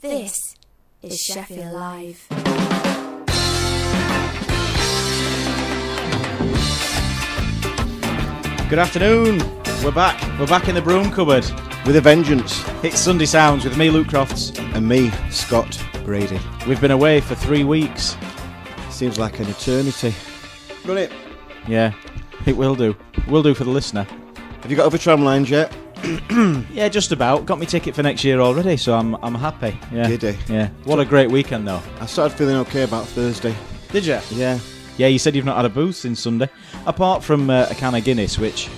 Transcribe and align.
This 0.00 0.56
is 1.02 1.18
Sheffield 1.18 1.74
Live. 1.74 2.26
Good 8.70 8.78
afternoon. 8.78 9.40
We're 9.84 9.92
back. 9.92 10.18
We're 10.38 10.46
back 10.46 10.68
in 10.68 10.74
the 10.74 10.80
broom 10.80 11.10
cupboard. 11.10 11.44
With 11.84 11.96
a 11.96 12.00
vengeance. 12.00 12.64
It's 12.82 12.98
Sunday 12.98 13.26
Sounds 13.26 13.64
with 13.64 13.76
me, 13.76 13.90
Luke 13.90 14.08
Crofts. 14.08 14.58
And 14.74 14.88
me, 14.88 15.10
Scott 15.30 15.78
Brady. 16.02 16.40
We've 16.66 16.80
been 16.80 16.92
away 16.92 17.20
for 17.20 17.34
three 17.34 17.64
weeks. 17.64 18.16
Seems 18.88 19.18
like 19.18 19.38
an 19.38 19.48
eternity. 19.50 20.14
Run 20.86 20.96
it. 20.96 21.12
Yeah, 21.68 21.92
it 22.46 22.56
will 22.56 22.74
do. 22.74 22.96
Will 23.28 23.42
do 23.42 23.52
for 23.52 23.64
the 23.64 23.70
listener. 23.70 24.04
Have 24.62 24.70
you 24.70 24.78
got 24.78 24.86
over 24.86 24.96
Tramlines 24.96 25.50
yet? 25.50 25.70
Yeah, 26.72 26.88
just 26.88 27.12
about. 27.12 27.46
Got 27.46 27.58
me 27.58 27.66
ticket 27.66 27.94
for 27.94 28.02
next 28.02 28.24
year 28.24 28.40
already, 28.40 28.76
so 28.76 28.94
I'm 28.94 29.14
I'm 29.16 29.34
happy. 29.34 29.78
Yeah. 29.92 30.08
Giddy. 30.08 30.38
Yeah. 30.48 30.68
What 30.84 30.98
a 31.00 31.04
great 31.04 31.30
weekend 31.30 31.66
though. 31.68 31.82
I 32.00 32.06
started 32.06 32.36
feeling 32.36 32.56
okay 32.56 32.82
about 32.84 33.06
Thursday. 33.06 33.54
Did 33.92 34.06
you? 34.06 34.18
Yeah. 34.30 34.58
Yeah, 34.96 35.06
you 35.08 35.18
said 35.18 35.34
you've 35.34 35.44
not 35.44 35.56
had 35.56 35.64
a 35.64 35.68
booze 35.70 35.96
since 35.96 36.20
Sunday, 36.20 36.48
apart 36.86 37.22
from 37.24 37.48
uh, 37.50 37.66
a 37.70 37.74
can 37.74 37.94
of 37.94 38.04
Guinness, 38.04 38.38
which, 38.38 38.68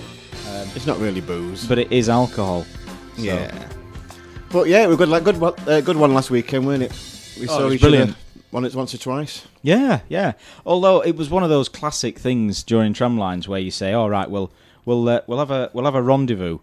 It's 0.75 0.87
not 0.87 0.97
really 0.99 1.19
booze. 1.21 1.67
but 1.67 1.77
it 1.77 1.91
is 1.91 2.07
alcohol. 2.07 2.63
So- 3.17 3.23
yeah. 3.23 3.69
But 4.49 4.67
yeah, 4.69 4.87
we 4.87 4.95
got 4.95 5.07
like 5.09 5.23
good 5.23 5.39
one, 5.39 5.53
uh, 5.67 5.81
good 5.81 5.97
one 5.97 6.13
last 6.13 6.29
weekend, 6.31 6.65
weren't 6.65 6.83
it? 6.83 6.91
We 7.39 7.47
Oh, 7.49 7.57
saw 7.57 7.67
it 7.67 7.73
each 7.73 7.81
brilliant. 7.81 8.11
other 8.11 8.17
once, 8.51 8.73
once 8.75 8.93
or 8.93 8.99
twice. 8.99 9.45
Yeah, 9.63 10.01
yeah. 10.09 10.33
Although 10.65 11.01
it 11.01 11.15
was 11.17 11.29
one 11.29 11.43
of 11.43 11.49
those 11.49 11.67
classic 11.69 12.19
things 12.19 12.63
during 12.63 12.93
Tramlines 12.93 13.47
where 13.47 13.59
you 13.59 13.71
say, 13.71 13.93
"All 13.93 14.09
right, 14.09 14.29
well, 14.29 14.51
we'll 14.85 15.09
uh, 15.09 15.21
we'll 15.27 15.39
have 15.39 15.51
a 15.51 15.71
we'll 15.73 15.85
have 15.85 15.95
a 15.95 16.01
rendezvous," 16.03 16.59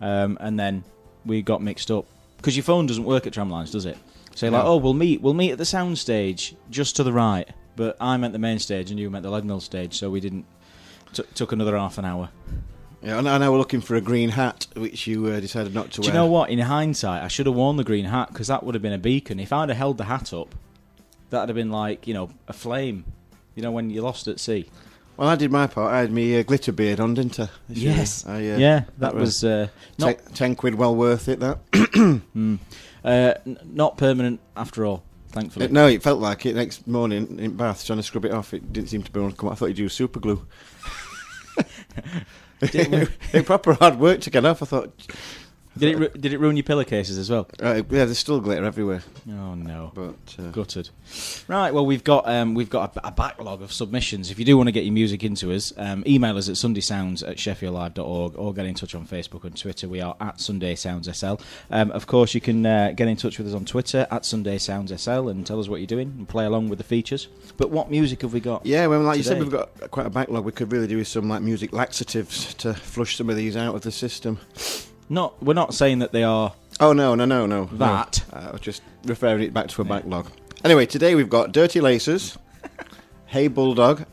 um, 0.00 0.38
and 0.40 0.58
then 0.58 0.84
we 1.24 1.42
got 1.42 1.62
mixed 1.62 1.90
up 1.90 2.06
because 2.36 2.56
your 2.56 2.64
phone 2.64 2.86
doesn't 2.86 3.04
work 3.04 3.26
at 3.26 3.32
tramlines, 3.32 3.72
does 3.72 3.86
it? 3.86 3.98
So 4.34 4.46
you're 4.46 4.52
like, 4.52 4.64
No. 4.64 4.70
"Oh, 4.72 4.76
we'll 4.76 4.94
meet 4.94 5.20
we'll 5.20 5.34
meet 5.34 5.52
at 5.52 5.58
the 5.58 5.64
sound 5.64 5.98
stage 5.98 6.54
just 6.70 6.96
to 6.96 7.02
the 7.02 7.12
right," 7.12 7.48
but 7.76 7.96
I 8.00 8.16
meant 8.16 8.32
the 8.32 8.38
main 8.38 8.58
stage 8.58 8.90
and 8.90 8.98
you 8.98 9.10
meant 9.10 9.24
the 9.24 9.30
Leadmill 9.30 9.60
stage, 9.60 9.98
so 9.98 10.10
we 10.10 10.20
didn't. 10.20 10.46
T- 11.12 11.24
took 11.34 11.50
another 11.52 11.76
half 11.76 11.98
an 11.98 12.04
hour. 12.04 12.30
Yeah, 13.02 13.18
and 13.18 13.28
I 13.28 13.38
know 13.38 13.50
we're 13.50 13.58
looking 13.58 13.80
for 13.80 13.96
a 13.96 14.00
green 14.00 14.28
hat, 14.28 14.66
which 14.76 15.06
you 15.06 15.26
uh, 15.26 15.40
decided 15.40 15.74
not 15.74 15.90
to 15.92 16.02
Do 16.02 16.06
you 16.08 16.12
know 16.14 16.26
what? 16.26 16.50
In 16.50 16.58
hindsight, 16.58 17.22
I 17.22 17.28
should 17.28 17.46
have 17.46 17.54
worn 17.54 17.76
the 17.76 17.84
green 17.84 18.04
hat 18.04 18.28
because 18.28 18.46
that 18.48 18.62
would 18.62 18.74
have 18.74 18.82
been 18.82 18.92
a 18.92 18.98
beacon. 18.98 19.40
If 19.40 19.52
I'd 19.52 19.70
have 19.70 19.78
held 19.78 19.98
the 19.98 20.04
hat 20.04 20.32
up, 20.32 20.54
that'd 21.30 21.48
have 21.48 21.56
been 21.56 21.70
like 21.70 22.06
you 22.06 22.14
know 22.14 22.30
a 22.46 22.52
flame. 22.52 23.04
You 23.56 23.62
know 23.62 23.72
when 23.72 23.90
you're 23.90 24.04
lost 24.04 24.28
at 24.28 24.38
sea. 24.38 24.66
Well, 25.16 25.28
I 25.28 25.36
did 25.36 25.50
my 25.50 25.66
part. 25.66 25.92
I 25.92 26.00
had 26.00 26.12
my 26.12 26.38
uh, 26.38 26.42
glitter 26.42 26.72
beard 26.72 26.98
on, 26.98 27.14
didn't 27.14 27.38
I? 27.38 27.48
this? 27.68 27.78
Yes. 27.78 28.26
I, 28.26 28.36
uh, 28.36 28.56
yeah, 28.56 28.80
that 28.80 29.00
that 29.00 29.14
was 29.14 29.44
uh, 29.44 29.68
te- 29.98 30.04
not 30.04 30.34
ten 30.34 30.54
quid, 30.54 30.74
well 30.74 30.96
worth 30.96 31.28
it. 31.28 31.40
That. 31.40 31.58
mm, 31.72 32.58
uh, 33.04 33.34
n- 33.46 33.58
not 33.64 33.98
permanent 33.98 34.40
after 34.56 34.86
all. 34.86 35.04
Thankfully, 35.28 35.68
no, 35.68 35.86
it 35.86 36.02
felt 36.02 36.20
like 36.20 36.46
it. 36.46 36.56
Next 36.56 36.86
morning 36.86 37.38
in 37.38 37.56
Bath, 37.56 37.86
trying 37.86 37.98
to 37.98 38.02
scrub 38.02 38.24
it 38.24 38.32
off, 38.32 38.52
it 38.54 38.72
didn't 38.72 38.88
seem 38.88 39.02
to 39.02 39.10
be 39.12 39.20
able 39.20 39.30
to 39.30 39.36
come. 39.36 39.48
out. 39.48 39.52
I 39.52 39.54
thought 39.56 39.66
you'd 39.66 39.78
use 39.78 39.94
super 39.94 40.20
glue. 40.20 40.46
It 42.62 43.46
proper 43.46 43.72
hard 43.74 43.98
work 43.98 44.20
to 44.22 44.30
get 44.30 44.44
off. 44.44 44.62
I 44.62 44.66
thought, 44.66 44.92
did 45.80 45.88
it 45.94 45.98
ru- 45.98 46.20
did 46.20 46.32
it 46.32 46.38
ruin 46.38 46.56
your 46.56 46.64
pillowcases 46.64 47.18
as 47.18 47.30
well? 47.30 47.48
uh, 47.62 47.74
yeah, 47.90 48.04
there's 48.04 48.18
still 48.18 48.40
glitter 48.40 48.64
everywhere. 48.64 49.02
Oh 49.28 49.54
no, 49.54 49.90
But 49.94 50.36
uh, 50.38 50.50
gutted. 50.50 50.90
Right, 51.48 51.72
well 51.74 51.84
we've 51.84 52.04
got 52.04 52.28
um, 52.28 52.54
we've 52.54 52.70
got 52.70 52.96
a, 52.96 53.08
a 53.08 53.10
backlog 53.10 53.62
of 53.62 53.72
submissions. 53.72 54.30
If 54.30 54.38
you 54.38 54.44
do 54.44 54.56
want 54.56 54.68
to 54.68 54.72
get 54.72 54.84
your 54.84 54.92
music 54.92 55.24
into 55.24 55.52
us, 55.52 55.72
um, 55.76 56.04
email 56.06 56.36
us 56.36 56.48
at 56.48 56.54
sundaysounds 56.54 57.26
at 57.28 57.36
sheffieldlive.org 57.36 58.36
or 58.36 58.54
get 58.54 58.66
in 58.66 58.74
touch 58.74 58.94
on 58.94 59.06
Facebook 59.06 59.44
and 59.44 59.56
Twitter. 59.56 59.88
We 59.88 60.00
are 60.00 60.16
at 60.20 60.40
Sunday 60.40 60.74
Sounds 60.74 61.08
SL. 61.14 61.34
Um, 61.70 61.90
of 61.92 62.06
course, 62.06 62.34
you 62.34 62.40
can 62.40 62.64
uh, 62.64 62.92
get 62.94 63.08
in 63.08 63.16
touch 63.16 63.38
with 63.38 63.48
us 63.48 63.54
on 63.54 63.64
Twitter 63.64 64.06
at 64.10 64.24
Sunday 64.24 64.58
Sounds 64.58 64.92
SL 65.02 65.28
and 65.28 65.46
tell 65.46 65.58
us 65.58 65.68
what 65.68 65.80
you're 65.80 65.86
doing 65.86 66.14
and 66.18 66.28
play 66.28 66.44
along 66.44 66.68
with 66.68 66.78
the 66.78 66.84
features. 66.84 67.28
But 67.56 67.70
what 67.70 67.90
music 67.90 68.22
have 68.22 68.32
we 68.32 68.40
got? 68.40 68.64
yeah, 68.66 68.86
well, 68.86 69.00
like 69.00 69.16
you 69.16 69.22
said, 69.24 69.38
we've 69.40 69.50
got 69.50 69.90
quite 69.90 70.06
a 70.06 70.10
backlog. 70.10 70.44
We 70.44 70.52
could 70.52 70.70
really 70.72 70.86
do 70.86 70.98
with 70.98 71.08
some 71.08 71.28
like 71.28 71.42
music 71.42 71.72
laxatives 71.72 72.54
to 72.54 72.74
flush 72.74 73.16
some 73.16 73.30
of 73.30 73.36
these 73.36 73.56
out 73.56 73.74
of 73.74 73.80
the 73.82 73.92
system. 73.92 74.38
Not 75.10 75.42
we're 75.42 75.54
not 75.54 75.74
saying 75.74 75.98
that 75.98 76.12
they 76.12 76.22
are 76.22 76.52
Oh 76.78 76.92
no, 76.94 77.14
no, 77.14 77.24
no, 77.26 77.44
no. 77.44 77.64
no. 77.64 77.76
That. 77.76 78.24
Uh, 78.32 78.46
I 78.48 78.50
was 78.52 78.60
just 78.62 78.80
referring 79.04 79.42
it 79.42 79.52
back 79.52 79.66
to 79.68 79.82
a 79.82 79.84
backlog. 79.84 80.30
Anyway, 80.64 80.86
today 80.86 81.14
we've 81.14 81.28
got 81.28 81.52
Dirty 81.52 81.80
Laces, 81.80 82.38
Hey 83.26 83.48
Bulldog, 83.48 84.04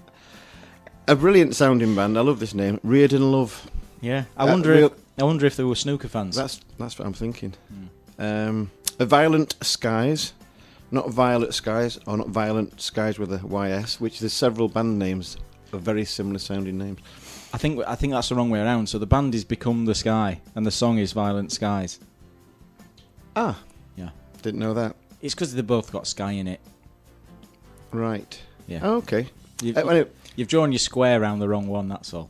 a 1.07 1.15
brilliant 1.15 1.55
sounding 1.55 1.95
band. 1.95 2.17
I 2.17 2.21
love 2.21 2.39
this 2.39 2.53
name, 2.53 2.79
Reardon 2.83 3.31
Love. 3.31 3.69
Yeah, 4.01 4.25
I 4.35 4.43
Uh, 4.43 4.51
wonder. 4.51 4.71
real- 4.71 4.85
if, 4.87 4.93
I 5.19 5.23
wonder 5.23 5.45
if 5.45 5.55
they 5.55 5.63
were 5.63 5.75
snooker 5.75 6.07
fans. 6.07 6.35
That's 6.35 6.59
that's 6.77 6.97
what 6.99 7.05
I'm 7.07 7.13
thinking. 7.13 7.53
Um, 8.19 8.71
a 8.99 9.05
Violent 9.05 9.55
Skies, 9.61 10.33
not 10.91 11.09
Violet 11.11 11.53
Skies, 11.53 11.99
or 12.07 12.17
not 12.17 12.29
Violent 12.29 12.81
Skies 12.81 13.19
with 13.19 13.31
a 13.31 13.39
YS, 13.45 14.01
which 14.01 14.19
there's 14.19 14.33
several 14.33 14.67
band 14.67 14.97
names 14.99 15.37
of 15.73 15.81
very 15.81 16.05
similar 16.05 16.39
sounding 16.39 16.77
names. 16.77 16.99
I 17.57 17.59
think 17.59 17.81
I 17.87 17.95
think 17.95 18.13
that's 18.13 18.29
the 18.29 18.35
wrong 18.35 18.51
way 18.51 18.59
around. 18.61 18.87
So 18.87 18.99
the 18.99 19.07
band 19.07 19.33
is 19.33 19.43
Become 19.43 19.85
the 19.85 19.95
Sky, 19.95 20.41
and 20.53 20.63
the 20.63 20.69
song 20.69 20.99
is 20.99 21.11
Violent 21.11 21.51
Skies. 21.51 21.99
Ah, 23.35 23.57
Yeah, 23.95 24.09
didn't 24.43 24.59
know 24.59 24.75
that. 24.75 24.95
it's 25.23 25.33
because 25.33 25.55
they 25.55 25.63
both 25.63 25.91
got 25.91 26.05
sky 26.05 26.33
in 26.33 26.47
it. 26.47 26.59
Right. 27.91 28.39
Yeah, 28.67 28.81
Oh, 28.83 28.95
okay. 28.97 29.29
you've, 29.63 29.75
Uh, 29.75 30.05
you've 30.35 30.47
drawn 30.49 30.71
your 30.71 30.77
square 30.77 31.19
around 31.19 31.39
the 31.39 31.49
wrong 31.49 31.65
one. 31.67 31.87
That's 31.89 32.13
all. 32.13 32.29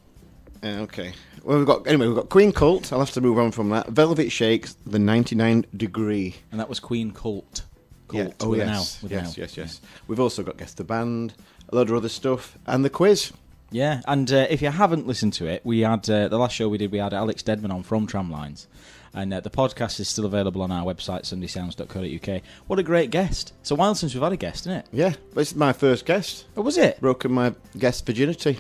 uh, 0.63 0.67
okay. 0.87 1.11
Well, 1.43 1.57
we've 1.57 1.67
got 1.67 1.85
anyway. 1.87 2.07
We've 2.07 2.15
got 2.15 2.29
Queen 2.29 2.53
Cult. 2.53 2.93
I'll 2.93 2.99
have 2.99 3.11
to 3.11 3.19
move 3.21 3.37
on 3.37 3.51
from 3.51 3.67
that. 3.71 3.89
Velvet 3.89 4.31
Shakes, 4.31 4.77
the 4.85 4.99
99 4.99 5.65
Degree. 5.75 6.35
And 6.51 6.59
that 6.61 6.69
was 6.69 6.79
Queen 6.79 7.11
Cult. 7.11 7.63
Cult 8.07 8.27
Yeah. 8.27 8.33
Oh 8.39 8.49
with 8.51 8.61
an 8.61 8.69
yes. 8.69 9.03
An 9.03 9.09
yes. 9.09 9.25
L. 9.27 9.33
Yes. 9.37 9.57
Yes. 9.57 9.81
We've 10.07 10.21
also 10.21 10.41
got 10.41 10.55
guess 10.57 10.73
the 10.73 10.85
band, 10.85 11.33
a 11.67 11.75
load 11.75 11.89
of 11.89 11.97
other 11.97 12.07
stuff, 12.09 12.57
and 12.65 12.85
the 12.85 12.89
quiz. 12.89 13.33
Yeah, 13.69 14.01
and 14.07 14.31
uh, 14.31 14.47
if 14.49 14.61
you 14.61 14.69
haven't 14.69 15.07
listened 15.07 15.33
to 15.33 15.45
it, 15.47 15.61
we 15.65 15.81
had 15.81 16.09
uh, 16.09 16.29
the 16.29 16.37
last 16.37 16.55
show 16.55 16.69
we 16.69 16.77
did. 16.77 16.91
We 16.91 16.99
had 16.99 17.13
Alex 17.13 17.43
Deadman 17.43 17.71
on 17.71 17.83
from 17.83 18.07
Tramlines, 18.07 18.67
and 19.13 19.33
uh, 19.33 19.41
the 19.41 19.49
podcast 19.49 19.99
is 19.99 20.07
still 20.07 20.25
available 20.25 20.61
on 20.61 20.71
our 20.71 20.85
website 20.85 21.23
sundaysounds.co.uk. 21.23 22.41
What 22.67 22.79
a 22.79 22.83
great 22.83 23.11
guest! 23.11 23.53
It's 23.59 23.71
a 23.71 23.75
while 23.75 23.93
since 23.93 24.13
we've 24.13 24.23
had 24.23 24.31
a 24.31 24.37
guest, 24.37 24.61
isn't 24.61 24.71
it? 24.71 24.85
Yeah, 24.93 25.13
this 25.33 25.51
is 25.51 25.55
my 25.57 25.73
first 25.73 26.05
guest. 26.05 26.45
Oh, 26.55 26.61
was 26.61 26.77
it? 26.77 27.01
Broken 27.01 27.33
my 27.33 27.55
guest 27.77 28.05
virginity, 28.05 28.59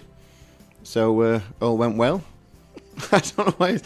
so 0.83 1.21
uh, 1.21 1.39
all 1.61 1.77
went 1.77 1.95
well. 1.95 2.21
I 3.11 3.19
don't 3.19 3.37
know 3.37 3.53
why. 3.57 3.79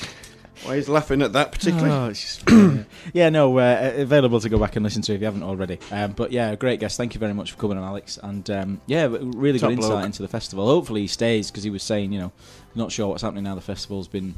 Why 0.63 0.75
he's 0.75 0.87
laughing 0.89 1.21
at 1.23 1.33
that 1.33 1.51
particularly. 1.51 1.89
Oh, 1.91 2.09
just- 2.11 2.43
yeah, 3.13 3.29
no, 3.29 3.57
uh, 3.57 3.93
available 3.95 4.39
to 4.39 4.47
go 4.49 4.59
back 4.59 4.75
and 4.75 4.83
listen 4.83 5.01
to 5.03 5.13
if 5.13 5.19
you 5.19 5.25
haven't 5.25 5.43
already. 5.43 5.79
Um, 5.91 6.11
but 6.11 6.31
yeah, 6.31 6.55
great 6.55 6.79
guest. 6.79 6.97
Thank 6.97 7.13
you 7.15 7.19
very 7.19 7.33
much 7.33 7.51
for 7.53 7.57
coming 7.57 7.77
on, 7.77 7.83
Alex. 7.83 8.19
And 8.21 8.47
um, 8.51 8.81
yeah, 8.85 9.07
really 9.09 9.57
Top 9.59 9.69
good 9.69 9.77
insight 9.79 9.91
bloke. 9.91 10.05
into 10.05 10.21
the 10.21 10.27
festival. 10.27 10.67
Hopefully 10.67 11.01
he 11.01 11.07
stays 11.07 11.49
because 11.49 11.63
he 11.63 11.69
was 11.71 11.81
saying, 11.83 12.11
you 12.13 12.19
know, 12.19 12.31
not 12.75 12.91
sure 12.91 13.07
what's 13.07 13.23
happening 13.23 13.43
now. 13.43 13.55
The 13.55 13.61
festival's 13.61 14.07
been 14.07 14.35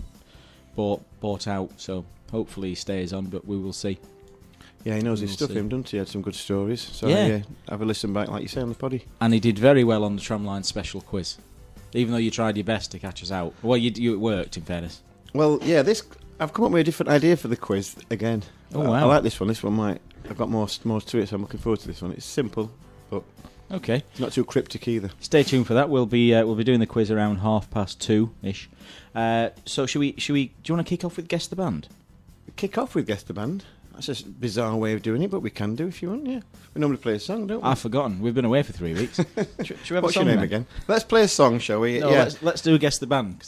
bought 0.76 1.04
bought 1.20 1.48
out, 1.48 1.72
so 1.78 2.06
hopefully 2.32 2.70
he 2.70 2.76
stays 2.76 3.12
on. 3.14 3.26
But 3.26 3.46
we 3.46 3.58
will 3.58 3.74
see. 3.74 4.00
Yeah, 4.86 4.96
he 4.96 5.02
knows 5.02 5.20
his 5.22 5.30
We'll 5.32 5.38
stuff. 5.38 5.50
see. 5.52 5.56
Him, 5.60 5.70
doesn't 5.70 5.90
he? 5.90 5.98
Had 5.98 6.08
some 6.10 6.22
good 6.22 6.36
stories. 6.36 6.82
So 6.82 7.08
Yeah. 7.08 7.28
yeah, 7.28 7.40
have 7.70 7.82
a 7.82 7.86
listen 7.86 8.12
back, 8.14 8.28
like 8.30 8.42
you 8.42 8.48
say 8.50 8.62
on 8.62 8.70
the 8.70 8.76
poddy. 8.76 9.06
And 9.22 9.34
he 9.34 9.40
did 9.40 9.58
very 9.58 9.84
well 9.86 10.04
on 10.04 10.16
the 10.18 10.22
Tramline 10.22 10.66
special 10.66 11.00
quiz, 11.02 11.38
even 11.94 12.12
though 12.12 12.18
you 12.18 12.30
tried 12.32 12.58
your 12.58 12.66
best 12.66 12.92
to 12.92 13.00
catch 13.00 13.24
us 13.24 13.32
out. 13.32 13.54
Well, 13.62 13.78
you, 13.78 13.92
you 13.96 14.14
it 14.14 14.18
worked, 14.20 14.58
in 14.58 14.64
fairness. 14.64 15.02
Well, 15.34 15.60
yeah, 15.64 15.82
this 15.82 16.04
I've 16.40 16.54
come 16.54 16.66
up 16.66 16.72
with 16.72 16.82
a 16.82 16.84
different 16.84 17.10
idea 17.10 17.38
for 17.38 17.48
the 17.48 17.56
quiz 17.58 17.96
again. 18.10 18.44
Oh, 18.74 18.82
I- 18.84 18.88
wow. 18.88 18.94
I, 18.96 19.04
like 19.04 19.24
this 19.24 19.40
one. 19.40 19.48
This 19.48 19.64
one 19.64 19.74
might. 19.74 20.02
I've 20.30 20.38
got 20.38 20.50
more 20.50 20.68
more 20.84 21.02
to 21.02 21.18
it, 21.20 21.30
so 21.30 21.36
I'm 21.36 21.42
looking 21.42 21.60
forward 21.60 21.80
to 21.82 21.88
this 21.88 22.02
one. 22.02 22.12
It's 22.12 22.26
simple, 22.26 22.72
but 23.10 23.24
Okay. 23.72 24.04
it's 24.12 24.20
not 24.20 24.32
too 24.32 24.46
cryptic 24.46 24.88
either. 24.88 25.10
Stay 25.20 25.44
tuned 25.44 25.68
for 25.68 25.74
that. 25.74 25.90
We'll 25.90 26.06
be 26.06 26.34
uh, 26.34 26.46
we'll 26.46 26.56
be 26.56 26.64
doing 26.64 26.80
the 26.80 26.86
quiz 26.86 27.12
around 27.12 27.38
half 27.38 27.70
past 27.72 28.00
two 28.00 28.32
ish. 28.42 28.70
Uh, 29.14 29.50
so 29.66 29.86
should 29.86 30.00
we 30.00 30.16
should 30.18 30.34
we 30.34 30.48
do 30.48 30.54
you 30.72 30.76
want 30.76 30.88
to 30.88 30.90
kick 30.90 31.04
off 31.04 31.18
with 31.18 31.28
guess 31.28 31.48
the 31.48 31.56
band? 31.56 31.88
Kick 32.56 32.78
off 32.78 32.96
with 32.96 33.08
guess 33.08 33.24
the 33.24 33.34
band. 33.34 33.66
That's 33.94 34.22
a 34.22 34.26
bizarre 34.28 34.76
way 34.76 34.94
of 34.94 35.04
doing 35.04 35.22
it, 35.22 35.30
but 35.30 35.42
we 35.42 35.52
can 35.52 35.76
do 35.76 35.88
if 35.88 36.02
you 36.02 36.10
want. 36.10 36.26
Yeah, 36.26 36.40
we 36.74 36.80
normally 36.80 36.98
play 36.98 37.14
a 37.14 37.20
song, 37.20 37.46
don't 37.46 37.62
we? 37.62 37.68
I've 37.68 37.78
forgotten. 37.80 38.22
We've 38.22 38.34
been 38.34 38.46
away 38.46 38.64
for 38.64 38.74
three 38.74 38.94
weeks. 38.96 39.18
should, 39.18 39.58
should 39.84 39.90
we 39.92 39.96
have 39.96 40.04
What's 40.04 40.16
a 40.16 40.20
your 40.20 40.26
name 40.26 40.36
then? 40.38 40.44
again? 40.46 40.66
Let's 40.88 41.04
play 41.04 41.22
a 41.24 41.28
song, 41.28 41.60
shall 41.60 41.80
we? 41.82 42.00
No, 42.00 42.10
yeah. 42.10 42.24
let's, 42.24 42.42
let's 42.42 42.62
do 42.62 42.76
guess 42.80 42.98
the 42.98 43.06
band. 43.08 43.44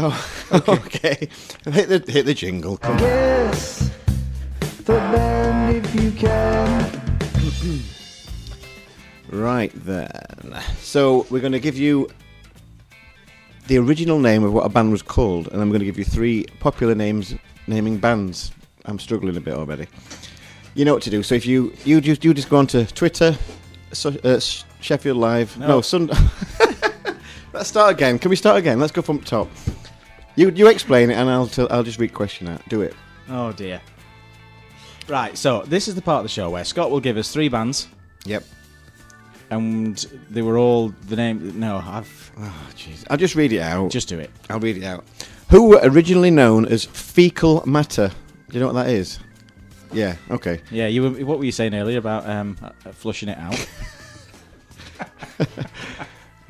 'Cause 0.00 0.22
I- 0.52 0.62
Oh, 0.66 0.72
okay. 0.86 1.28
hit 1.70 1.88
the 1.88 2.04
hit 2.12 2.26
the 2.26 2.34
jingle. 2.34 2.76
Come 2.76 2.94
on. 2.96 3.00
Yes, 3.00 3.90
the 4.84 4.92
band 4.94 5.86
if 5.86 5.94
you 6.02 6.10
can. 6.12 7.00
Right 9.32 9.70
then. 9.84 10.10
So 10.80 11.24
we're 11.30 11.38
going 11.40 11.52
to 11.52 11.60
give 11.60 11.78
you 11.78 12.08
the 13.68 13.78
original 13.78 14.18
name 14.18 14.42
of 14.42 14.52
what 14.52 14.66
a 14.66 14.68
band 14.68 14.90
was 14.90 15.02
called, 15.02 15.46
and 15.48 15.60
then 15.60 15.68
we're 15.68 15.74
going 15.74 15.80
to 15.80 15.84
give 15.86 15.98
you 15.98 16.04
three 16.04 16.46
popular 16.58 16.96
names 16.96 17.34
naming 17.68 17.98
bands. 17.98 18.50
I'm 18.86 18.98
struggling 18.98 19.36
a 19.36 19.40
bit 19.40 19.54
already. 19.54 19.86
You 20.74 20.84
know 20.84 20.94
what 20.94 21.02
to 21.04 21.10
do. 21.10 21.22
So 21.22 21.36
if 21.36 21.46
you 21.46 21.72
you 21.84 22.00
just 22.00 22.24
you 22.24 22.34
just 22.34 22.48
go 22.48 22.56
onto 22.56 22.84
Twitter, 22.86 23.38
so, 23.92 24.10
uh, 24.24 24.40
Sheffield 24.80 25.16
Live. 25.18 25.56
No. 25.58 25.66
No, 25.68 25.80
Sun. 25.80 26.10
Let's 27.52 27.68
start 27.68 27.92
again. 27.92 28.18
Can 28.18 28.30
we 28.30 28.36
start 28.36 28.58
again? 28.58 28.80
Let's 28.80 28.92
go 28.92 29.02
from 29.02 29.20
top. 29.20 29.48
You 30.40 30.48
you 30.56 30.68
explain 30.68 31.10
it, 31.10 31.14
and 31.16 31.28
I'll 31.28 31.46
tell, 31.46 31.68
I'll 31.70 31.82
just 31.82 31.98
read 31.98 32.14
question 32.14 32.48
out. 32.48 32.66
Do 32.70 32.80
it. 32.80 32.94
Oh 33.28 33.52
dear. 33.52 33.78
Right, 35.06 35.36
so 35.36 35.62
this 35.66 35.86
is 35.86 35.94
the 35.94 36.00
part 36.00 36.20
of 36.20 36.22
the 36.24 36.30
show 36.30 36.48
where 36.48 36.64
Scott 36.64 36.90
will 36.90 37.00
give 37.00 37.18
us 37.18 37.30
three 37.30 37.50
bands, 37.50 37.88
Yep. 38.24 38.44
and 39.50 39.98
they 40.30 40.40
were 40.40 40.56
all 40.56 40.94
the 41.08 41.16
name. 41.16 41.60
No, 41.60 41.76
I've 41.84 42.32
Oh, 42.38 42.66
jeez. 42.74 43.04
I'll 43.10 43.18
just 43.18 43.34
read 43.34 43.52
it 43.52 43.60
out. 43.60 43.90
just 43.90 44.08
do 44.08 44.18
it. 44.18 44.30
I'll 44.48 44.60
read 44.60 44.78
it 44.78 44.84
out. 44.84 45.04
Who 45.50 45.68
were 45.68 45.80
originally 45.82 46.30
known 46.30 46.64
as 46.64 46.86
fecal 46.86 47.62
matter? 47.66 48.08
Do 48.48 48.54
you 48.54 48.60
know 48.60 48.68
what 48.72 48.82
that 48.82 48.88
is? 48.88 49.18
Yeah. 49.92 50.16
Okay. 50.30 50.62
Yeah, 50.70 50.86
you 50.86 51.02
were. 51.02 51.10
What 51.26 51.38
were 51.38 51.44
you 51.44 51.52
saying 51.52 51.74
earlier 51.74 51.98
about 51.98 52.26
um, 52.26 52.56
uh, 52.62 52.70
flushing 52.92 53.28
it 53.28 53.36
out? 53.36 53.68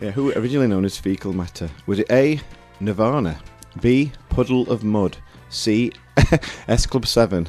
Yeah. 0.00 0.12
Who 0.12 0.24
were 0.26 0.32
originally 0.36 0.66
known 0.66 0.86
as 0.86 0.96
fecal 0.96 1.34
matter? 1.34 1.68
Was 1.86 1.98
it 1.98 2.10
A. 2.10 2.40
Nirvana, 2.80 3.38
B. 3.80 4.12
Puddle 4.28 4.70
of 4.70 4.82
Mudd, 4.84 5.16
C. 5.48 5.92
S 6.68 6.86
Club 6.86 7.06
Seven? 7.06 7.48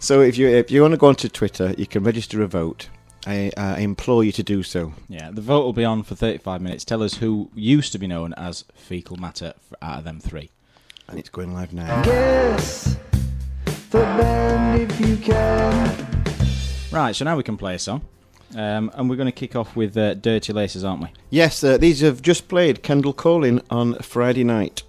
So 0.00 0.20
if 0.20 0.38
you 0.38 0.48
if 0.48 0.70
you 0.70 0.82
want 0.82 0.92
to 0.92 0.98
go 0.98 1.08
onto 1.08 1.28
Twitter, 1.28 1.74
you 1.76 1.86
can 1.86 2.04
register 2.04 2.42
a 2.42 2.46
vote. 2.46 2.88
I, 3.26 3.50
uh, 3.56 3.76
implore 3.78 4.22
you 4.24 4.32
to 4.32 4.42
do 4.42 4.62
so. 4.62 4.94
yeah, 5.08 5.30
the 5.30 5.42
vote 5.42 5.64
will 5.64 5.72
be 5.74 5.84
on 5.84 6.02
for 6.02 6.14
35 6.14 6.62
minutes. 6.62 6.84
Tell 6.84 7.02
us 7.02 7.14
who 7.14 7.50
used 7.54 7.92
to 7.92 7.98
be 7.98 8.06
known 8.06 8.32
as 8.34 8.64
fecal 8.74 9.16
matter 9.18 9.52
f- 9.56 9.78
out 9.82 9.98
of 9.98 10.04
them 10.04 10.18
three. 10.20 10.50
And 11.08 11.18
it's 11.18 11.28
going 11.28 11.52
live 11.52 11.72
now. 11.74 12.02
Guess 12.04 12.96
the 13.90 13.98
band 13.98 14.80
if 14.90 15.00
you 15.00 15.16
can. 15.16 16.24
Right, 16.92 17.14
so 17.14 17.24
now 17.24 17.36
we 17.36 17.42
can 17.42 17.56
play 17.58 17.74
a 17.74 17.78
song. 17.78 18.02
Um, 18.56 18.90
and 18.94 19.10
we're 19.10 19.16
going 19.16 19.26
to 19.26 19.32
kick 19.32 19.54
off 19.56 19.76
with 19.76 19.96
uh, 19.96 20.14
Dirty 20.14 20.52
Laces, 20.52 20.84
aren't 20.84 21.02
we? 21.02 21.08
Yes, 21.30 21.62
uh, 21.62 21.76
these 21.76 22.00
have 22.00 22.22
just 22.22 22.48
played 22.48 22.82
Kendal 22.82 23.12
Calling 23.12 23.60
on 23.70 23.94
Friday 23.96 24.44
night. 24.44 24.82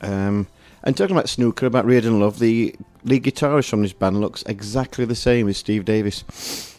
Um, 0.00 0.46
and 0.82 0.96
talking 0.96 1.14
about 1.16 1.28
snooker, 1.28 1.66
about 1.66 1.84
Reardon 1.84 2.20
Love, 2.20 2.38
the 2.38 2.74
lead 3.04 3.24
guitarist 3.24 3.68
from 3.68 3.82
this 3.82 3.92
band 3.92 4.20
looks 4.20 4.42
exactly 4.44 5.04
the 5.04 5.14
same 5.14 5.48
as 5.48 5.58
Steve 5.58 5.84
Davis. 5.84 6.76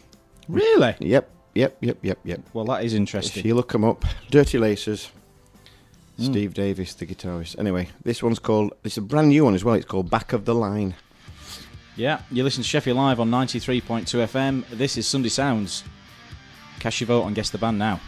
Really? 0.48 0.96
Yep, 1.00 1.30
yep, 1.56 1.78
yep, 1.82 1.98
yep, 2.02 2.20
yep. 2.24 2.42
Well, 2.54 2.66
that 2.66 2.84
is 2.84 2.94
interesting. 2.94 3.42
If 3.42 3.46
you 3.46 3.54
look 3.56 3.72
them 3.72 3.84
up, 3.84 4.04
Dirty 4.32 4.58
Laces, 4.58 5.12
Hmm. 6.18 6.24
Steve 6.24 6.56
Davis, 6.56 6.96
the 6.96 7.06
guitarist. 7.06 7.60
Anyway, 7.60 7.90
this 8.04 8.24
one's 8.24 8.40
called, 8.40 8.74
it's 8.84 8.98
a 8.98 9.02
brand 9.02 9.30
new 9.30 9.44
one 9.46 9.54
as 9.54 9.64
well, 9.64 9.76
it's 9.76 9.86
called 9.86 10.10
Back 10.10 10.34
of 10.34 10.46
the 10.46 10.56
Line. 10.56 10.96
Yeah, 11.96 12.22
you 12.32 12.44
listen 12.44 12.64
to 12.64 12.68
Sheffield 12.68 12.98
Live 12.98 13.20
on 13.20 13.30
93.2 13.30 14.06
FM. 14.28 14.68
This 14.72 14.98
is 14.98 15.06
Sunday 15.08 15.30
Sounds. 15.30 15.84
Cast 16.80 17.00
your 17.02 17.08
vote 17.08 17.26
and 17.26 17.36
guess 17.36 17.50
the 17.50 17.58
band 17.58 17.80
now. 17.80 18.00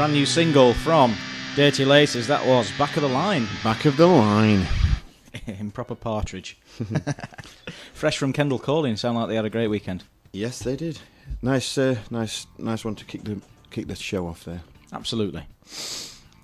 Brand 0.00 0.14
new 0.14 0.24
single 0.24 0.72
from 0.72 1.14
Dirty 1.56 1.84
Laces. 1.84 2.26
That 2.26 2.46
was 2.46 2.72
Back 2.78 2.96
of 2.96 3.02
the 3.02 3.08
Line 3.10 3.46
Back 3.62 3.84
of 3.84 3.98
the 3.98 4.06
Line. 4.06 4.66
Improper 5.46 5.94
partridge. 5.94 6.56
Fresh 7.92 8.16
from 8.16 8.32
Kendal 8.32 8.58
Calling. 8.58 8.96
Sound 8.96 9.18
like 9.18 9.28
they 9.28 9.34
had 9.36 9.44
a 9.44 9.50
great 9.50 9.66
weekend. 9.68 10.04
Yes, 10.32 10.60
they 10.60 10.74
did. 10.74 10.98
Nice, 11.42 11.76
uh, 11.76 11.96
nice, 12.10 12.46
nice 12.56 12.82
one 12.82 12.94
to 12.94 13.04
kick 13.04 13.24
the 13.24 13.42
kick 13.70 13.88
the 13.88 13.94
show 13.94 14.26
off 14.26 14.42
there. 14.44 14.62
Absolutely. 14.90 15.44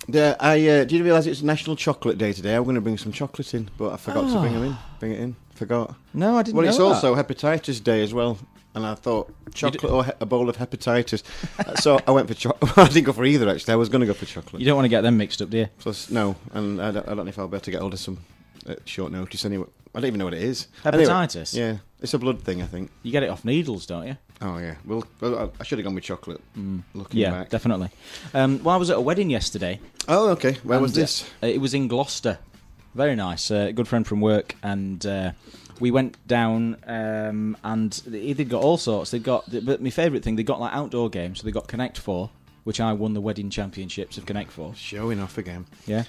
Yeah, 0.07 0.37
I 0.39 0.57
uh, 0.69 0.85
did 0.85 0.93
you 0.93 1.05
realise 1.05 1.25
it's 1.25 1.41
National 1.41 1.77
Chocolate 1.77 2.19
Day 2.19 2.35
today? 2.35 2.57
I'm 2.57 2.65
going 2.65 2.75
to 2.75 2.83
bring 2.83 2.99
some 2.99 3.11
chocolate 3.11 3.55
in, 3.55 3.71
but 3.79 3.95
I 3.95 3.97
forgot 3.97 4.31
to 4.35 4.39
bring 4.39 4.53
them 4.53 4.65
in. 4.65 4.77
Bring 5.01 5.13
it 5.13 5.21
in. 5.21 5.37
Forgot. 5.55 5.95
No, 6.13 6.37
I 6.37 6.43
didn't 6.43 6.59
Well, 6.59 6.69
it's 6.69 6.77
that. 6.77 6.85
also 6.85 7.15
Hepatitis 7.17 7.83
Day 7.83 8.03
as 8.03 8.13
well, 8.13 8.37
and 8.77 8.87
I 8.87 8.95
thought 8.95 9.33
chocolate 9.55 9.91
or 9.91 10.05
he- 10.05 10.13
a 10.21 10.27
bowl 10.27 10.49
of 10.49 10.57
hepatitis. 10.59 11.23
Uh, 11.59 11.75
so 11.77 11.99
I 12.07 12.11
went 12.13 12.29
for 12.29 12.35
chocolate. 12.35 12.79
I 12.79 12.87
didn't 12.89 13.05
go 13.07 13.13
for 13.13 13.25
either 13.25 13.49
actually. 13.49 13.73
I 13.73 13.77
was 13.77 13.89
going 13.89 14.01
to 14.01 14.07
go 14.07 14.13
for 14.15 14.27
chocolate. 14.27 14.61
You 14.61 14.67
don't 14.67 14.77
want 14.77 14.85
to 14.85 14.91
get 14.91 15.01
them 15.01 15.17
mixed 15.17 15.43
up, 15.43 15.51
do 15.51 15.59
you? 15.59 15.69
Plus, 15.79 16.11
no, 16.11 16.37
and 16.53 16.81
I 16.81 16.91
don't, 16.93 17.09
I 17.09 17.15
don't 17.15 17.25
know 17.25 17.31
if 17.31 17.39
I'll 17.39 17.49
be 17.49 17.57
able 17.57 17.65
to 17.65 17.71
get 17.71 17.81
hold 17.81 17.95
of 17.95 17.99
some 17.99 18.19
at 18.69 18.89
short 18.89 19.11
notice. 19.11 19.45
Anyway, 19.45 19.67
I 19.95 20.01
don't 20.01 20.09
even 20.09 20.19
know 20.19 20.27
what 20.27 20.35
it 20.35 20.43
is. 20.43 20.69
Anyway, 20.85 21.05
Hepatitis? 21.07 21.57
yeah, 21.57 21.79
it's 22.01 22.15
a 22.15 22.19
blood 22.19 22.43
thing, 22.43 22.63
I 22.63 22.67
think. 22.67 22.91
You 23.03 23.11
get 23.11 23.23
it 23.23 23.31
off 23.31 23.45
needles, 23.45 23.87
don't 23.87 24.07
you? 24.07 24.17
Oh 24.43 24.59
yeah. 24.59 24.75
Well, 24.85 25.05
well 25.21 25.51
I- 25.59 25.65
should 25.65 25.79
have 25.79 25.85
gone 25.87 25.95
with 25.95 26.05
chocolate. 26.05 26.43
Looking 26.95 27.19
Yeah, 27.21 27.31
back. 27.31 27.49
definitely. 27.49 27.89
Um, 28.35 28.63
well, 28.63 28.75
I 28.75 28.79
was 28.79 28.91
at 28.91 28.99
a 28.99 29.01
wedding 29.01 29.31
yesterday. 29.31 29.81
Oh, 30.07 30.29
okay. 30.31 30.55
Where 30.63 30.79
was 30.79 30.95
and, 30.95 31.03
this? 31.03 31.23
uh, 31.43 31.47
it 31.47 31.61
was 31.61 31.73
in 31.73 31.89
Gloucester. 31.89 32.39
Very 32.95 33.17
nice. 33.17 33.51
Uh, 33.51 33.73
good 33.73 33.89
friend 33.89 34.07
from 34.07 34.21
work, 34.21 34.55
and 34.63 35.05
uh, 35.07 35.33
we 35.81 35.91
went 35.91 36.17
down, 36.27 36.77
um, 36.87 37.57
and 37.65 37.93
they- 38.07 38.33
they'd 38.33 38.49
got 38.49 38.63
all 38.63 38.77
sorts. 38.79 39.11
They 39.11 39.19
got, 39.19 39.45
but 39.65 39.83
my 39.83 39.91
favourite 39.91 40.23
thing, 40.25 40.37
they 40.37 40.43
got 40.43 40.61
like 40.61 40.73
outdoor 40.73 41.11
games. 41.11 41.41
So 41.41 41.45
they 41.45 41.51
got 41.53 41.69
Connect 41.69 41.99
Four, 41.99 42.31
which 42.65 42.81
I 42.81 42.93
won 42.93 43.15
the 43.15 43.21
wedding 43.21 43.51
championships 43.51 44.17
of 44.19 44.27
Connect 44.27 44.51
Four. 44.51 44.75
Showing 44.77 45.21
off 45.21 45.39
again. 45.39 45.67
Yeah, 45.87 46.05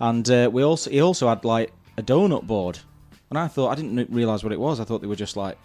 and 0.00 0.28
uh, 0.30 0.50
we 0.52 0.62
also 0.62 0.90
he 0.90 1.00
also 1.00 1.28
had 1.28 1.44
like 1.44 1.72
a 1.96 2.02
donut 2.02 2.46
board, 2.46 2.78
and 3.30 3.38
I 3.38 3.48
thought 3.48 3.70
I 3.70 3.74
didn't 3.74 4.10
realise 4.10 4.42
what 4.42 4.52
it 4.52 4.60
was. 4.60 4.80
I 4.80 4.84
thought 4.84 5.00
they 5.00 5.06
were 5.06 5.16
just 5.16 5.36
like 5.36 5.56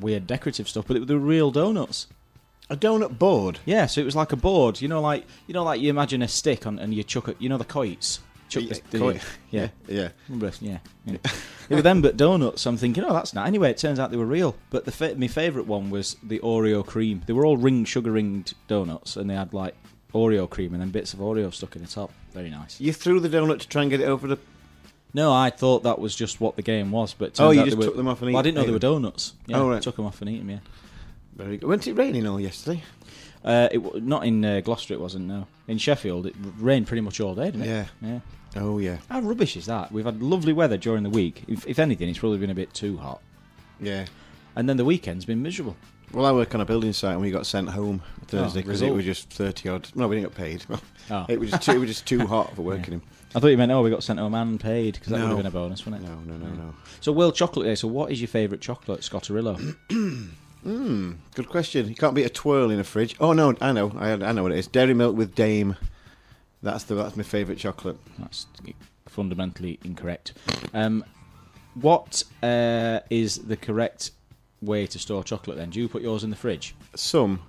weird 0.00 0.26
decorative 0.26 0.68
stuff, 0.68 0.84
but 0.86 0.96
it, 0.96 1.06
they 1.06 1.14
were 1.14 1.20
real 1.20 1.50
donuts. 1.50 2.06
A 2.68 2.76
donut 2.76 3.18
board. 3.18 3.58
Yeah, 3.66 3.86
so 3.86 4.00
it 4.00 4.04
was 4.04 4.14
like 4.14 4.30
a 4.32 4.36
board. 4.36 4.80
You 4.80 4.88
know, 4.88 5.00
like 5.00 5.24
you 5.46 5.54
know, 5.54 5.64
like 5.64 5.80
you 5.80 5.90
imagine 5.90 6.22
a 6.22 6.28
stick 6.28 6.66
on, 6.66 6.78
and 6.78 6.94
you 6.94 7.02
chuck 7.02 7.28
it. 7.28 7.36
You 7.40 7.48
know 7.48 7.58
the 7.58 7.64
kites. 7.64 8.20
Chuck 8.50 8.64
Yeah, 8.64 8.74
the, 8.90 9.20
yeah. 9.50 9.68
Yeah. 9.88 10.08
Yeah, 10.60 10.78
yeah. 11.06 11.16
they 11.68 11.76
were 11.76 11.82
them, 11.82 12.02
but 12.02 12.16
donuts. 12.16 12.66
I'm 12.66 12.76
thinking, 12.76 13.04
oh, 13.04 13.12
that's 13.14 13.32
nice. 13.32 13.46
Anyway, 13.46 13.70
it 13.70 13.78
turns 13.78 13.98
out 13.98 14.10
they 14.10 14.16
were 14.16 14.26
real. 14.26 14.56
But 14.70 14.84
the 14.84 14.92
fa- 14.92 15.14
my 15.16 15.28
favourite 15.28 15.66
one 15.68 15.88
was 15.90 16.16
the 16.22 16.40
Oreo 16.40 16.84
cream. 16.84 17.22
They 17.26 17.32
were 17.32 17.46
all 17.46 17.56
ring 17.56 17.84
sugar 17.84 18.10
ringed 18.10 18.52
donuts, 18.68 19.16
and 19.16 19.30
they 19.30 19.34
had 19.34 19.54
like 19.54 19.74
Oreo 20.12 20.50
cream 20.50 20.72
and 20.74 20.82
then 20.82 20.90
bits 20.90 21.14
of 21.14 21.20
Oreo 21.20 21.54
stuck 21.54 21.76
in 21.76 21.82
the 21.82 21.88
top. 21.88 22.12
Very 22.34 22.50
nice. 22.50 22.80
You 22.80 22.92
threw 22.92 23.20
the 23.20 23.28
donut 23.28 23.60
to 23.60 23.68
try 23.68 23.82
and 23.82 23.90
get 23.90 24.00
it 24.00 24.04
over 24.08 24.26
the. 24.26 24.38
No, 25.14 25.32
I 25.32 25.50
thought 25.50 25.82
that 25.84 25.98
was 25.98 26.14
just 26.14 26.40
what 26.40 26.56
the 26.56 26.62
game 26.62 26.90
was, 26.92 27.14
but 27.14 27.38
Oh, 27.40 27.50
you 27.50 27.64
just 27.64 27.76
were, 27.76 27.84
took 27.84 27.96
them 27.96 28.06
off 28.08 28.22
and 28.22 28.32
well, 28.32 28.40
I 28.40 28.42
didn't 28.42 28.56
know 28.56 28.60
ate 28.62 28.66
they 28.66 28.72
were 28.72 28.78
donuts. 28.78 29.32
Yeah, 29.46 29.58
Oh, 29.58 29.68
right. 29.70 29.82
took 29.82 29.96
them 29.96 30.06
off 30.06 30.20
and 30.20 30.30
eat 30.30 30.38
them. 30.38 30.50
Yeah, 30.50 30.58
Very 31.36 31.56
good. 31.56 31.68
Went 31.68 31.86
it 31.86 31.94
raining 31.94 32.26
all 32.28 32.38
yesterday? 32.40 32.82
uh, 33.44 33.68
it, 33.72 33.82
w- 33.82 34.04
not 34.04 34.24
in 34.24 34.44
uh, 34.44 34.60
Gloucester. 34.60 34.94
It 34.94 35.00
wasn't. 35.00 35.26
No, 35.26 35.46
in 35.66 35.78
Sheffield, 35.78 36.26
it 36.26 36.34
rained 36.58 36.86
pretty 36.86 37.00
much 37.00 37.20
all 37.20 37.34
day, 37.34 37.46
didn't 37.46 37.62
it? 37.62 37.66
Yeah. 37.66 37.86
yeah. 38.02 38.20
Oh 38.56 38.78
yeah. 38.78 38.98
How 39.08 39.20
rubbish 39.20 39.56
is 39.56 39.66
that? 39.66 39.92
We've 39.92 40.04
had 40.04 40.22
lovely 40.22 40.52
weather 40.52 40.76
during 40.76 41.02
the 41.02 41.10
week. 41.10 41.44
If, 41.48 41.66
if 41.66 41.78
anything, 41.78 42.08
it's 42.08 42.18
probably 42.18 42.38
been 42.38 42.50
a 42.50 42.54
bit 42.54 42.72
too 42.74 42.96
hot. 42.98 43.20
Yeah. 43.80 44.06
And 44.56 44.68
then 44.68 44.76
the 44.76 44.84
weekend's 44.84 45.24
been 45.24 45.42
miserable. 45.42 45.76
Well, 46.12 46.26
I 46.26 46.32
work 46.32 46.54
on 46.56 46.60
a 46.60 46.64
building 46.64 46.92
site 46.92 47.12
and 47.12 47.20
we 47.20 47.30
got 47.30 47.46
sent 47.46 47.68
home 47.68 48.02
Thursday 48.26 48.62
because 48.62 48.82
it 48.82 48.86
result. 48.86 48.96
was 48.96 49.04
just 49.04 49.30
thirty 49.30 49.68
odd. 49.68 49.88
No, 49.94 50.08
we 50.08 50.16
didn't 50.16 50.34
get 50.34 50.36
paid. 50.38 50.64
Oh. 51.12 51.26
It 51.28 51.40
was 51.40 51.50
just 51.50 51.62
too, 51.64 51.72
it 51.72 51.78
was 51.78 51.88
just 51.88 52.06
too 52.06 52.24
hot 52.24 52.54
for 52.54 52.62
working 52.72 52.94
him. 52.94 53.02
I 53.34 53.40
thought 53.40 53.48
you 53.48 53.56
meant, 53.58 53.72
oh, 53.72 53.82
we 53.82 53.90
got 53.90 54.04
sent 54.04 54.20
home 54.20 54.32
and 54.34 54.60
paid, 54.60 54.94
because 54.94 55.08
that 55.08 55.18
No. 55.18 55.24
would 55.24 55.28
have 55.30 55.36
been 55.38 55.46
a 55.46 55.50
bonus, 55.50 55.84
wouldn't 55.84 56.04
it? 56.04 56.08
No, 56.08 56.14
no, 56.20 56.36
no, 56.36 56.54
no. 56.54 56.74
So, 57.00 57.10
World 57.10 57.34
Chocolate 57.34 57.66
Day. 57.66 57.74
So, 57.74 57.88
what 57.88 58.12
is 58.12 58.20
your 58.20 58.28
favourite 58.28 58.60
chocolate, 58.60 59.00
Scotterillo? 59.00 59.76
Hmm. 60.62 61.12
Good 61.34 61.48
question. 61.48 61.88
You 61.88 61.94
can't 61.96 62.14
beat 62.14 62.24
a 62.26 62.28
twirl 62.28 62.70
in 62.70 62.78
a 62.78 62.84
fridge. 62.84 63.16
Oh 63.18 63.32
no, 63.32 63.54
I 63.62 63.72
know. 63.72 63.92
I, 63.98 64.12
I 64.12 64.32
know 64.32 64.42
what 64.42 64.52
it 64.52 64.58
is. 64.58 64.66
Dairy 64.66 64.92
milk 64.94 65.16
with 65.16 65.34
Daim. 65.34 65.74
That's 66.62 66.84
the 66.84 66.94
that's 66.94 67.16
my 67.16 67.22
favourite 67.22 67.58
chocolate. 67.58 67.96
That's 68.18 68.46
fundamentally 69.06 69.78
incorrect. 69.84 70.34
Um, 70.74 71.04
what 71.74 72.22
uh, 72.42 73.00
is 73.10 73.38
the 73.38 73.56
correct 73.56 74.10
way 74.60 74.86
to 74.86 74.98
store 74.98 75.24
chocolate 75.24 75.56
then? 75.56 75.70
Do 75.70 75.80
you 75.80 75.88
put 75.88 76.02
yours 76.02 76.24
in 76.24 76.30
the 76.30 76.36
fridge? 76.36 76.74
Some 76.94 77.40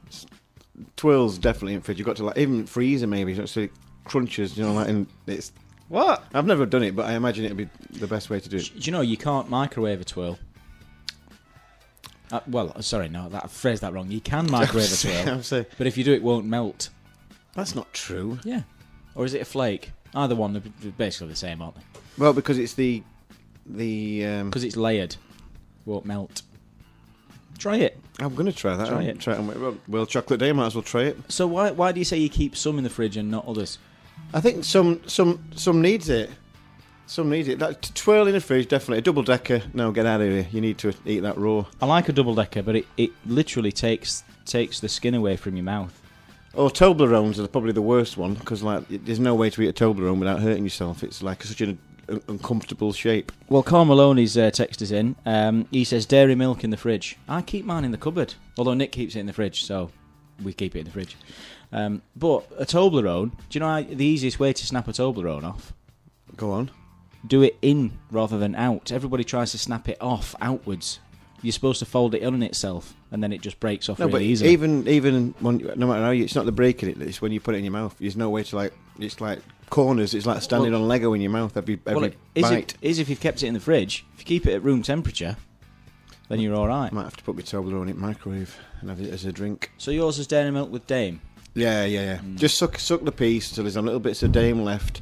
twirls 0.95 1.37
definitely 1.37 1.73
in 1.73 1.81
fridge. 1.81 1.97
You've 1.97 2.05
got 2.05 2.15
to 2.17 2.25
like 2.25 2.37
even 2.37 2.65
freezer 2.65 3.07
maybe 3.07 3.45
so 3.45 3.61
it 3.61 3.71
crunches. 4.05 4.57
You 4.57 4.65
know, 4.65 4.73
like 4.73 4.87
and 4.87 5.07
it's. 5.27 5.51
What? 5.89 6.23
I've 6.33 6.45
never 6.45 6.65
done 6.65 6.83
it, 6.83 6.95
but 6.95 7.07
I 7.07 7.13
imagine 7.13 7.43
it'd 7.43 7.57
be 7.57 7.67
the 7.91 8.07
best 8.07 8.29
way 8.29 8.39
to 8.39 8.47
do 8.47 8.57
it. 8.57 8.71
Do 8.73 8.79
you 8.79 8.93
know 8.93 9.01
you 9.01 9.17
can't 9.17 9.49
microwave 9.49 9.99
a 9.99 10.05
twirl? 10.05 10.39
Uh, 12.31 12.39
well, 12.47 12.81
sorry, 12.81 13.09
no, 13.09 13.27
that 13.27 13.43
I 13.43 13.47
phrased 13.47 13.81
that 13.81 13.91
wrong. 13.91 14.09
You 14.09 14.21
can 14.21 14.45
microwave 14.51 14.91
a 14.93 14.95
twirl, 14.95 15.65
but 15.77 15.87
if 15.87 15.97
you 15.97 16.05
do, 16.05 16.13
it 16.13 16.23
won't 16.23 16.45
melt. 16.45 16.89
that's 17.55 17.75
not 17.75 17.91
true. 17.91 18.39
Yeah. 18.45 18.61
Or 19.15 19.25
is 19.25 19.33
it 19.33 19.41
a 19.41 19.45
flake? 19.45 19.91
Either 20.13 20.35
one, 20.35 20.53
they're 20.53 20.91
basically 20.97 21.29
the 21.29 21.35
same, 21.35 21.61
aren't 21.61 21.75
they? 21.75 21.81
Well, 22.17 22.33
because 22.33 22.57
it's 22.57 22.73
the 22.73 23.03
the. 23.65 24.25
Um, 24.25 24.49
Because 24.49 24.63
it's 24.63 24.75
layered, 24.75 25.15
won't 25.85 26.05
melt. 26.05 26.41
Try 27.57 27.77
it. 27.77 27.99
I'm 28.19 28.33
going 28.35 28.47
to 28.47 28.53
try 28.53 28.75
that. 28.75 28.87
Try 28.87 29.01
I'll 29.03 29.07
it. 29.07 29.19
Try 29.19 29.35
it. 29.35 29.41
Well, 29.41 29.77
well, 29.87 30.05
chocolate 30.05 30.39
day. 30.39 30.51
Might 30.51 30.67
as 30.67 30.75
well 30.75 30.81
try 30.81 31.03
it. 31.03 31.31
So 31.31 31.47
why 31.47 31.71
why 31.71 31.91
do 31.91 31.99
you 31.99 32.05
say 32.05 32.17
you 32.17 32.29
keep 32.29 32.55
some 32.55 32.77
in 32.77 32.83
the 32.83 32.89
fridge 32.89 33.17
and 33.17 33.29
not 33.29 33.47
others? 33.47 33.77
I 34.33 34.41
think 34.41 34.63
some 34.63 35.01
some 35.07 35.43
some 35.55 35.81
needs 35.81 36.09
it. 36.09 36.29
Some 37.05 37.29
needs 37.29 37.47
it. 37.49 37.59
That 37.59 37.81
twirl 37.93 38.27
in 38.27 38.33
the 38.33 38.39
fridge, 38.39 38.67
definitely. 38.67 38.99
A 38.99 39.01
double 39.01 39.21
decker. 39.23 39.61
No, 39.73 39.91
get 39.91 40.05
out 40.05 40.21
of 40.21 40.27
here. 40.27 40.47
You 40.51 40.61
need 40.61 40.77
to 40.79 40.93
eat 41.05 41.19
that 41.19 41.37
raw. 41.37 41.65
I 41.81 41.85
like 41.85 42.07
a 42.09 42.13
double 42.13 42.33
decker, 42.35 42.61
but 42.63 42.77
it, 42.77 42.85
it 42.97 43.11
literally 43.25 43.71
takes 43.71 44.23
takes 44.45 44.79
the 44.79 44.89
skin 44.89 45.13
away 45.13 45.35
from 45.35 45.55
your 45.55 45.65
mouth. 45.65 46.00
Or 46.53 46.69
Toblerones 46.69 47.39
are 47.39 47.47
probably 47.47 47.71
the 47.71 47.81
worst 47.81 48.17
one 48.17 48.33
because 48.33 48.61
like 48.61 48.89
it- 48.91 49.05
there's 49.05 49.19
no 49.19 49.35
way 49.35 49.49
to 49.49 49.61
eat 49.61 49.69
a 49.69 49.73
Toblerone 49.73 50.19
without 50.19 50.41
hurting 50.41 50.63
yourself. 50.63 51.03
It's 51.03 51.23
like 51.23 51.43
such 51.43 51.61
an 51.61 51.79
un- 52.09 52.21
uncomfortable 52.27 52.91
shape. 52.91 53.31
Well, 53.47 53.63
Carl 53.63 53.85
Maloney's 53.85 54.37
uh, 54.37 54.51
text 54.51 54.81
us 54.81 54.91
in. 54.91 55.15
Um, 55.25 55.67
he 55.71 55.83
says 55.85 56.05
dairy 56.05 56.35
milk 56.35 56.63
in 56.63 56.69
the 56.69 56.77
fridge. 56.77 57.17
I 57.29 57.41
keep 57.41 57.63
mine 57.65 57.85
in 57.85 57.91
the 57.91 57.97
cupboard, 57.97 58.33
although 58.57 58.73
Nick 58.73 58.91
keeps 58.91 59.15
it 59.15 59.19
in 59.19 59.27
the 59.27 59.33
fridge, 59.33 59.63
so 59.63 59.91
we 60.43 60.51
keep 60.51 60.75
it 60.75 60.79
in 60.79 60.85
the 60.85 60.91
fridge. 60.91 61.15
Um, 61.71 62.01
but 62.17 62.43
a 62.57 62.65
Toblerone, 62.65 63.31
do 63.31 63.37
you 63.53 63.59
know 63.61 63.67
how, 63.67 63.81
the 63.81 64.03
easiest 64.05 64.39
way 64.39 64.51
to 64.51 64.65
snap 64.65 64.89
a 64.89 64.91
Toblerone 64.91 65.45
off? 65.45 65.73
Go 66.35 66.51
on. 66.51 66.69
Do 67.25 67.43
it 67.43 67.57
in 67.61 67.97
rather 68.11 68.37
than 68.37 68.55
out. 68.55 68.91
Everybody 68.91 69.23
tries 69.23 69.51
to 69.51 69.57
snap 69.57 69.87
it 69.87 69.97
off 70.01 70.35
outwards. 70.41 70.99
You're 71.41 71.53
supposed 71.53 71.79
to 71.79 71.85
fold 71.85 72.13
it 72.13 72.21
in 72.23 72.33
on 72.33 72.43
itself, 72.43 72.93
and 73.11 73.21
then 73.21 73.31
it 73.33 73.41
just 73.41 73.59
breaks 73.59 73.89
off 73.89 73.99
No, 73.99 74.05
really 74.05 74.19
but 74.19 74.21
easily. 74.23 74.51
even 74.51 74.87
even 74.87 75.33
when 75.39 75.57
no 75.75 75.87
matter 75.87 76.01
how 76.03 76.11
you, 76.11 76.23
it's 76.23 76.35
not 76.35 76.45
the 76.45 76.51
breaking 76.51 76.89
it. 76.89 77.01
It's 77.01 77.21
when 77.21 77.31
you 77.31 77.39
put 77.39 77.55
it 77.55 77.59
in 77.59 77.63
your 77.65 77.73
mouth. 77.73 77.95
There's 77.99 78.17
no 78.17 78.29
way 78.29 78.43
to 78.43 78.55
like. 78.55 78.73
It's 78.99 79.19
like 79.21 79.39
corners. 79.69 80.13
It's 80.13 80.25
like 80.25 80.41
standing 80.41 80.71
Well- 80.71 80.81
on 80.81 80.87
Lego 80.87 81.13
in 81.13 81.21
your 81.21 81.31
mouth 81.31 81.55
every 81.57 81.79
every 81.85 81.95
well, 81.95 82.03
it 82.05 82.17
is, 82.35 82.43
bite. 82.43 82.73
it, 82.73 82.77
is 82.81 82.99
if 82.99 83.09
you've 83.09 83.19
kept 83.19 83.43
it 83.43 83.47
in 83.47 83.53
the 83.53 83.59
fridge. 83.59 84.05
If 84.15 84.21
you 84.21 84.25
keep 84.25 84.45
it 84.47 84.53
at 84.53 84.63
room 84.63 84.81
temperature, 84.81 85.37
then 86.29 86.39
you're 86.39 86.55
all 86.55 86.67
right. 86.67 86.91
I 86.91 86.95
might 86.95 87.03
have 87.03 87.17
to 87.17 87.23
put 87.23 87.35
my 87.35 87.41
Toblerone 87.41 87.83
in 87.83 87.89
it 87.89 87.97
microwave 87.97 88.57
and 88.79 88.89
have 88.89 89.01
it 89.01 89.11
as 89.11 89.25
a 89.25 89.31
drink. 89.31 89.71
So 89.77 89.91
yours 89.91 90.17
is 90.19 90.27
dairy 90.27 90.51
milk 90.51 90.71
with 90.71 90.87
Daim. 90.87 91.21
Yeah, 91.53 91.83
yeah, 91.85 92.01
yeah. 92.03 92.17
Mm. 92.19 92.37
Just 92.37 92.57
suck 92.57 92.79
suck 92.79 93.03
the 93.03 93.11
piece 93.11 93.51
till 93.51 93.65
there's 93.65 93.75
a 93.75 93.81
little 93.81 93.99
bits 93.99 94.23
of 94.23 94.31
Daim 94.31 94.63
left. 94.63 95.01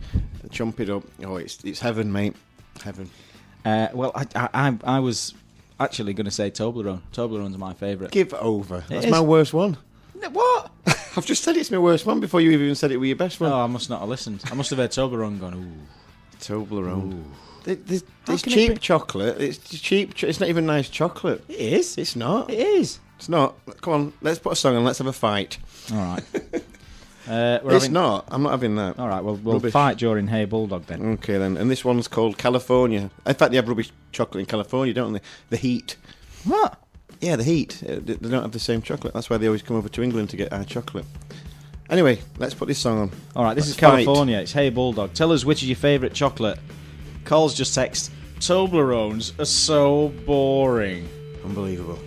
Chump 0.52 0.80
it 0.80 0.90
up. 0.90 1.04
Oh, 1.24 1.36
it's 1.36 1.64
it's 1.64 1.80
heaven, 1.80 2.12
mate. 2.12 2.36
Heaven. 2.84 3.10
Uh, 3.66 3.90
well, 3.94 4.12
I, 4.16 4.26
I, 4.36 4.50
I, 4.54 4.78
I 4.96 5.00
was 5.00 5.36
actually 5.80 6.14
going 6.14 6.26
to 6.26 6.32
say 6.32 6.52
Toblerone. 6.52 7.02
Toblerone's 7.14 7.58
my 7.58 7.74
favourite. 7.74 8.12
Give 8.12 8.34
over. 8.36 8.84
That's 8.90 9.06
is. 9.06 9.12
my 9.12 9.22
worst 9.22 9.54
one. 9.54 9.78
What? 10.32 10.72
I've 11.16 11.26
just 11.26 11.44
said 11.44 11.56
it's 11.58 11.72
my 11.72 11.78
worst 11.78 12.06
one 12.06 12.20
before 12.20 12.42
you 12.42 12.52
even 12.52 12.76
said 12.76 12.92
it 12.92 12.98
were 12.98 13.06
your 13.06 13.16
best 13.16 13.40
one. 13.40 13.52
Oh, 13.52 13.62
I 13.62 13.68
must 13.68 13.90
not 13.90 14.02
have 14.02 14.10
listened. 14.10 14.44
I 14.52 14.54
must 14.54 14.70
have 14.70 14.80
heard 14.80 14.92
Toblerone 14.92 15.40
gone, 15.40 15.54
ooh. 15.54 16.38
Toblerone. 16.40 17.24
Th- 17.64 17.80
th- 17.88 18.02
How 18.26 18.34
It's 18.34 18.44
can 18.44 18.52
it 18.52 18.56
cheap 18.56 18.74
be- 18.74 18.78
chocolate. 18.80 19.40
It's 19.42 19.58
cheap. 19.80 20.14
ch- 20.14 20.24
It's 20.26 20.40
not 20.40 20.50
even 20.50 20.66
nice 20.66 20.90
chocolate. 20.90 21.44
It 21.50 21.60
is. 21.60 21.98
It's 21.98 22.16
not. 22.16 22.50
It 22.50 22.60
is. 22.60 23.00
It's 23.18 23.30
not. 23.30 23.56
Come 23.82 23.94
on, 23.94 24.14
let's 24.22 24.40
put 24.40 24.54
a 24.54 24.56
song 24.56 24.76
on. 24.78 24.84
Let's 24.86 25.00
have 25.00 25.08
a 25.08 25.14
fight. 25.14 25.58
All 25.92 25.98
right. 25.98 26.24
uh, 27.30 27.60
we're 27.64 27.76
it's 27.76 27.84
having- 27.86 27.94
not. 27.94 28.26
I'm 28.30 28.44
not 28.44 28.52
having 28.52 28.76
that. 28.76 28.98
All 29.00 29.08
right, 29.08 29.24
well, 29.24 29.36
we'll 29.36 29.56
Rubbish. 29.56 29.72
fight 29.74 29.98
during 29.98 30.28
Hey 30.28 30.46
Bulldog 30.46 30.86
then. 30.88 31.14
Okay 31.14 31.38
then. 31.38 31.56
And 31.58 31.70
this 31.72 31.86
one's 31.86 32.08
called 32.08 32.38
California. 32.38 33.10
In 33.26 33.34
fact, 33.36 33.52
they 33.52 33.56
have 33.58 33.68
rubbish 33.68 33.92
chocolate 34.12 34.40
in 34.42 34.46
California, 34.46 34.94
don't 34.94 35.14
they? 35.14 35.22
The 35.50 35.58
heat. 35.58 35.96
What? 36.46 36.78
Yeah, 37.22 37.36
the 37.36 37.44
heat. 37.44 37.84
Uh, 37.88 38.00
They 38.04 38.16
don't 38.16 38.42
have 38.42 38.52
the 38.54 38.60
same 38.60 38.82
chocolate. 38.82 39.14
That's 39.14 39.30
why 39.30 39.38
they 39.38 39.48
always 39.48 39.62
come 39.62 39.78
over 39.78 39.90
to 39.90 40.02
England 40.02 40.30
to 40.32 40.38
get 40.38 40.52
our 40.54 40.64
chocolate. 40.64 41.06
Anyway, 41.90 42.20
let's 42.38 42.54
put 42.54 42.68
this 42.68 42.78
song 42.80 43.00
on. 43.00 43.12
All 43.36 43.44
right, 43.44 43.56
this 43.56 43.64
Let's 43.66 43.70
is 43.72 43.80
fight. 43.80 44.06
California. 44.06 44.38
It's 44.40 44.52
Hey 44.54 44.70
Bulldog. 44.70 45.14
Tell 45.14 45.32
us 45.32 45.44
which 45.46 45.62
is 45.64 45.70
your 45.70 45.76
favourite 45.76 46.14
chocolate. 46.14 46.58
Cole's 47.26 47.54
just 47.56 47.74
text, 47.76 48.12
Toblerones 48.40 49.38
are 49.40 49.46
so 49.46 50.10
boring. 50.26 51.08
Unbelievable. 51.44 52.00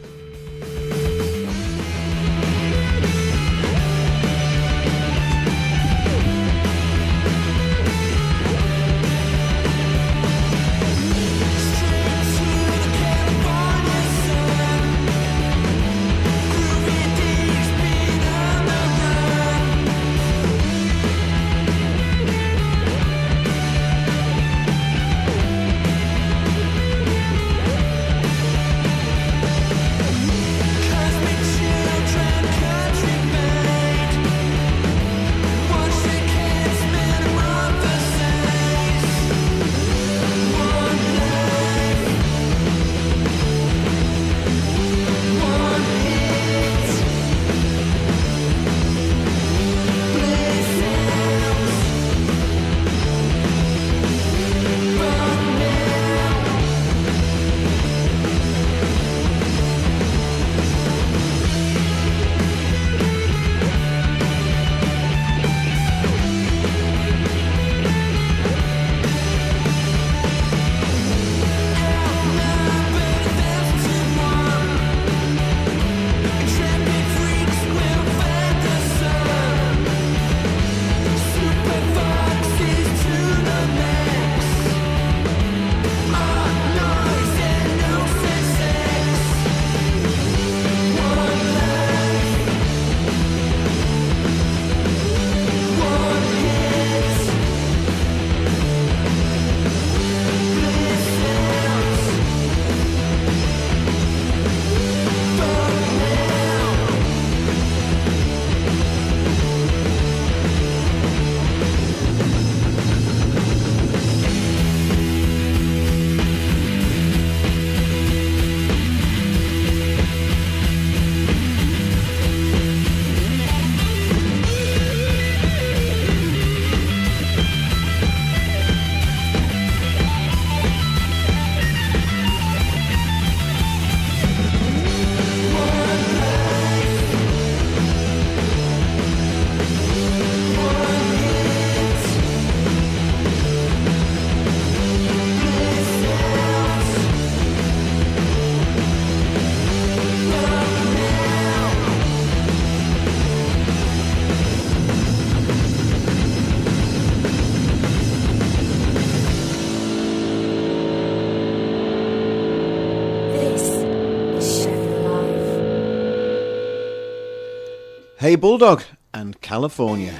Hey 168.22 168.36
Bulldog 168.36 168.84
and 169.12 169.40
California. 169.40 170.14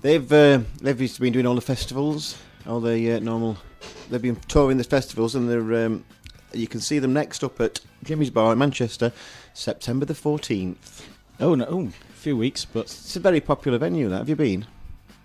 They've 0.00 0.32
uh, 0.32 0.60
they've 0.80 1.18
been 1.20 1.34
doing 1.34 1.44
all 1.44 1.54
the 1.54 1.60
festivals, 1.60 2.38
all 2.66 2.80
the 2.80 3.12
uh, 3.12 3.18
normal. 3.18 3.58
They've 4.08 4.22
been 4.22 4.36
touring 4.48 4.78
the 4.78 4.84
festivals, 4.84 5.34
and 5.34 5.50
they're 5.50 5.84
um, 5.84 6.02
you 6.54 6.66
can 6.66 6.80
see 6.80 6.98
them 6.98 7.12
next 7.12 7.44
up 7.44 7.60
at 7.60 7.80
Jimmy's 8.04 8.30
Bar 8.30 8.52
in 8.52 8.58
Manchester, 8.58 9.12
September 9.52 10.06
the 10.06 10.14
fourteenth. 10.14 11.06
Oh 11.40 11.54
no, 11.56 11.66
oh, 11.68 11.88
a 11.88 12.12
few 12.14 12.38
weeks, 12.38 12.64
but 12.64 12.84
It's 12.84 13.16
a 13.16 13.20
very 13.20 13.42
popular 13.42 13.76
venue. 13.76 14.08
That 14.08 14.16
have 14.20 14.28
you 14.30 14.36
been? 14.36 14.64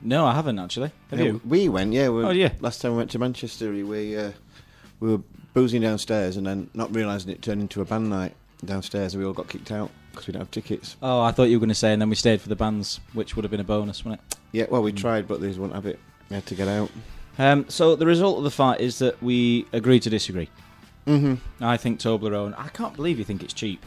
no, 0.01 0.25
I 0.25 0.33
haven't 0.33 0.59
actually. 0.59 0.91
Have 1.11 1.19
Yeah, 1.19 1.25
you? 1.27 1.41
We 1.45 1.69
went, 1.69 1.93
yeah. 1.93 2.09
We, 2.09 2.25
Oh, 2.25 2.31
yeah. 2.31 2.51
Last 2.59 2.81
time 2.81 2.91
we 2.91 2.97
went 2.97 3.11
to 3.11 3.19
Manchester, 3.19 3.71
we 3.71 4.17
uh, 4.17 4.33
we 4.99 5.11
were 5.11 5.23
boozing 5.53 5.81
downstairs, 5.81 6.35
and 6.35 6.45
then 6.45 6.69
not 6.73 6.93
realising 6.93 7.31
it 7.31 7.41
turned 7.41 7.61
into 7.61 7.79
a 7.79 7.85
band 7.85 8.09
night 8.09 8.35
downstairs, 8.65 9.13
and 9.13 9.23
we 9.23 9.25
all 9.25 9.33
got 9.33 9.47
kicked 9.47 9.71
out 9.71 9.91
because 10.19 10.27
we 10.27 10.31
didn't 10.33 10.41
have 10.43 10.51
tickets. 10.51 10.95
Oh, 11.01 11.21
I 11.21 11.31
thought 11.31 11.43
you 11.43 11.57
were 11.57 11.61
going 11.61 11.69
to 11.69 11.75
say, 11.75 11.93
and 11.93 12.01
then 12.01 12.09
we 12.09 12.15
stayed 12.15 12.41
for 12.41 12.49
the 12.49 12.55
bands, 12.55 12.99
which 13.13 13.35
would 13.35 13.43
have 13.43 13.51
been 13.51 13.59
a 13.59 13.63
bonus, 13.65 14.03
wouldn't 14.05 14.21
it? 14.31 14.37
Yeah, 14.51 14.65
well, 14.69 14.81
we 14.81 14.91
tried, 14.91 15.27
but 15.27 15.41
these 15.41 15.57
wouldn't 15.57 15.75
have 15.75 15.85
it. 15.85 15.99
We 16.29 16.35
had 16.35 16.45
to 16.47 16.55
get 16.55 16.67
out. 16.67 16.91
Um, 17.37 17.65
so 17.69 17.95
the 17.95 18.05
result 18.05 18.37
of 18.37 18.43
the 18.43 18.51
fight 18.51 18.81
is 18.81 18.99
that 18.99 19.21
we 19.23 19.65
agree 19.73 19.99
to 20.01 20.09
disagree. 20.09 20.49
hmm 21.05 21.35
I 21.61 21.77
think 21.77 21.99
Toblerone. 21.99 22.53
I 22.57 22.67
can't 22.69 22.95
believe 22.95 23.17
you 23.17 23.23
think 23.25 23.43
it's 23.43 23.53
cheap. 23.53 23.85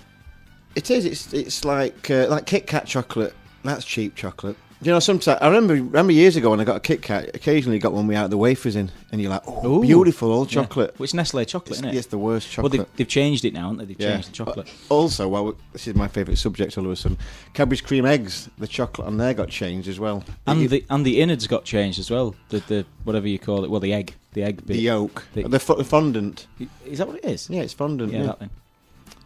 It 0.74 0.90
is. 0.90 1.04
It's 1.04 1.32
it's 1.34 1.64
like 1.64 2.10
uh, 2.10 2.28
like 2.28 2.46
Kit 2.46 2.66
Kat 2.66 2.86
chocolate. 2.86 3.34
That's 3.62 3.84
cheap 3.84 4.14
chocolate. 4.14 4.56
You 4.82 4.90
know, 4.90 4.98
sometimes 4.98 5.38
I 5.40 5.46
remember 5.46 5.74
remember 5.74 6.12
years 6.12 6.34
ago 6.34 6.50
when 6.50 6.58
I 6.58 6.64
got 6.64 6.76
a 6.76 6.80
Kit 6.80 7.02
Kat. 7.02 7.30
Occasionally, 7.34 7.78
got 7.78 7.92
one 7.92 8.08
without 8.08 8.30
the 8.30 8.36
wafers 8.36 8.74
in, 8.74 8.90
and 9.12 9.20
you're 9.20 9.30
like, 9.30 9.42
oh, 9.46 9.78
Ooh. 9.78 9.80
beautiful, 9.80 10.32
all 10.32 10.44
Yeah. 10.44 10.50
chocolate. 10.62 10.98
Well, 10.98 11.04
it's 11.04 11.14
Nestle 11.14 11.44
chocolate, 11.44 11.70
It's, 11.70 11.78
isn't 11.78 11.88
it? 11.90 11.94
it's 11.96 12.06
the 12.08 12.18
worst 12.18 12.48
well, 12.58 12.64
chocolate. 12.68 12.72
they've, 12.88 12.96
they've 12.96 13.08
changed 13.08 13.44
it 13.44 13.52
now, 13.54 13.62
haven't 13.70 13.78
they? 13.78 13.84
They've 13.84 14.00
Yeah. 14.00 14.12
changed 14.14 14.30
the 14.30 14.32
chocolate. 14.32 14.68
Also, 14.88 15.28
well, 15.28 15.54
this 15.72 15.86
is 15.86 15.94
my 15.94 16.08
favourite 16.08 16.36
subject 16.36 16.76
all 16.76 16.84
of 16.84 16.90
a 16.90 16.96
sudden. 16.96 17.16
Cadbury's 17.54 17.80
cream 17.80 18.04
eggs. 18.04 18.48
The 18.58 18.66
chocolate 18.66 19.06
on 19.06 19.18
there 19.18 19.34
got 19.34 19.50
changed 19.50 19.86
as 19.86 20.00
well. 20.00 20.24
And 20.48 20.60
the, 20.62 20.66
the 20.66 20.84
and 20.90 21.06
the 21.06 21.20
innards 21.20 21.46
got 21.46 21.64
changed 21.64 22.00
as 22.00 22.10
well. 22.10 22.34
The 22.48 22.58
the 22.66 22.84
whatever 23.04 23.28
you 23.28 23.38
call 23.38 23.62
it. 23.64 23.70
Well, 23.70 23.78
the 23.80 23.92
egg, 23.92 24.14
the 24.32 24.42
egg 24.42 24.66
the 24.66 24.78
yolk, 24.80 25.24
the- 25.34 25.44
the, 25.46 25.60
fondant. 25.60 26.48
Is 26.86 26.98
that 26.98 27.06
what 27.06 27.18
it 27.18 27.24
is? 27.24 27.48
Yeah, 27.48 27.62
it's 27.62 27.72
fondant. 27.72 28.12
Yeah, 28.12 28.18
Yeah. 28.20 28.26
that 28.26 28.38
thing. 28.40 28.50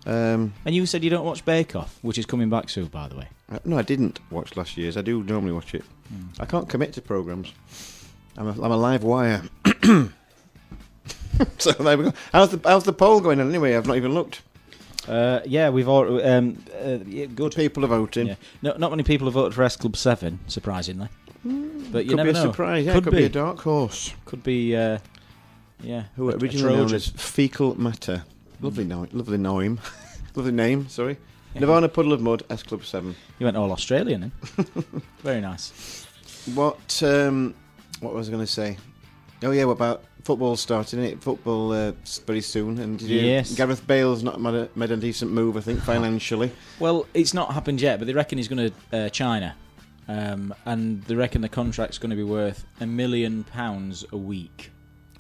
Um, 0.05 0.53
And 0.67 0.75
you 0.75 0.85
said 0.85 1.03
you 1.03 1.09
don't 1.11 1.25
watch 1.25 1.45
Bake 1.47 1.75
Off, 1.75 1.99
which 2.03 2.19
is 2.19 2.27
coming 2.27 2.51
back 2.51 2.69
soon, 2.69 2.87
by 2.87 3.09
the 3.09 3.17
way. 3.17 3.29
Uh, 3.51 3.59
no, 3.65 3.79
I 3.79 3.83
didn't 3.83 4.19
watch 4.31 4.57
last 4.57 4.77
year's. 4.77 4.97
I 4.97 5.03
do 5.03 5.23
normally 5.23 5.53
watch 5.53 5.75
it. 5.75 5.85
Hmm. 6.09 6.41
I 6.41 6.47
can't 6.47 6.69
commit 6.69 6.93
to 6.95 7.03
programs. 7.03 7.53
I'm 8.37 8.49
a, 8.49 8.51
I'm 8.53 8.73
a 8.73 8.77
live 8.77 9.03
wire. 9.05 9.43
so 11.59 11.73
there 11.73 11.97
we 11.99 12.05
go. 12.05 12.13
How's 12.33 12.51
the 12.51 12.69
how's 12.69 12.85
the 12.85 12.93
poll 12.93 13.21
going 13.21 13.41
on 13.41 13.49
anyway? 13.49 13.77
I've 13.77 13.87
not 13.87 13.97
even 13.97 14.15
looked. 14.15 14.43
Uh, 15.09 15.41
yeah, 15.47 15.71
we've 15.71 15.89
all 15.89 16.25
um, 16.27 16.63
uh, 16.85 16.99
yeah, 17.07 17.27
good. 17.27 17.55
People 17.55 17.85
are 17.85 17.89
voting. 17.89 18.27
Yeah. 18.29 18.35
No, 18.63 18.75
not 18.77 18.91
many 18.91 19.05
people 19.05 19.27
have 19.27 19.35
voted 19.35 19.55
for 19.55 19.63
S 19.63 19.77
Club 19.77 19.97
Seven, 19.97 20.41
surprisingly. 20.49 21.09
But 21.45 22.05
you 22.05 22.11
Could 22.11 22.17
never 22.17 22.33
be 22.33 22.39
a 22.39 22.43
know. 22.43 22.51
surprise. 22.51 22.85
Yeah, 22.85 22.95
Could 22.95 23.05
could, 23.05 23.13
be. 23.13 23.19
be. 23.19 23.25
a 23.25 23.29
dark 23.29 23.61
horse. 23.61 24.13
Could 24.25 24.43
be. 24.43 24.75
Uh, 24.75 24.99
yeah. 25.81 26.05
Who 26.17 26.31
originally 26.31 26.75
known 26.77 26.93
as 26.93 27.07
Fecal 27.09 27.79
Matter. 27.81 28.25
Lovely 28.61 28.85
name. 28.85 29.09
Lovely 29.13 29.39
name. 29.39 29.81
lovely 30.35 30.53
name. 30.53 30.89
Sorry. 30.89 31.19
Nirvana 31.61 31.89
Puddle 31.89 32.13
of 32.13 32.21
Mudd. 32.21 32.43
S 32.51 32.63
Club 32.63 32.85
Seven. 32.85 33.15
You 33.39 33.45
went 33.47 33.57
all 33.57 33.73
Australian 33.73 34.21
then. 34.21 34.33
Very 35.23 35.41
nice. 35.41 36.07
What 36.55 37.03
um, 37.03 37.55
what 38.01 38.15
was 38.15 38.29
I 38.29 38.33
going 38.33 38.45
to 38.45 38.51
say? 38.51 38.77
Oh 39.43 39.51
yeah, 39.51 39.65
what 39.65 39.73
about 39.73 40.05
football 40.25 40.57
starting? 40.57 41.01
It 41.01 41.23
football 41.23 41.73
uh, 41.73 41.93
very 42.27 42.41
soon, 42.41 42.79
and 42.79 42.99
did 42.99 43.09
you, 43.09 43.21
Yes. 43.21 43.55
Gareth 43.55 43.87
Bale's 43.87 44.23
not 44.23 44.41
made 44.41 44.55
a, 44.55 44.69
made 44.75 44.91
a 44.91 44.97
decent 44.97 45.31
move, 45.31 45.57
I 45.57 45.61
think, 45.61 45.81
financially. 45.81 46.51
Well, 46.81 47.07
it's 47.15 47.35
not 47.35 47.53
happened 47.53 47.81
yet, 47.81 47.99
but 47.99 48.07
they 48.07 48.15
reckon 48.15 48.39
he's 48.39 48.49
going 48.49 48.71
to 48.91 48.97
uh, 48.99 49.09
China, 49.11 49.55
um, 50.09 50.55
and 50.65 51.03
they 51.05 51.15
reckon 51.15 51.43
the 51.43 51.49
contract's 51.49 51.99
going 51.99 52.11
to 52.11 52.17
be 52.17 52.23
worth 52.25 52.65
a 52.81 52.87
million 52.87 53.45
pounds 53.45 54.05
a 54.11 54.17
week. 54.17 54.71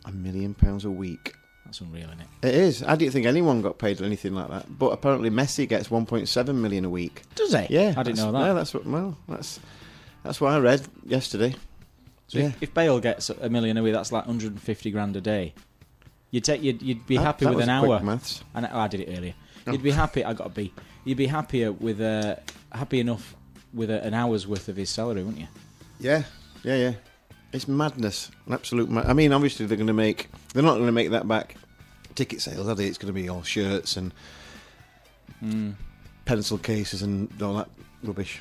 A 0.07 0.13
million 0.13 0.55
pounds 0.55 0.85
a 0.85 0.91
week. 0.91 1.35
That's 1.67 1.81
unreal, 1.81 2.07
isn't 2.07 2.21
it? 2.21 2.49
It 2.49 2.55
is. 2.55 2.83
I 2.83 2.97
didn't 2.97 3.13
think 3.13 3.27
anyone 3.27 3.61
got 3.61 3.79
paid 3.79 4.01
anything 4.01 4.35
like 4.35 4.49
that, 4.49 4.79
but 4.79 4.93
apparently 4.93 5.31
Messi 5.31 5.69
gets 5.69 5.89
1.7 5.89 6.55
million 6.55 6.85
a 6.85 6.91
week. 6.91 7.23
Does 7.35 7.53
he? 7.53 7.67
Yeah, 7.71 7.95
I 7.97 8.03
didn't 8.03 8.19
know 8.19 8.33
that. 8.33 8.47
Yeah, 8.47 8.53
that's 8.55 8.73
what. 8.73 8.87
Well, 8.87 9.19
that's 9.29 9.61
that's 10.23 10.41
what 10.41 10.53
I 10.53 10.59
read 10.59 10.87
yesterday. 11.05 11.55
So 12.29 12.39
yeah. 12.39 12.47
if, 12.47 12.63
if 12.65 12.75
Bale 12.75 12.99
gets 13.01 13.31
a 13.31 13.49
million 13.49 13.77
a 13.77 13.83
week, 13.83 13.93
that's 13.93 14.13
like 14.13 14.27
150 14.27 14.91
grand 14.91 15.17
a 15.17 15.21
day. 15.21 15.55
You'd 16.31 16.45
take, 16.45 16.63
you'd, 16.63 16.83
you'd 16.83 17.07
be 17.07 17.17
That- 17.17 17.23
happy 17.23 17.45
that 17.45 17.55
with 17.55 17.69
an 17.69 17.81
quick 17.81 17.91
hour. 17.91 18.01
Maths. 18.03 18.43
And 18.55 18.69
oh, 18.71 18.79
I 18.79 18.89
did 18.89 19.01
it 19.01 19.17
earlier. 19.17 19.35
Oh. 19.67 19.73
You'd 19.73 19.83
be 19.83 19.93
happy. 19.93 20.25
I 20.25 20.33
got 20.33 20.49
a 20.49 20.51
B. 20.51 20.73
You'd 21.05 21.19
be 21.19 21.27
happier 21.27 21.73
with 21.73 22.01
a 22.01 22.41
happy 22.73 23.01
enough 23.01 23.37
with 23.73 23.91
a, 23.91 24.03
an 24.05 24.15
hour's 24.15 24.47
worth 24.47 24.69
of 24.69 24.77
his 24.77 24.91
salary, 24.91 25.23
wouldn't 25.23 25.41
you? 25.41 25.49
Yeah, 26.01 26.25
yeah, 26.63 26.77
yeah. 26.77 26.93
It's 27.53 27.69
madness, 27.69 28.31
an 28.47 28.55
absolute. 28.55 28.91
I 28.91 29.13
mean, 29.13 29.33
obviously 29.33 29.67
they're 29.67 29.77
going 29.77 29.87
to 29.87 29.93
make. 29.93 30.29
They're 30.57 30.65
not 30.65 30.77
going 30.77 30.87
to 30.87 30.93
make 30.93 31.11
that 31.11 31.29
back. 31.29 31.57
Ticket 32.15 32.41
sales, 32.41 32.67
are 32.67 32.75
they? 32.75 32.87
It's 32.87 32.97
going 32.97 33.13
to 33.15 33.21
be 33.21 33.29
all 33.29 33.43
shirts 33.43 33.99
and 33.99 34.13
Mm. 35.45 35.75
pencil 36.25 36.57
cases 36.57 37.03
and 37.03 37.29
all 37.43 37.53
that 37.57 37.69
rubbish. 38.03 38.41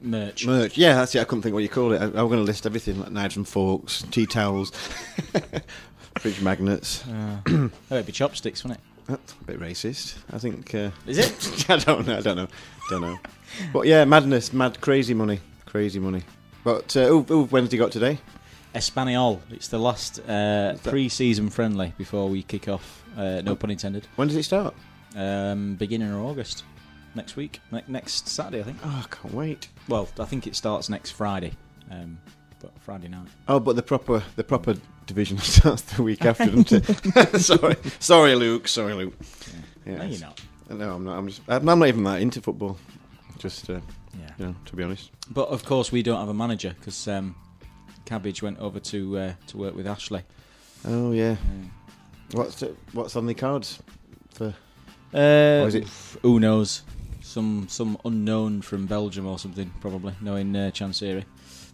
Merch. 0.00 0.44
Merch. 0.44 0.76
Yeah, 0.76 0.94
that's 0.94 1.14
it. 1.14 1.20
I 1.20 1.24
couldn't 1.24 1.42
think 1.42 1.54
what 1.54 1.62
you 1.62 1.68
call 1.68 1.92
it. 1.92 1.98
I, 2.00 2.04
I 2.06 2.22
was 2.22 2.30
going 2.30 2.38
to 2.38 2.42
list 2.42 2.66
everything 2.66 2.98
like 2.98 3.12
knives 3.12 3.36
and 3.36 3.46
forks, 3.46 4.02
tea 4.10 4.26
towels, 4.26 4.70
fridge 6.18 6.40
magnets. 6.40 7.06
Uh, 7.06 7.68
it'd 7.92 8.06
be 8.06 8.12
chopsticks, 8.12 8.64
wouldn't 8.64 8.80
it? 8.80 8.84
That's 9.06 9.32
a 9.40 9.44
bit 9.44 9.60
racist. 9.60 10.16
I 10.32 10.38
think. 10.38 10.74
Uh, 10.74 10.90
Is 11.06 11.18
it? 11.18 11.64
I 11.70 11.76
don't 11.78 12.06
know. 12.08 12.16
I 12.18 12.20
don't 12.22 12.36
know. 12.36 12.48
Don't 12.90 13.02
know. 13.02 13.18
But 13.72 13.86
yeah, 13.86 14.04
madness, 14.04 14.52
mad, 14.52 14.80
crazy 14.80 15.14
money, 15.14 15.38
crazy 15.66 16.00
money. 16.00 16.22
But 16.64 16.96
uh, 16.96 17.06
who, 17.06 17.22
who 17.22 17.42
Wednesday 17.44 17.76
got 17.76 17.92
today? 17.92 18.18
Espanyol. 18.74 19.40
It's 19.50 19.68
the 19.68 19.78
last 19.78 20.20
uh, 20.28 20.76
pre-season 20.84 21.50
friendly 21.50 21.92
before 21.98 22.28
we 22.28 22.42
kick 22.42 22.68
off. 22.68 23.04
Uh, 23.16 23.40
no 23.42 23.56
pun 23.56 23.70
intended. 23.70 24.06
When 24.16 24.28
does 24.28 24.36
it 24.36 24.44
start? 24.44 24.74
Um, 25.16 25.74
beginning 25.74 26.12
of 26.12 26.20
August, 26.22 26.64
next 27.14 27.36
week, 27.36 27.60
ne- 27.72 27.82
next 27.88 28.28
Saturday, 28.28 28.60
I 28.60 28.62
think. 28.62 28.78
Oh, 28.84 29.04
I 29.04 29.14
can't 29.14 29.34
wait. 29.34 29.68
Well, 29.88 30.08
I 30.18 30.24
think 30.24 30.46
it 30.46 30.54
starts 30.54 30.88
next 30.88 31.10
Friday, 31.10 31.52
um, 31.90 32.18
but 32.60 32.70
Friday 32.80 33.08
night. 33.08 33.26
Oh, 33.48 33.58
but 33.58 33.74
the 33.74 33.82
proper 33.82 34.22
the 34.36 34.44
proper 34.44 34.76
division 35.06 35.38
starts 35.38 35.82
the 35.82 36.02
week 36.04 36.24
after, 36.24 36.46
doesn't 36.46 36.72
it? 36.72 37.40
sorry, 37.40 37.76
sorry, 37.98 38.34
Luke. 38.36 38.68
Sorry, 38.68 38.94
Luke. 38.94 39.14
Yeah, 39.84 39.96
no, 39.96 40.04
you're 40.04 40.20
not. 40.20 40.40
No, 40.70 40.94
I'm 40.94 41.04
not. 41.04 41.18
I'm 41.18 41.26
just. 41.28 41.42
I'm 41.48 41.64
not 41.64 41.88
even 41.88 42.04
that 42.04 42.20
into 42.22 42.40
football. 42.40 42.78
Just, 43.38 43.68
uh, 43.70 43.80
Yeah. 44.16 44.30
you 44.38 44.46
know, 44.46 44.54
to 44.66 44.76
be 44.76 44.84
honest. 44.84 45.10
But 45.30 45.48
of 45.48 45.64
course, 45.64 45.90
we 45.90 46.02
don't 46.04 46.18
have 46.20 46.28
a 46.28 46.34
manager 46.34 46.74
because 46.78 47.08
um, 47.08 47.34
Cabbage 48.10 48.42
went 48.42 48.58
over 48.58 48.80
to 48.80 49.18
uh, 49.18 49.32
to 49.46 49.56
work 49.56 49.76
with 49.76 49.86
Ashley. 49.86 50.24
Oh 50.84 51.12
yeah. 51.12 51.36
What's 52.32 52.60
it, 52.60 52.76
what's 52.92 53.14
on 53.14 53.26
the 53.26 53.34
cards 53.34 53.78
for? 54.34 54.52
Uh, 55.14 55.64
is 55.66 55.76
it- 55.76 55.86
Who 56.22 56.40
knows? 56.40 56.82
Some 57.22 57.68
some 57.68 57.96
unknown 58.04 58.62
from 58.62 58.86
Belgium 58.86 59.28
or 59.28 59.38
something, 59.38 59.72
probably 59.80 60.12
knowing 60.20 60.56
uh, 60.56 60.72
Chansiri. 60.74 61.24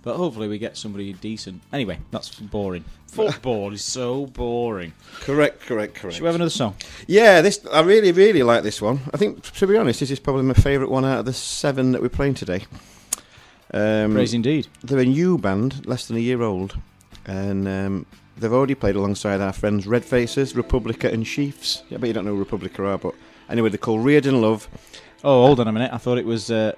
But 0.02 0.16
hopefully 0.16 0.46
we 0.46 0.58
get 0.58 0.76
somebody 0.76 1.14
decent. 1.14 1.62
Anyway, 1.72 1.98
that's 2.10 2.28
boring. 2.38 2.84
Football 3.08 3.72
is 3.72 3.82
so 3.82 4.26
boring. 4.26 4.92
Correct, 5.20 5.60
correct, 5.62 5.94
correct. 5.94 6.16
Should 6.16 6.22
we 6.22 6.26
have 6.26 6.34
another 6.34 6.50
song? 6.50 6.74
Yeah, 7.06 7.40
this 7.40 7.64
I 7.72 7.80
really, 7.80 8.12
really 8.12 8.42
like 8.42 8.62
this 8.62 8.82
one. 8.82 9.00
I 9.14 9.16
think, 9.16 9.42
to 9.54 9.66
be 9.66 9.76
honest, 9.78 10.00
this 10.00 10.10
is 10.10 10.20
probably 10.20 10.42
my 10.42 10.52
favourite 10.54 10.90
one 10.90 11.06
out 11.06 11.20
of 11.20 11.24
the 11.24 11.32
seven 11.32 11.92
that 11.92 12.02
we're 12.02 12.10
playing 12.10 12.34
today. 12.34 12.66
Um, 13.72 14.12
Praise 14.14 14.34
indeed. 14.34 14.68
they're 14.84 15.00
a 15.00 15.04
new 15.04 15.38
band, 15.38 15.86
less 15.86 16.06
than 16.06 16.16
a 16.16 16.20
year 16.20 16.42
old, 16.42 16.76
and 17.26 17.66
um, 17.66 18.06
they've 18.36 18.52
already 18.52 18.74
played 18.74 18.96
alongside 18.96 19.40
our 19.40 19.52
friends 19.52 19.86
Red 19.86 20.04
Faces, 20.04 20.54
Republica, 20.54 21.10
and 21.10 21.26
Chiefs. 21.26 21.82
Yeah, 21.88 21.98
I 21.98 22.00
bet 22.00 22.08
you 22.08 22.14
don't 22.14 22.24
know 22.24 22.32
who 22.32 22.38
Republica 22.38 22.84
are, 22.84 22.98
but 22.98 23.14
anyway, 23.48 23.68
they're 23.70 23.78
called 23.78 24.04
Reardon 24.04 24.40
Love. 24.40 24.68
Oh, 25.24 25.46
hold 25.46 25.60
on 25.60 25.66
a 25.68 25.72
minute. 25.72 25.92
I 25.92 25.98
thought 25.98 26.18
it 26.18 26.26
was. 26.26 26.50
Uh, 26.50 26.72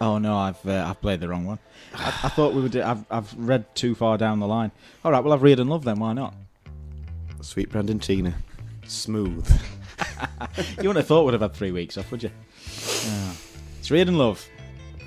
oh 0.00 0.18
no, 0.18 0.36
I've 0.36 0.64
uh, 0.66 0.86
I've 0.88 1.00
played 1.00 1.20
the 1.20 1.28
wrong 1.28 1.44
one. 1.44 1.58
I, 1.94 2.06
I 2.06 2.28
thought 2.28 2.54
we 2.54 2.62
would. 2.62 2.76
I've 2.76 3.04
I've 3.10 3.34
read 3.36 3.74
too 3.74 3.94
far 3.96 4.16
down 4.16 4.38
the 4.38 4.46
line. 4.46 4.70
All 5.04 5.10
right, 5.10 5.22
well 5.24 5.32
I've 5.32 5.42
Reardon 5.42 5.68
Love 5.68 5.84
then. 5.84 5.98
Why 5.98 6.12
not? 6.12 6.34
Sweet 7.40 7.70
Brandon 7.70 7.98
Tina, 7.98 8.34
smooth. 8.86 9.48
You 10.80 10.88
wouldn't 10.88 10.96
have 10.98 11.06
thought 11.06 11.24
we'd 11.24 11.32
have 11.32 11.40
had 11.40 11.54
three 11.54 11.72
weeks 11.72 11.98
off, 11.98 12.10
would 12.12 12.22
you? 12.22 12.30
Ah. 13.06 13.36
It's 13.80 13.90
Reardon 13.90 14.16
Love. 14.16 14.44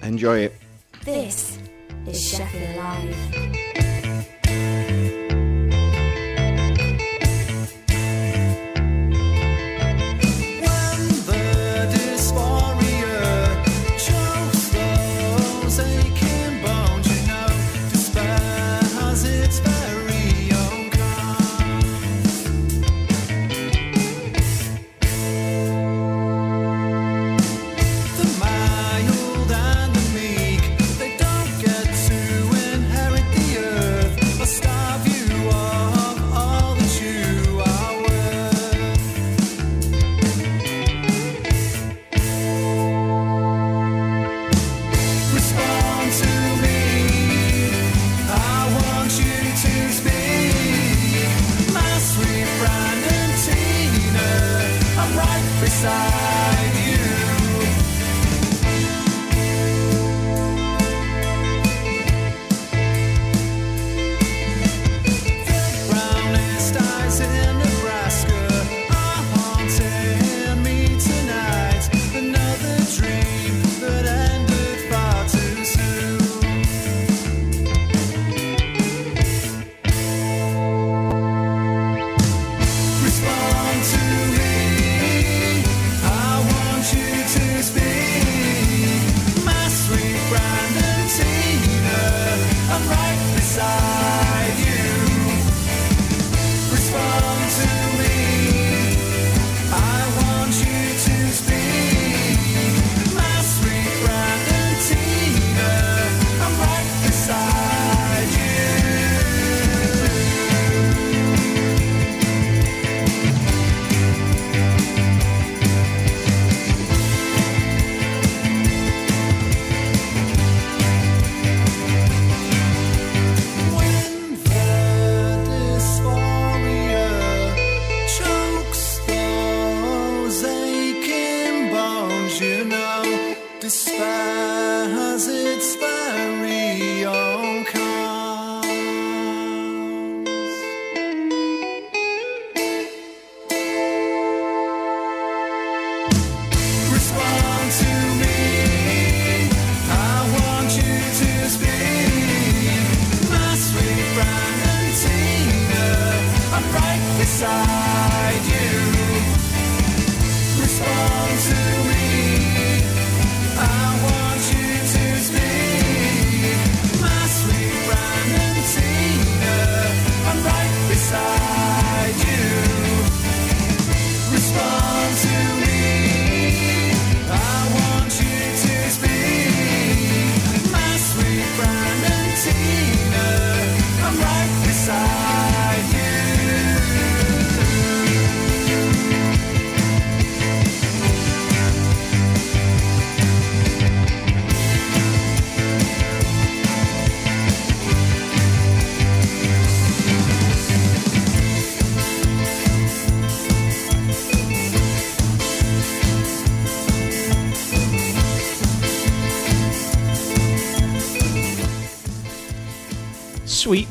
Enjoy 0.03 0.39
it. 0.39 0.53
This 1.03 1.57
is 2.05 2.29
Sheffield 2.29 2.75
Live. 2.75 3.70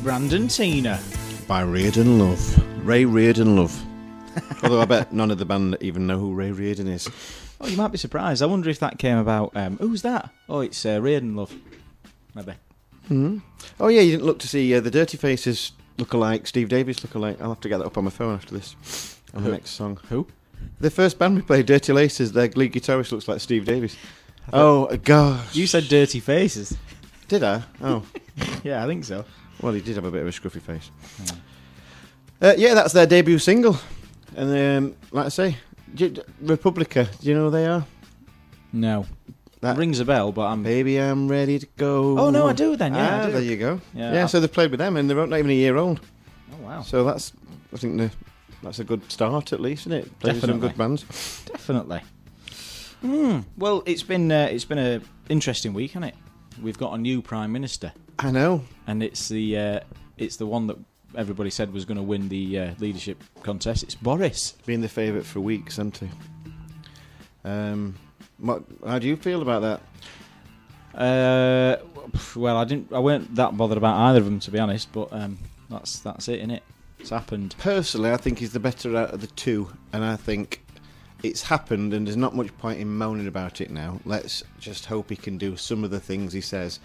Brandon 0.03 0.49
Tina. 0.49 0.99
By 1.47 1.63
Reardon 1.63 2.19
Love. 2.19 2.87
Ray 2.87 3.05
Reardon 3.05 3.57
Love. 3.57 3.85
Although 4.63 4.81
I 4.81 4.85
bet 4.87 5.13
none 5.13 5.31
of 5.31 5.39
the 5.39 5.45
band 5.45 5.77
even 5.81 6.07
know 6.07 6.19
who 6.19 6.33
Ray 6.33 6.53
Reardon 6.53 6.89
is. 6.89 7.09
Oh, 7.61 7.67
you 7.67 7.77
might 7.77 7.89
be 7.93 7.99
surprised. 7.99 8.43
I 8.43 8.47
wonder 8.47 8.71
if 8.71 8.79
that 8.81 8.99
came 8.99 9.19
about. 9.19 9.53
Um, 9.55 9.77
who's 9.79 10.03
that? 10.03 10.31
Oh, 10.49 10.61
it's 10.61 10.85
uh, 10.87 11.01
Reardon 11.03 11.37
Love. 11.37 11.55
Maybe. 12.35 12.55
Oh 13.81 13.89
yeah, 13.89 14.01
you 14.03 14.13
didn't 14.13 14.25
look 14.27 14.39
to 14.39 14.47
see 14.49 14.73
uh, 14.73 14.81
the 14.81 14.91
Dirty 14.91 15.17
Faces 15.17 15.73
look 15.99 16.13
alike, 16.13 16.47
Steve 16.47 16.69
Davis 16.69 17.03
look 17.03 17.15
alike. 17.17 17.41
I'll 17.41 17.49
have 17.49 17.61
to 17.61 17.69
get 17.69 17.79
that 17.79 17.87
up 17.87 17.99
on 17.99 18.05
my 18.05 18.11
phone 18.11 18.35
after 18.35 18.55
this. 18.55 19.19
On 19.35 19.43
the 19.43 19.51
next 19.51 19.71
song. 19.71 19.99
Who? 20.11 20.29
The 20.79 20.91
first 20.91 21.19
band 21.19 21.35
we 21.35 21.43
played, 21.43 21.67
Dirty 21.67 21.93
Laces, 21.93 22.31
their 22.33 22.49
lead 22.49 22.73
guitarist 22.73 23.11
looks 23.11 23.27
like 23.27 23.41
Steve 23.41 23.65
Davis. 23.65 23.97
Oh 24.53 24.97
gosh. 24.99 25.55
You 25.57 25.67
said 25.67 25.85
Dirty 25.89 26.21
Faces. 26.21 26.77
did 27.29 27.43
I? 27.43 27.63
Oh. 27.83 28.05
Yeah, 28.65 28.83
I 28.83 28.87
think 28.87 29.05
so. 29.05 29.25
Well, 29.63 29.73
he 29.73 29.81
did 29.81 29.97
have 29.97 30.05
a 30.05 30.11
bit 30.11 30.23
of 30.23 30.29
a 30.29 30.31
scruffy 30.31 30.61
face. 30.61 30.91
Uh, 32.41 32.55
yeah, 32.57 32.75
that's 32.75 32.93
their 32.93 33.07
debut 33.07 33.39
single. 33.39 33.77
And 34.37 34.51
um, 34.87 34.97
like 35.11 35.27
I 35.27 35.29
say, 35.29 35.57
Republica, 36.41 37.09
do 37.21 37.29
you 37.29 37.35
know 37.35 37.45
who 37.47 37.51
they 37.51 37.67
are? 37.67 37.85
No. 38.73 39.07
That- 39.61 39.77
Rings 39.77 40.01
a 40.01 40.05
bell, 40.07 40.33
but 40.33 40.47
I'm. 40.47 40.63
Baby, 40.63 40.97
I'm 40.99 41.29
ready 41.29 41.59
to 41.59 41.67
go. 41.77 42.19
Oh, 42.19 42.31
no, 42.31 42.47
I 42.49 42.55
do 42.55 42.77
then, 42.77 42.95
yeah, 42.95 43.23
Ah, 43.23 43.27
do. 43.27 43.33
there 43.33 43.43
you 43.43 43.57
go. 43.59 43.81
Yeah, 43.95 44.13
Yeah, 44.15 44.27
so 44.27 44.41
they've 44.41 44.51
played 44.51 44.71
with 44.71 44.79
them, 44.79 44.97
and 44.97 45.09
they're 45.11 45.17
not 45.27 45.39
even 45.39 45.51
a 45.51 45.55
year 45.55 45.77
old. 45.77 46.01
Oh, 46.53 46.65
wow. 46.67 46.81
So 46.83 47.05
that's, 47.05 47.33
I 47.75 47.77
think, 47.77 47.99
the, 47.99 48.11
that's 48.63 48.79
a 48.79 48.85
good 48.85 49.11
start 49.13 49.53
at 49.53 49.61
least, 49.61 49.83
isn't 49.83 49.93
it? 49.99 50.19
Playing 50.21 50.37
with 50.37 50.41
some 50.41 50.51
Definitely. 50.61 50.69
good 50.69 50.79
bands. 50.79 51.43
Definitely. 51.45 52.01
Hmm. 53.03 53.41
Well, 53.59 53.83
it's 53.85 54.03
been 54.03 54.31
uh, 54.33 54.49
it's 54.51 54.65
been 54.67 54.79
a 54.79 55.01
interesting 55.29 55.73
week, 55.75 55.91
hasn't 55.93 56.13
it? 56.15 56.19
We've 56.63 56.79
got 56.79 56.95
a 56.95 56.99
new 56.99 57.21
prime 57.23 57.51
minister, 57.53 57.93
I 58.23 58.31
know. 58.31 58.63
and 58.87 59.03
it's 59.03 59.29
the 59.29 59.57
uh, 59.57 59.81
it's 60.19 60.37
the 60.37 60.47
one 60.47 60.67
that 60.67 60.77
everybody 61.17 61.51
said 61.51 61.73
was 61.73 61.85
going 61.85 61.97
to 61.97 62.03
win 62.03 62.29
the 62.29 62.59
uh, 62.59 62.75
leadership 62.79 63.23
contest. 63.43 63.83
It's 63.83 63.95
Boris. 63.95 64.53
Been 64.67 64.81
the 64.81 64.89
favourite 64.89 65.27
for 65.27 65.41
weeks, 65.41 65.77
hasn't 65.77 65.99
he? 65.99 66.09
Um, 67.45 67.97
what, 68.39 68.63
how 68.87 68.99
do 68.99 69.07
you 69.09 69.17
feel 69.17 69.43
about 69.43 69.63
that? 69.63 69.81
Uh, 70.95 71.77
well, 72.37 72.57
I 72.57 72.65
didn't. 72.65 72.93
I 72.93 72.99
weren't 72.99 73.35
that 73.37 73.57
bothered 73.57 73.79
about 73.79 73.97
either 74.09 74.19
of 74.19 74.25
them, 74.27 74.41
to 74.41 74.51
be 74.51 74.59
honest. 74.59 74.93
But 74.93 75.13
um, 75.13 75.39
that's 75.71 76.01
that's 76.01 76.29
it, 76.29 76.43
innit? 76.43 76.61
It's 76.99 77.11
happened. 77.11 77.55
Personally, 77.59 78.11
I 78.13 78.19
think 78.19 78.39
he's 78.39 78.53
the 78.53 78.61
better 78.61 78.95
out 78.97 79.15
of 79.15 79.21
the 79.23 79.29
two, 79.29 79.71
and 79.93 80.05
I 80.05 80.17
think 80.17 80.63
it's 81.23 81.43
happened, 81.43 81.95
and 81.95 82.07
there's 82.07 82.17
not 82.17 82.35
much 82.35 82.57
point 82.59 82.81
in 82.81 82.89
moaning 82.89 83.27
about 83.27 83.61
it 83.61 83.71
now. 83.71 84.01
Let's 84.05 84.43
just 84.59 84.87
hope 84.87 85.09
he 85.09 85.17
can 85.17 85.39
do 85.39 85.57
some 85.57 85.85
of 85.85 85.91
the 85.91 86.01
things 86.01 86.33
he 86.33 86.41
says, 86.41 86.81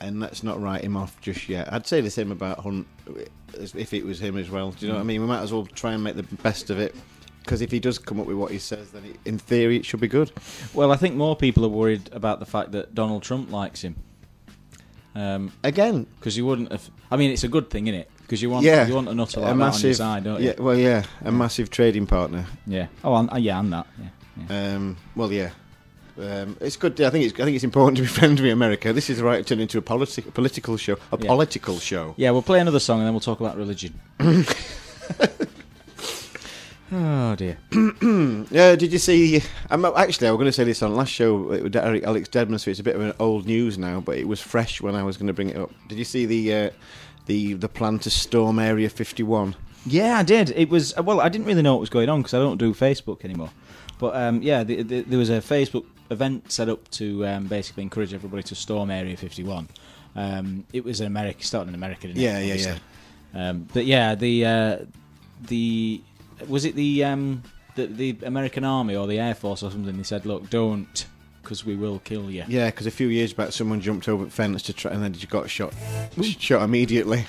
and 0.00 0.20
let's 0.20 0.42
not 0.42 0.60
write 0.60 0.82
him 0.82 0.96
off 0.96 1.20
just 1.20 1.48
yet. 1.48 1.72
I'd 1.72 1.86
say 1.86 2.00
the 2.00 2.10
same 2.10 2.32
about 2.32 2.60
Hunt 2.60 2.86
as 3.58 3.74
if 3.74 3.92
it 3.92 4.04
was 4.04 4.20
him 4.20 4.36
as 4.36 4.50
well. 4.50 4.70
Do 4.70 4.86
you 4.86 4.92
know 4.92 4.98
what 4.98 5.02
I 5.02 5.04
mean? 5.04 5.20
We 5.20 5.26
might 5.26 5.42
as 5.42 5.52
well 5.52 5.66
try 5.66 5.92
and 5.92 6.02
make 6.02 6.16
the 6.16 6.22
best 6.22 6.70
of 6.70 6.78
it. 6.78 6.94
Because 7.42 7.62
if 7.62 7.70
he 7.70 7.80
does 7.80 7.98
come 7.98 8.20
up 8.20 8.26
with 8.26 8.36
what 8.36 8.50
he 8.50 8.58
says, 8.58 8.90
then 8.90 9.04
it, 9.04 9.16
in 9.24 9.38
theory 9.38 9.76
it 9.76 9.84
should 9.84 10.00
be 10.00 10.08
good. 10.08 10.30
Well, 10.74 10.92
I 10.92 10.96
think 10.96 11.14
more 11.16 11.34
people 11.34 11.64
are 11.64 11.70
worried 11.70 12.08
about 12.12 12.38
the 12.38 12.46
fact 12.46 12.72
that 12.72 12.94
Donald 12.94 13.22
Trump 13.22 13.50
likes 13.50 13.82
him. 13.82 13.96
Um, 15.14 15.52
Again, 15.64 16.06
because 16.18 16.36
you 16.36 16.46
wouldn't 16.46 16.70
have. 16.70 16.88
I 17.10 17.16
mean, 17.16 17.30
it's 17.30 17.42
a 17.42 17.48
good 17.48 17.70
thing, 17.70 17.86
innit? 17.86 18.06
Because 18.20 18.42
you 18.42 18.50
want 18.50 18.64
yeah, 18.64 18.86
you 18.86 18.94
want 18.94 19.08
a 19.08 19.14
nutter 19.14 19.40
like 19.40 19.52
a 19.52 19.56
massive, 19.56 19.84
on 19.84 19.88
your 19.88 19.94
side, 19.94 20.24
don't 20.24 20.40
yeah, 20.40 20.52
well, 20.58 20.76
yeah, 20.76 21.02
a 21.24 21.32
massive 21.32 21.68
trading 21.68 22.06
partner. 22.06 22.46
Yeah. 22.66 22.86
Oh, 23.02 23.16
and, 23.16 23.32
uh, 23.32 23.36
yeah, 23.36 23.58
and 23.58 23.72
that. 23.72 23.86
Yeah. 23.98 24.08
yeah. 24.48 24.74
Um, 24.76 24.96
well, 25.16 25.32
yeah. 25.32 25.50
Um, 26.18 26.56
it's 26.60 26.76
good. 26.76 27.00
I 27.00 27.10
think 27.10 27.24
it's. 27.24 27.34
I 27.40 27.44
think 27.44 27.54
it's 27.54 27.64
important 27.64 27.96
to 27.98 28.02
be 28.02 28.08
friends 28.20 28.40
with 28.40 28.52
America. 28.52 28.92
This 28.92 29.10
is 29.10 29.20
right 29.22 29.38
to 29.38 29.44
turn 29.44 29.60
into 29.60 29.78
a 29.78 29.82
politi- 29.82 30.32
political 30.34 30.76
show. 30.76 30.94
A 31.12 31.18
Yeah. 31.18 31.28
political 31.28 31.78
show. 31.78 32.14
Yeah, 32.16 32.30
we'll 32.30 32.42
play 32.42 32.60
another 32.60 32.80
song 32.80 32.98
and 33.00 33.06
then 33.06 33.14
we'll 33.14 33.20
talk 33.20 33.40
about 33.40 33.56
religion. 33.56 33.98
oh 36.92 37.36
dear. 37.36 37.58
Yeah. 38.50 38.74
Did 38.76 38.92
you 38.92 38.98
see? 38.98 39.42
I'm 39.70 39.84
actually. 39.84 40.28
I 40.28 40.30
was 40.32 40.38
going 40.38 40.46
to 40.46 40.52
say 40.52 40.64
this 40.64 40.82
on 40.82 40.94
last 40.96 41.12
show 41.12 41.52
uh, 41.52 41.62
with 41.62 41.76
Alex 41.76 42.28
Dedman, 42.28 42.58
so 42.58 42.70
it's 42.70 42.80
a 42.80 42.82
bit 42.82 42.96
of 42.96 43.02
an 43.02 43.12
old 43.20 43.46
news 43.46 43.78
now, 43.78 44.00
but 44.00 44.16
it 44.16 44.26
was 44.26 44.40
fresh 44.40 44.80
when 44.80 44.94
I 44.94 45.02
was 45.02 45.16
going 45.16 45.28
to 45.28 45.32
bring 45.32 45.50
it 45.50 45.56
up. 45.56 45.70
Did 45.88 45.98
you 45.98 46.04
see 46.04 46.26
the 46.26 46.54
uh, 46.54 46.70
the 47.26 47.54
the 47.54 47.68
plan 47.68 47.98
to 48.00 48.10
storm 48.10 48.58
Area 48.58 48.88
51? 48.88 49.54
Yeah, 49.86 50.18
I 50.18 50.22
did. 50.22 50.50
It 50.56 50.68
was 50.68 50.96
uh, 50.98 51.02
well, 51.02 51.20
I 51.20 51.28
didn't 51.28 51.46
really 51.46 51.62
know 51.62 51.74
what 51.74 51.80
was 51.80 51.90
going 51.90 52.08
on 52.08 52.20
because 52.20 52.34
I 52.34 52.38
don't 52.38 52.58
do 52.58 52.74
Facebook 52.74 53.24
anymore. 53.24 53.50
But 53.98 54.16
um, 54.16 54.42
yeah, 54.42 54.64
the, 54.64 54.82
the, 54.82 55.02
there 55.02 55.18
was 55.18 55.28
a 55.30 55.40
Facebook 55.40 55.84
event 56.10 56.50
set 56.52 56.68
up 56.68 56.90
to 56.92 57.26
um, 57.26 57.46
basically 57.46 57.82
encourage 57.82 58.12
everybody 58.14 58.42
to 58.44 58.54
storm 58.54 58.90
Area 58.90 59.16
51. 59.16 59.68
Um, 60.16 60.64
it 60.72 60.84
was 60.84 61.00
in 61.00 61.06
America, 61.06 61.44
starting 61.44 61.68
in 61.68 61.74
America, 61.74 62.06
didn't 62.08 62.18
Yeah, 62.20 62.38
it? 62.38 62.46
yeah, 62.46 62.52
Obviously. 62.54 62.80
Um, 63.34 63.68
but 63.72 63.86
yeah, 63.86 64.14
the 64.16 64.44
uh, 64.44 64.76
the 65.46 66.00
was 66.48 66.64
it 66.64 66.74
the, 66.74 67.04
um, 67.04 67.42
the 67.76 67.86
the 67.86 68.16
American 68.24 68.64
Army 68.64 68.96
or 68.96 69.06
the 69.06 69.20
Air 69.20 69.34
Force 69.34 69.62
or 69.62 69.70
something? 69.70 69.96
They 69.96 70.02
said, 70.02 70.26
"Look, 70.26 70.50
don't, 70.50 71.06
because 71.42 71.64
we 71.64 71.76
will 71.76 72.00
kill 72.00 72.28
you." 72.28 72.44
Yeah, 72.48 72.66
because 72.70 72.86
a 72.86 72.90
few 72.90 73.06
years 73.06 73.32
back, 73.32 73.52
someone 73.52 73.80
jumped 73.80 74.08
over 74.08 74.24
the 74.24 74.30
fence 74.32 74.62
to 74.64 74.72
try, 74.72 74.90
and 74.90 75.00
then 75.02 75.14
you 75.14 75.28
got 75.28 75.48
shot, 75.48 75.72
shot 76.22 76.62
immediately. 76.62 77.24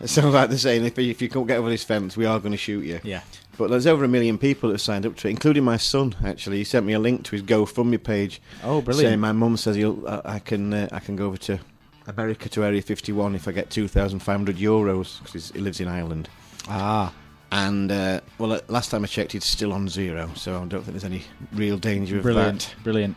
It 0.00 0.08
sounds 0.08 0.32
like 0.34 0.48
they're 0.48 0.58
saying, 0.58 0.84
if, 0.84 0.98
if 0.98 1.20
you 1.20 1.28
can't 1.28 1.46
get 1.46 1.58
over 1.58 1.68
this 1.68 1.84
fence, 1.84 2.16
we 2.16 2.24
are 2.24 2.38
going 2.40 2.52
to 2.52 2.58
shoot 2.58 2.84
you. 2.84 3.00
Yeah. 3.04 3.20
But 3.58 3.68
there's 3.68 3.86
over 3.86 4.04
a 4.04 4.08
million 4.08 4.38
people 4.38 4.70
that 4.70 4.74
have 4.74 4.80
signed 4.80 5.04
up 5.04 5.16
to 5.16 5.28
it, 5.28 5.32
including 5.32 5.62
my 5.64 5.76
son. 5.76 6.14
Actually, 6.24 6.56
he 6.58 6.64
sent 6.64 6.86
me 6.86 6.94
a 6.94 6.98
link 6.98 7.24
to 7.24 7.32
his 7.32 7.42
GoFundMe 7.42 8.02
page. 8.02 8.40
Oh, 8.64 8.80
brilliant. 8.80 9.10
Saying 9.10 9.20
my 9.20 9.32
mum 9.32 9.58
says 9.58 9.76
he'll, 9.76 10.06
uh, 10.06 10.22
I 10.24 10.38
can 10.38 10.72
uh, 10.72 10.88
I 10.90 11.00
can 11.00 11.16
go 11.16 11.26
over 11.26 11.36
to 11.36 11.58
America 12.06 12.48
to 12.48 12.64
Area 12.64 12.80
51 12.80 13.34
if 13.34 13.46
I 13.46 13.52
get 13.52 13.68
2,500 13.68 14.56
euros 14.56 15.22
because 15.22 15.50
he 15.50 15.60
lives 15.60 15.80
in 15.80 15.88
Ireland. 15.88 16.30
Ah, 16.66 17.12
And 17.52 17.92
uh, 17.92 18.20
well, 18.38 18.52
uh, 18.54 18.60
last 18.68 18.90
time 18.90 19.04
I 19.04 19.06
checked, 19.06 19.34
it's 19.34 19.46
still 19.46 19.74
on 19.74 19.88
zero, 19.88 20.30
so 20.34 20.54
I 20.56 20.64
don't 20.64 20.82
think 20.82 20.92
there's 20.92 21.04
any 21.04 21.24
real 21.52 21.76
danger 21.76 22.16
of 22.16 22.22
brilliant, 22.22 22.74
that. 22.74 22.84
brilliant. 22.84 23.16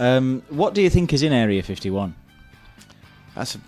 um, 0.00 0.42
what 0.48 0.74
do 0.74 0.82
you 0.82 0.90
think 0.90 1.12
is 1.12 1.22
in 1.22 1.32
Area 1.32 1.62
51? 1.62 2.14
That's 3.36 3.54
a 3.54 3.58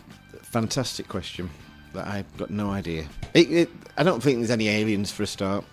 fantastic 0.43 1.07
question 1.07 1.51
that 1.93 2.07
I've 2.07 2.37
got 2.37 2.51
no 2.51 2.71
idea. 2.71 3.09
It, 3.35 3.51
it, 3.51 3.71
I 3.97 4.03
don't 4.03 4.23
think 4.23 4.39
there's 4.39 4.51
any 4.51 4.69
aliens 4.69 5.11
for 5.11 5.23
a 5.23 5.27
start. 5.27 5.65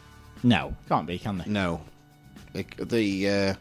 No, 0.43 0.75
can't 0.87 1.07
be, 1.07 1.17
can 1.17 1.37
they? 1.37 1.45
No, 1.47 1.81
Like, 2.53 2.77
the 2.77 3.29
uh, 3.29 3.53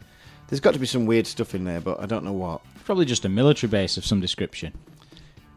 there's 0.47 0.59
got 0.59 0.73
to 0.73 0.79
be 0.79 0.85
some 0.85 1.05
weird 1.05 1.27
stuff 1.27 1.55
in 1.55 1.63
there, 1.63 1.81
but 1.81 1.99
I 1.99 2.05
don't 2.05 2.23
know 2.23 2.33
what. 2.33 2.61
Probably 2.85 3.05
just 3.05 3.25
a 3.25 3.29
military 3.29 3.69
base 3.69 3.97
of 3.97 4.05
some 4.05 4.21
description. 4.21 4.73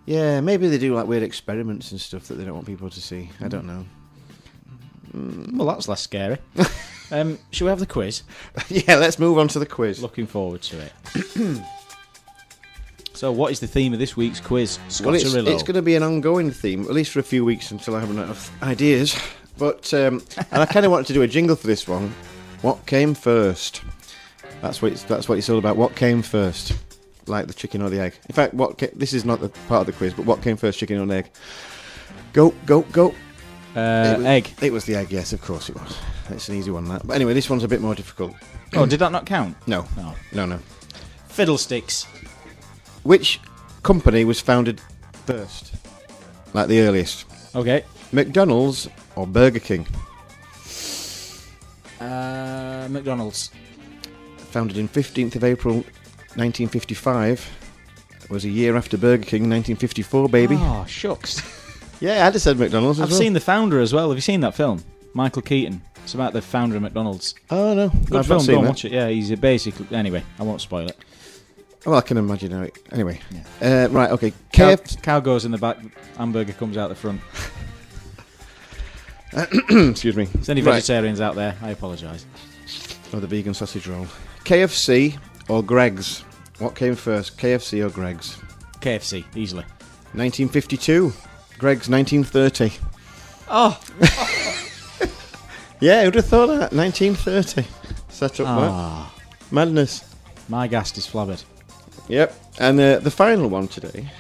Yeah, 0.07 0.41
maybe 0.41 0.69
they 0.69 0.79
do 0.79 0.95
like 0.95 1.07
weird 1.07 1.23
experiments 1.23 1.91
and 1.93 2.01
stuff 2.01 2.29
that 2.29 2.35
they 2.37 2.45
don't 2.45 2.55
want 2.55 2.67
people 2.67 2.89
to 2.89 3.01
see. 3.01 3.31
I 3.41 3.49
don't 3.49 3.67
know. 3.67 3.85
Well, 5.13 5.67
that's 5.67 5.89
less 5.89 6.01
scary. 6.01 6.39
um, 7.11 7.39
shall 7.51 7.67
we 7.67 7.71
have 7.71 7.79
the 7.79 7.87
quiz? 7.87 8.23
yeah, 8.69 8.97
let's 8.97 9.19
move 9.19 9.37
on 9.39 9.49
to 9.49 9.59
the 9.59 9.67
quiz. 9.67 10.01
Looking 10.03 10.27
forward 10.27 10.63
to 10.63 10.79
it. 10.81 11.63
so, 13.19 13.33
what 13.33 13.51
is 13.51 13.59
the 13.59 13.67
theme 13.67 13.93
of 13.93 13.99
this 13.99 14.17
week's 14.17 14.39
quiz? 14.41 14.79
well, 15.03 15.13
it's, 15.15 15.25
it's 15.35 15.63
going 15.65 15.75
to 15.75 15.83
be 15.83 15.97
an 15.97 16.05
ongoing 16.05 16.53
theme, 16.53 16.83
at 16.83 16.93
least 16.93 17.11
for 17.11 17.19
a 17.19 17.25
few 17.25 17.45
weeks 17.45 17.73
until 17.73 17.97
I 17.97 18.01
have 18.01 18.11
enough 18.11 18.51
ideas. 18.63 19.17
But 19.59 19.93
um, 19.93 20.23
and 20.53 20.63
I 20.63 20.67
kind 20.67 20.87
of 20.87 20.93
wanted 20.93 21.09
to 21.09 21.15
do 21.15 21.23
a 21.23 21.27
jingle 21.27 21.57
for 21.57 21.67
this 21.67 21.89
one. 21.89 22.15
What 22.63 22.87
came 22.87 23.15
first? 23.15 23.83
That's 24.63 24.81
what 24.81 24.93
it's, 24.93 25.03
that's 25.03 25.29
what 25.29 25.37
it's 25.37 25.51
all 25.51 25.59
about. 25.59 25.77
What 25.77 25.97
came 25.97 26.23
first? 26.23 26.79
Like 27.27 27.49
the 27.49 27.55
chicken 27.55 27.83
or 27.83 27.91
the 27.91 27.99
egg. 28.01 28.15
In 28.29 28.35
fact, 28.37 28.55
what 28.55 28.79
ca- 28.79 28.91
this 28.95 29.13
is 29.13 29.25
not 29.25 29.41
the 29.41 29.49
part 29.67 29.81
of 29.81 29.87
the 29.87 29.93
quiz, 29.93 30.15
but 30.15 30.25
what 30.27 30.43
came 30.43 30.57
first, 30.57 30.79
chicken 30.79 30.99
or 30.99 31.13
egg? 31.13 31.29
Go, 32.33 32.55
go, 32.67 32.83
go. 32.93 33.09
uh, 33.75 34.15
It 34.15 34.19
was- 34.19 34.27
egg. 34.27 34.51
It 34.63 34.73
was 34.73 34.85
the 34.85 34.95
egg. 34.95 35.11
Yes, 35.11 35.33
of 35.33 35.43
course 35.43 35.69
it 35.69 35.75
was. 35.75 35.97
It's 36.31 36.49
an 36.49 36.55
easy 36.55 36.71
one 36.71 36.85
that. 36.85 37.05
But 37.05 37.15
anyway, 37.17 37.35
this 37.35 37.51
one's 37.51 37.65
a 37.65 37.69
bit 37.69 37.81
more 37.81 37.95
difficult. 37.97 38.35
Oh, 38.75 38.87
did 38.87 39.01
that 39.01 39.11
not 39.11 39.27
count? 39.27 39.57
No, 39.67 39.87
No. 39.97 40.15
no, 40.33 40.47
no. 40.47 40.59
Fiddlesticks. 41.29 42.07
Which 43.09 43.41
company 43.83 44.27
was 44.27 44.39
founded 44.39 44.83
first? 45.25 45.73
Like 46.53 46.69
the 46.69 46.81
earliest? 46.83 47.25
Okay. 47.57 47.83
McDonald's 48.13 48.87
or 49.17 49.27
Burger 49.27 49.61
King? 49.61 49.87
Uh, 51.99 52.87
McDonald's. 52.91 53.51
Founded 54.51 54.77
in 54.77 54.91
15th 54.91 55.37
of 55.37 55.45
April 55.45 55.77
1955. 56.37 57.51
It 58.25 58.31
was 58.31 58.45
a 58.45 58.51
year 58.51 58.77
after 58.77 58.99
Burger 58.99 59.25
King, 59.25 59.45
1954, 59.49 60.29
baby. 60.29 60.57
Oh, 60.59 60.85
shucks. 60.87 61.41
Yeah, 62.01 62.27
I'd 62.29 62.35
have 62.35 62.43
said 62.43 62.59
McDonald's 62.61 63.01
as 63.01 63.05
I've 63.07 63.11
well. 63.11 63.19
seen 63.19 63.33
the 63.33 63.41
founder 63.41 63.81
as 63.81 63.93
well. 63.93 64.09
Have 64.11 64.17
you 64.19 64.21
seen 64.23 64.39
that 64.43 64.55
film? 64.55 64.85
Michael 65.15 65.43
Keaton. 65.43 65.83
It's 66.05 66.15
about 66.15 66.33
the 66.33 66.41
founder 66.41 66.77
of 66.77 66.83
McDonald's. 66.83 67.35
Oh, 67.51 67.75
no. 67.75 67.89
Good 67.89 68.19
I've 68.19 68.27
film. 68.27 68.29
not 68.29 68.29
Go 68.29 68.39
seen 68.39 68.63
that. 68.63 68.69
watch 68.69 68.85
it. 68.85 68.93
Yeah, 68.93 69.09
he's 69.09 69.33
a 69.33 69.37
basic. 69.37 69.75
Anyway, 69.91 70.23
I 70.39 70.45
won't 70.45 70.61
spoil 70.61 70.87
it. 70.87 70.97
Well, 71.87 71.97
I 71.97 72.01
can 72.01 72.17
imagine 72.17 72.51
how 72.51 72.63
it... 72.63 72.77
Anyway. 72.93 73.21
Uh, 73.63 73.89
right, 73.91 74.11
okay. 74.11 74.33
Cow, 74.53 74.75
KF... 74.75 75.03
cow 75.03 75.21
goes 75.21 75.45
in 75.45 75.53
the 75.53 75.59
back. 75.59 75.79
Hamburger 76.17 76.53
comes 76.53 76.77
out 76.77 76.89
the 76.89 76.95
front. 76.95 77.21
Excuse 79.91 80.17
me. 80.17 80.29
Is 80.41 80.49
any 80.49 80.63
Right. 80.63 80.75
vegetarians 80.75 81.21
out 81.21 81.35
there? 81.35 81.55
I 81.63 81.71
apologise. 81.71 82.25
Or 83.13 83.21
the 83.21 83.27
vegan 83.27 83.55
sausage 83.55 83.87
roll. 83.87 84.07
KFC 84.45 85.19
or 85.49 85.63
Greggs? 85.63 86.25
What 86.59 86.75
came 86.75 86.95
first, 86.95 87.39
KFC 87.39 87.85
or 87.87 87.91
Greggs? 87.91 88.39
KFC, 88.81 89.25
easily. 89.37 89.65
1952. 90.15 91.13
Greggs 91.59 91.89
1930. 91.89 92.73
Oh, 93.49 93.81
Yeah, 95.81 96.05
who'd 96.05 96.17
have 96.17 96.27
thought 96.27 96.47
that? 96.49 96.73
1930. 96.73 97.67
Set 98.09 98.41
up 98.41 98.47
that. 98.47 99.53
Madness. 99.53 100.05
my 100.49 100.67
gas 100.67 100.97
is 100.99 101.07
flabbered. 101.07 101.45
Yep. 102.09 102.35
And 102.59 102.81
uh, 102.81 102.99
the 102.99 103.11
final 103.11 103.49
one 103.49 103.69
today 103.69 104.11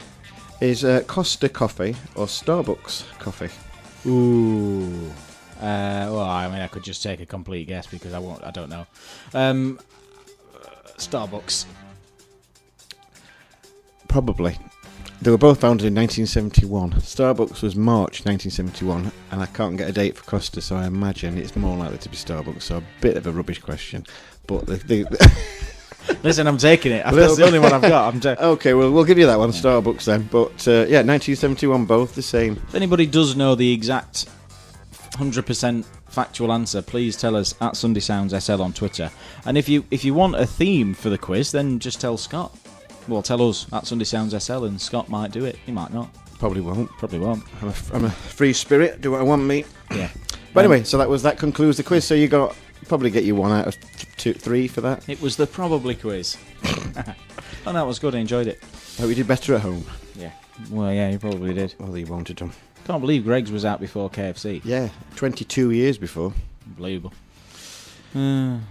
is 0.60 0.84
uh, 0.84 1.02
Costa 1.06 1.48
Coffee 1.48 1.96
or 2.14 2.26
Starbucks 2.26 3.18
Coffee. 3.18 3.50
Ooh. 4.08 5.10
Uh, 5.58 6.06
well, 6.12 6.20
I 6.20 6.48
mean, 6.48 6.60
I 6.60 6.68
could 6.68 6.84
just 6.84 7.02
take 7.02 7.20
a 7.20 7.26
complete 7.26 7.66
guess 7.66 7.86
because 7.86 8.12
I 8.12 8.18
won't. 8.18 8.44
I 8.44 8.50
don't 8.50 8.68
know. 8.68 8.86
Um, 9.34 9.80
Starbucks. 10.98 11.64
Probably. 14.06 14.56
They 15.20 15.32
were 15.32 15.38
both 15.38 15.60
founded 15.60 15.88
in 15.88 15.96
1971. 15.96 16.92
Starbucks 17.02 17.60
was 17.60 17.74
March 17.74 18.24
1971, 18.24 19.10
and 19.32 19.42
I 19.42 19.46
can't 19.46 19.76
get 19.76 19.88
a 19.88 19.92
date 19.92 20.16
for 20.16 20.24
Costa, 20.24 20.60
so 20.60 20.76
I 20.76 20.86
imagine 20.86 21.36
it's 21.36 21.56
more 21.56 21.76
likely 21.76 21.98
to 21.98 22.08
be 22.08 22.16
Starbucks. 22.16 22.62
So 22.62 22.76
a 22.76 22.82
bit 23.00 23.16
of 23.16 23.26
a 23.26 23.32
rubbish 23.32 23.58
question, 23.58 24.06
but 24.46 24.66
the, 24.66 24.76
the, 24.76 25.32
Listen, 26.22 26.46
I'm 26.46 26.58
taking 26.58 26.92
it. 26.92 27.04
That's 27.12 27.36
the 27.36 27.44
only 27.44 27.58
one 27.58 27.72
I've 27.72 27.82
got. 27.82 28.12
I'm 28.12 28.20
ta- 28.20 28.36
okay, 28.38 28.74
well 28.74 28.90
we'll 28.90 29.04
give 29.04 29.18
you 29.18 29.26
that 29.26 29.38
one, 29.38 29.50
Starbucks 29.50 30.04
then. 30.04 30.28
But 30.30 30.66
uh, 30.66 30.86
yeah, 30.88 31.02
1971, 31.02 31.84
both 31.86 32.14
the 32.14 32.22
same. 32.22 32.54
if 32.68 32.74
anybody 32.74 33.06
does 33.06 33.36
know 33.36 33.54
the 33.54 33.72
exact 33.72 34.26
100% 35.12 35.84
factual 36.08 36.52
answer, 36.52 36.82
please 36.82 37.16
tell 37.16 37.36
us 37.36 37.54
at 37.60 37.76
Sunday 37.76 38.00
Sounds 38.00 38.32
SL 38.44 38.62
on 38.62 38.72
Twitter. 38.72 39.10
And 39.44 39.58
if 39.58 39.68
you 39.68 39.84
if 39.90 40.04
you 40.04 40.14
want 40.14 40.36
a 40.36 40.46
theme 40.46 40.94
for 40.94 41.10
the 41.10 41.18
quiz, 41.18 41.52
then 41.52 41.78
just 41.78 42.00
tell 42.00 42.16
Scott. 42.16 42.56
Well, 43.06 43.22
tell 43.22 43.48
us 43.48 43.66
at 43.72 43.86
Sunday 43.86 44.04
Sounds 44.04 44.34
SL, 44.42 44.64
and 44.64 44.80
Scott 44.80 45.08
might 45.08 45.30
do 45.30 45.44
it. 45.44 45.56
He 45.64 45.72
might 45.72 45.92
not. 45.92 46.08
Probably 46.38 46.60
won't. 46.60 46.90
Probably 46.98 47.18
won't. 47.18 47.42
I'm 47.62 47.68
a, 47.68 47.74
I'm 47.92 48.04
a 48.04 48.10
free 48.10 48.52
spirit. 48.52 49.00
Do 49.00 49.12
what 49.12 49.20
I 49.20 49.24
want, 49.24 49.42
me. 49.42 49.64
Yeah. 49.90 50.10
But 50.54 50.64
anyway, 50.64 50.84
so 50.84 50.98
that 50.98 51.08
was 51.08 51.22
that 51.22 51.38
concludes 51.38 51.76
the 51.76 51.82
quiz. 51.82 52.04
So 52.04 52.14
you 52.14 52.28
got 52.28 52.56
probably 52.88 53.10
get 53.10 53.24
you 53.24 53.34
one 53.34 53.52
out 53.52 53.66
of 53.66 53.76
two, 54.16 54.32
three 54.34 54.66
for 54.68 54.80
that. 54.80 55.08
It 55.08 55.20
was 55.20 55.36
the 55.36 55.46
probably 55.46 55.94
quiz. 55.94 56.36
oh, 57.66 57.72
that 57.72 57.86
was 57.86 57.98
good. 57.98 58.14
I 58.14 58.18
enjoyed 58.18 58.46
it. 58.46 58.60
I 58.98 59.02
hope 59.02 59.08
you 59.10 59.14
did 59.14 59.28
better 59.28 59.54
at 59.54 59.60
home. 59.60 59.84
Yeah. 60.16 60.32
Well, 60.70 60.92
yeah, 60.92 61.10
you 61.10 61.18
probably 61.18 61.54
did. 61.54 61.74
Well, 61.78 61.96
you 61.96 62.06
wanted 62.06 62.38
to. 62.38 62.50
Can't 62.86 63.00
believe 63.00 63.24
Greggs 63.24 63.52
was 63.52 63.64
out 63.64 63.80
before 63.80 64.10
KFC. 64.10 64.60
Yeah, 64.64 64.88
22 65.16 65.70
years 65.70 65.98
before. 65.98 66.32
Unbelievable. 66.66 67.12
Uh, 68.14 68.58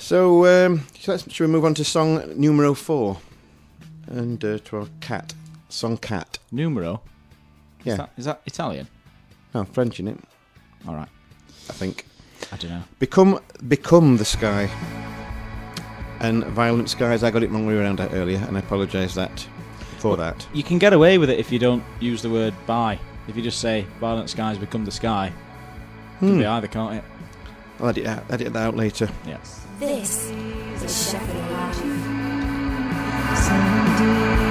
So, 0.00 0.46
um, 0.46 0.86
so 0.98 1.10
let's, 1.12 1.30
should 1.30 1.46
we 1.46 1.52
move 1.52 1.64
on 1.64 1.74
to 1.74 1.84
song 1.84 2.22
numero 2.40 2.72
four? 2.72 3.18
And 4.06 4.42
uh, 4.44 4.58
to 4.58 4.76
our 4.78 4.86
cat. 5.00 5.34
Song 5.68 5.98
cat. 5.98 6.38
numero. 6.52 7.02
Yeah. 7.84 7.92
Is 7.92 7.98
that, 7.98 8.12
is 8.16 8.24
that 8.26 8.42
Italian? 8.46 8.88
No, 9.54 9.64
French 9.64 9.98
in 9.98 10.08
it, 10.08 10.18
All 10.86 10.94
right. 10.94 11.08
I 11.68 11.72
think. 11.72 12.06
I 12.52 12.56
don't 12.56 12.70
know. 12.70 12.82
Become 12.98 13.40
become 13.68 14.16
the 14.16 14.24
sky. 14.24 14.70
And 16.20 16.44
violent 16.46 16.90
skies, 16.90 17.22
I 17.22 17.30
got 17.30 17.42
it 17.44 17.50
wrong 17.50 17.66
way 17.66 17.74
around 17.76 17.98
that 18.00 18.12
earlier, 18.12 18.38
and 18.38 18.56
I 18.56 18.60
apologise 18.60 19.14
that 19.14 19.46
for 19.98 20.16
that. 20.16 20.46
You 20.52 20.64
can 20.64 20.78
get 20.78 20.92
away 20.92 21.16
with 21.18 21.30
it 21.30 21.38
if 21.38 21.52
you 21.52 21.58
don't 21.60 21.84
use 22.00 22.22
the 22.22 22.30
word 22.30 22.54
by. 22.66 22.98
If 23.28 23.36
you 23.36 23.42
just 23.42 23.60
say 23.60 23.86
violent 24.00 24.28
skies 24.30 24.58
become 24.58 24.84
the 24.84 24.90
sky. 24.90 25.32
Could 26.18 26.30
Hmm. 26.30 26.38
be 26.38 26.46
either, 26.46 26.66
can't 26.66 26.94
it? 26.94 27.04
I'll 27.78 27.88
edit, 27.90 28.06
out, 28.06 28.24
edit 28.30 28.52
that 28.52 28.66
out 28.66 28.74
later. 28.76 29.08
Yeah. 29.26 29.36
This 29.78 30.30
is 30.82 31.10
Sheffield 31.10 31.50
Live. 34.40 34.47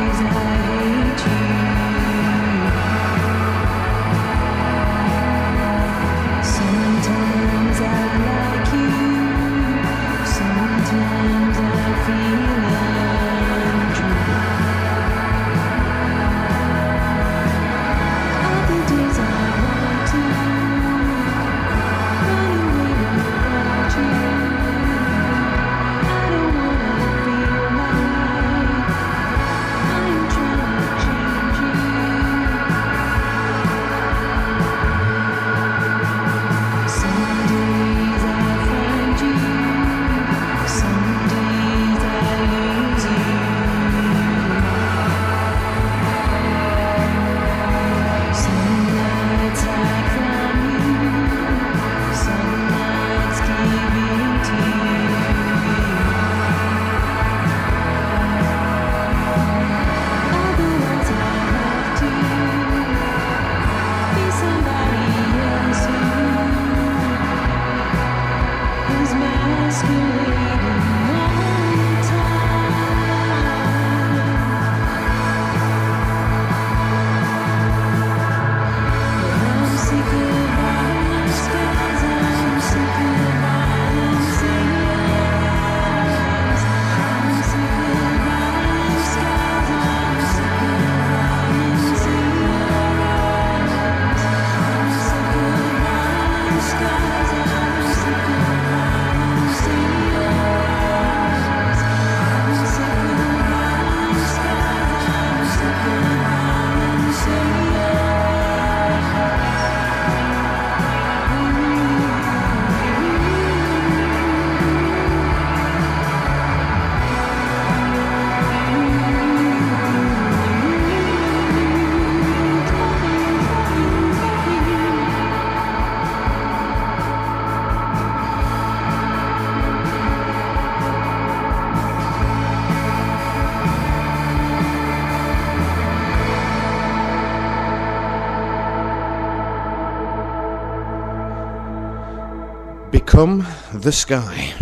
Come 143.18 143.48
the 143.74 143.92
Sky. 143.92 144.54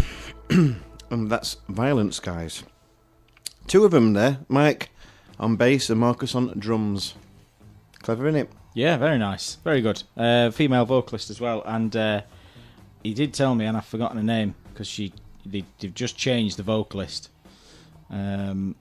and 0.50 0.80
that's 1.30 1.58
Violent 1.68 2.14
Skies. 2.14 2.64
Two 3.68 3.84
of 3.84 3.92
them 3.92 4.14
there. 4.14 4.38
Mike 4.48 4.92
on 5.38 5.58
bass 5.58 5.90
and 5.90 6.00
Marcus 6.00 6.34
on 6.36 6.58
drums. 6.58 7.16
Clever, 8.02 8.32
innit? 8.32 8.48
Yeah, 8.74 8.96
very 8.96 9.18
nice, 9.18 9.56
very 9.56 9.82
good. 9.82 10.02
Uh, 10.16 10.52
female 10.52 10.86
vocalist 10.86 11.30
as 11.30 11.42
well, 11.42 11.64
and 11.66 11.94
uh, 11.98 12.22
he 13.04 13.14
did 13.14 13.34
tell 13.34 13.56
me, 13.56 13.66
and 13.66 13.76
I've 13.76 13.86
forgotten 13.86 14.16
her 14.16 14.24
name 14.24 14.56
because 14.72 14.88
she 14.88 15.12
they, 15.46 15.66
they've 15.80 15.94
just 15.94 16.16
changed 16.16 16.56
the 16.56 16.64
vocalist. 16.64 17.32
Um, 18.10 18.74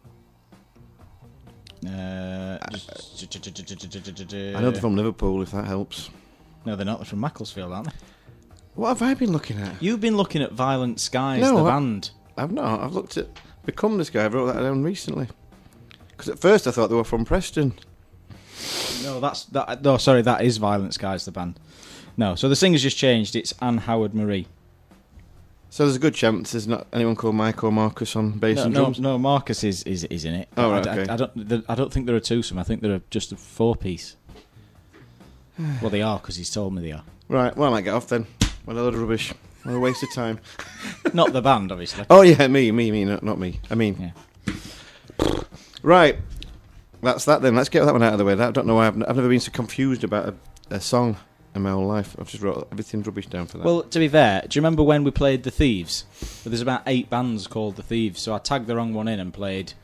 uh, 1.85 2.59
just- 2.70 3.27
I 4.57 4.61
know 4.61 4.70
they're 4.70 4.81
from 4.81 4.95
Liverpool, 4.95 5.43
if 5.43 5.51
that 5.51 5.64
helps. 5.64 6.11
No, 6.64 6.77
they're 6.77 6.87
not. 6.87 6.99
They're 7.01 7.07
from 7.07 7.18
Macclesfield, 7.18 7.72
aren't 7.72 7.89
they? 7.89 8.14
What 8.75 8.89
have 8.89 9.03
I 9.03 9.14
been 9.14 9.33
looking 9.33 9.59
at? 9.61 9.81
You've 9.83 10.01
been 10.01 10.16
looking 10.16 10.43
at 10.43 10.53
Violent 10.53 11.01
Skies, 11.01 11.41
No, 11.43 11.57
the 11.59 11.64
I- 11.64 11.70
band. 11.70 12.11
I've 12.37 12.51
not. 12.53 12.81
I've 12.81 12.93
looked 12.95 13.16
at 13.16 13.29
Become 13.64 13.99
This 13.99 14.11
Guy. 14.11 14.25
I 14.25 14.27
wrote 14.27 14.47
that 14.53 14.61
down 14.61 14.83
recently. 14.83 15.29
Because 16.09 16.29
at 16.29 16.39
first 16.41 16.66
I 16.66 16.72
thought 16.72 16.89
they 16.89 16.97
were 16.97 17.05
from 17.05 17.25
Preston. 17.25 17.75
No, 19.05 19.20
that's 19.20 19.45
that. 19.47 19.83
No, 19.83 19.97
sorry, 19.99 20.22
that 20.22 20.43
is 20.43 20.57
Violent 20.57 20.95
Skies, 20.95 21.25
the 21.25 21.31
band. 21.33 21.61
No, 22.16 22.35
so 22.35 22.49
the 22.49 22.57
singer's 22.57 22.83
just 22.83 22.97
changed. 22.97 23.37
It's 23.37 23.55
Anne 23.61 23.79
Howard 23.79 24.14
Marie. 24.14 24.47
So 25.70 25.85
there's 25.85 25.97
a 25.97 26.01
good 26.01 26.14
chance 26.14 26.53
there's 26.53 26.68
not 26.68 26.87
anyone 26.93 27.16
called 27.16 27.35
Mike 27.35 27.64
or 27.64 27.72
Marcus 27.72 28.14
on 28.14 28.39
bass 28.39 28.57
No, 28.59 28.62
and 28.64 28.75
no, 28.75 28.81
drums. 28.83 29.01
no, 29.01 29.18
Marcus 29.18 29.64
is, 29.64 29.83
is 29.85 30.05
is 30.05 30.25
in 30.25 30.35
it. 30.35 30.49
Oh, 30.57 30.70
I- 30.70 30.79
right, 30.79 30.87
I, 30.87 30.99
okay. 31.01 31.12
I, 31.12 31.16
don't. 31.16 31.64
I 31.68 31.75
don't 31.75 31.93
think 31.93 32.07
they're 32.07 32.14
a 32.16 32.20
twosome. 32.20 32.59
I 32.59 32.62
think 32.64 32.81
they're 32.83 33.01
just 33.11 33.33
a 33.33 33.37
four 33.37 33.75
piece. 33.77 34.16
well, 35.81 35.91
they 35.91 36.03
are 36.03 36.18
because 36.18 36.37
he's 36.37 36.51
told 36.51 36.75
me 36.75 36.83
they 36.83 36.93
are. 36.93 37.03
Right, 37.29 37.57
well 37.57 37.68
I 37.68 37.72
might 37.72 37.83
get 37.83 37.95
off 37.95 38.09
then. 38.09 38.27
What 38.65 38.77
a 38.77 38.81
load 38.83 38.95
of 38.95 39.01
rubbish. 39.01 39.33
What 39.65 39.75
a 39.75 39.79
waste 39.81 40.03
of 40.03 40.12
time. 40.12 40.41
Not 41.15 41.33
the 41.33 41.43
band, 41.43 41.73
obviously. 41.73 42.05
Oh 42.11 42.23
yeah, 42.23 42.47
me, 42.49 42.71
me, 42.71 42.91
me, 42.91 43.05
not, 43.05 43.23
not 43.23 43.39
me. 43.39 43.61
I 43.71 43.75
mean, 43.75 44.12
Yeah. 45.19 45.43
right. 45.83 46.19
That's 47.03 47.25
that 47.27 47.43
then. 47.43 47.55
Let's 47.55 47.69
get 47.69 47.85
that 47.85 47.93
one 47.93 48.03
out 48.03 48.12
of 48.12 48.19
the 48.19 48.25
way. 48.25 48.33
I 48.33 48.51
don't 48.51 48.67
know 48.67 48.77
why 48.77 48.87
I've, 48.87 48.97
n- 48.97 49.03
I've 49.05 49.17
never 49.17 49.29
been 49.29 49.41
so 49.41 49.51
confused 49.53 50.05
about 50.05 50.29
a, 50.71 50.75
a 50.77 50.81
song 50.81 51.17
in 51.55 51.62
my 51.62 51.71
whole 51.71 51.87
life. 51.87 52.17
I've 52.19 52.29
just 52.31 52.43
wrote 52.43 52.67
everything 52.73 53.03
rubbish 53.03 53.27
down 53.27 53.47
for 53.47 53.59
that. 53.59 53.65
Well, 53.65 53.83
to 53.83 53.99
be 53.99 54.09
fair, 54.09 54.43
do 54.49 54.57
you 54.57 54.61
remember 54.62 54.83
when 54.83 55.05
we 55.05 55.11
played 55.11 55.43
the 55.43 55.51
Thieves? 55.51 56.05
Well, 56.45 56.51
there's 56.51 56.62
about 56.62 56.83
eight 56.87 57.11
bands 57.11 57.47
called 57.47 57.77
the 57.77 57.83
Thieves, 57.83 58.21
so 58.23 58.35
I 58.35 58.39
tagged 58.39 58.67
the 58.67 58.77
wrong 58.77 58.95
one 58.95 59.09
in 59.09 59.21
and 59.21 59.33
played 59.33 59.75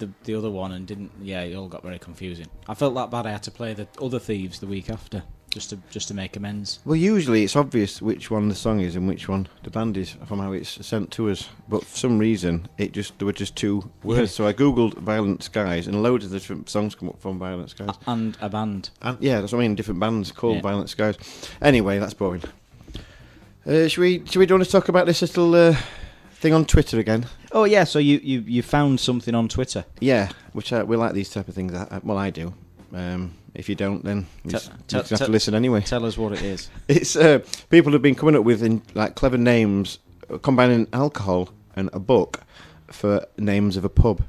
the 0.00 0.10
the 0.24 0.34
other 0.34 0.50
one, 0.50 0.72
and 0.72 0.86
didn't. 0.86 1.12
Yeah, 1.22 1.42
it 1.42 1.54
all 1.54 1.68
got 1.68 1.82
very 1.84 1.98
confusing. 2.00 2.46
I 2.68 2.74
felt 2.74 2.94
that 2.96 3.10
bad. 3.10 3.26
I 3.26 3.30
had 3.30 3.42
to 3.44 3.50
play 3.52 3.72
the 3.74 3.86
other 4.02 4.18
Thieves 4.18 4.58
the 4.58 4.66
week 4.66 4.90
after, 4.90 5.22
just 5.50 5.70
to 5.70 5.78
just 5.90 6.08
to 6.08 6.14
make 6.14 6.36
amends. 6.36 6.78
Well, 6.84 6.96
usually 6.96 7.42
it's 7.44 7.56
obvious 7.56 8.00
which 8.00 8.30
one 8.30 8.48
the 8.48 8.54
song 8.54 8.80
is 8.80 8.96
and 8.96 9.06
which 9.08 9.28
one 9.28 9.48
the 9.64 9.70
band 9.70 9.96
is 9.96 10.16
from 10.26 10.38
how 10.38 10.52
it's 10.52 10.86
sent 10.86 11.10
to 11.12 11.28
us. 11.30 11.48
But 11.68 11.84
for 11.84 11.96
some 11.96 12.18
reason, 12.18 12.68
it 12.78 12.92
just 12.92 13.18
there 13.18 13.26
were 13.26 13.32
just 13.32 13.56
two 13.56 13.90
words. 14.02 14.32
So 14.32 14.46
I 14.46 14.52
googled 14.52 14.94
"Violent 14.98 15.42
Skies" 15.42 15.86
and 15.86 16.02
loads 16.02 16.24
of 16.24 16.30
different 16.30 16.68
songs 16.68 16.94
come 16.94 17.08
up 17.08 17.20
from 17.20 17.38
"Violent 17.38 17.70
Skies." 17.70 17.96
And 18.06 18.36
a 18.40 18.48
band. 18.48 18.90
And 19.02 19.18
yeah, 19.20 19.40
that's 19.40 19.52
what 19.52 19.58
I 19.58 19.62
mean. 19.62 19.74
Different 19.74 20.00
bands 20.00 20.32
called 20.32 20.56
Yeah. 20.56 20.62
"Violent 20.62 20.88
Skies." 20.90 21.16
Anyway, 21.60 21.98
that's 21.98 22.14
boring. 22.14 22.42
Uh, 23.66 23.88
should 23.88 24.00
we? 24.00 24.24
Should 24.26 24.38
we 24.38 24.46
do 24.46 24.54
want 24.54 24.64
to 24.64 24.70
talk 24.70 24.88
about 24.88 25.06
this 25.06 25.20
little 25.20 25.54
uh, 25.54 25.76
thing 26.32 26.54
on 26.54 26.64
Twitter 26.64 26.98
again? 26.98 27.26
Oh 27.52 27.64
yeah, 27.64 27.84
so 27.84 27.98
you 27.98 28.18
you 28.22 28.40
you 28.46 28.62
found 28.62 29.00
something 29.00 29.34
on 29.34 29.48
Twitter. 29.48 29.84
Yeah, 30.00 30.30
which 30.52 30.72
I, 30.72 30.82
we 30.82 30.96
like 30.96 31.12
these 31.12 31.28
type 31.30 31.48
of 31.48 31.54
things. 31.54 31.74
I- 31.74 32.00
well, 32.02 32.16
I 32.18 32.30
do. 32.30 32.54
Um, 32.94 33.34
if 33.54 33.68
you 33.68 33.74
don't, 33.74 34.04
then 34.04 34.26
you 34.44 34.50
Te- 34.50 34.56
just, 34.56 34.70
you 34.70 34.76
te- 34.88 34.96
have 35.16 35.26
to 35.26 35.30
listen 35.30 35.54
anyway. 35.54 35.80
Tell 35.80 36.04
us 36.06 36.16
what 36.16 36.32
it 36.32 36.42
is. 36.42 36.68
It's 36.88 37.16
uh, 37.16 37.40
people 37.68 37.92
have 37.92 38.02
been 38.02 38.14
coming 38.14 38.36
up 38.36 38.44
with 38.44 38.62
in, 38.62 38.82
like 38.94 39.14
clever 39.14 39.38
names, 39.38 39.98
uh, 40.32 40.38
combining 40.38 40.86
alcohol 40.92 41.50
and 41.76 41.90
a 41.92 41.98
book 41.98 42.40
for 42.88 43.24
names 43.38 43.76
of 43.76 43.84
a 43.84 43.88
pub. 43.88 44.22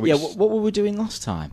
yeah, 0.00 0.14
what, 0.14 0.36
what 0.36 0.50
were 0.50 0.60
we 0.60 0.70
doing 0.70 0.96
last 0.96 1.22
time? 1.22 1.52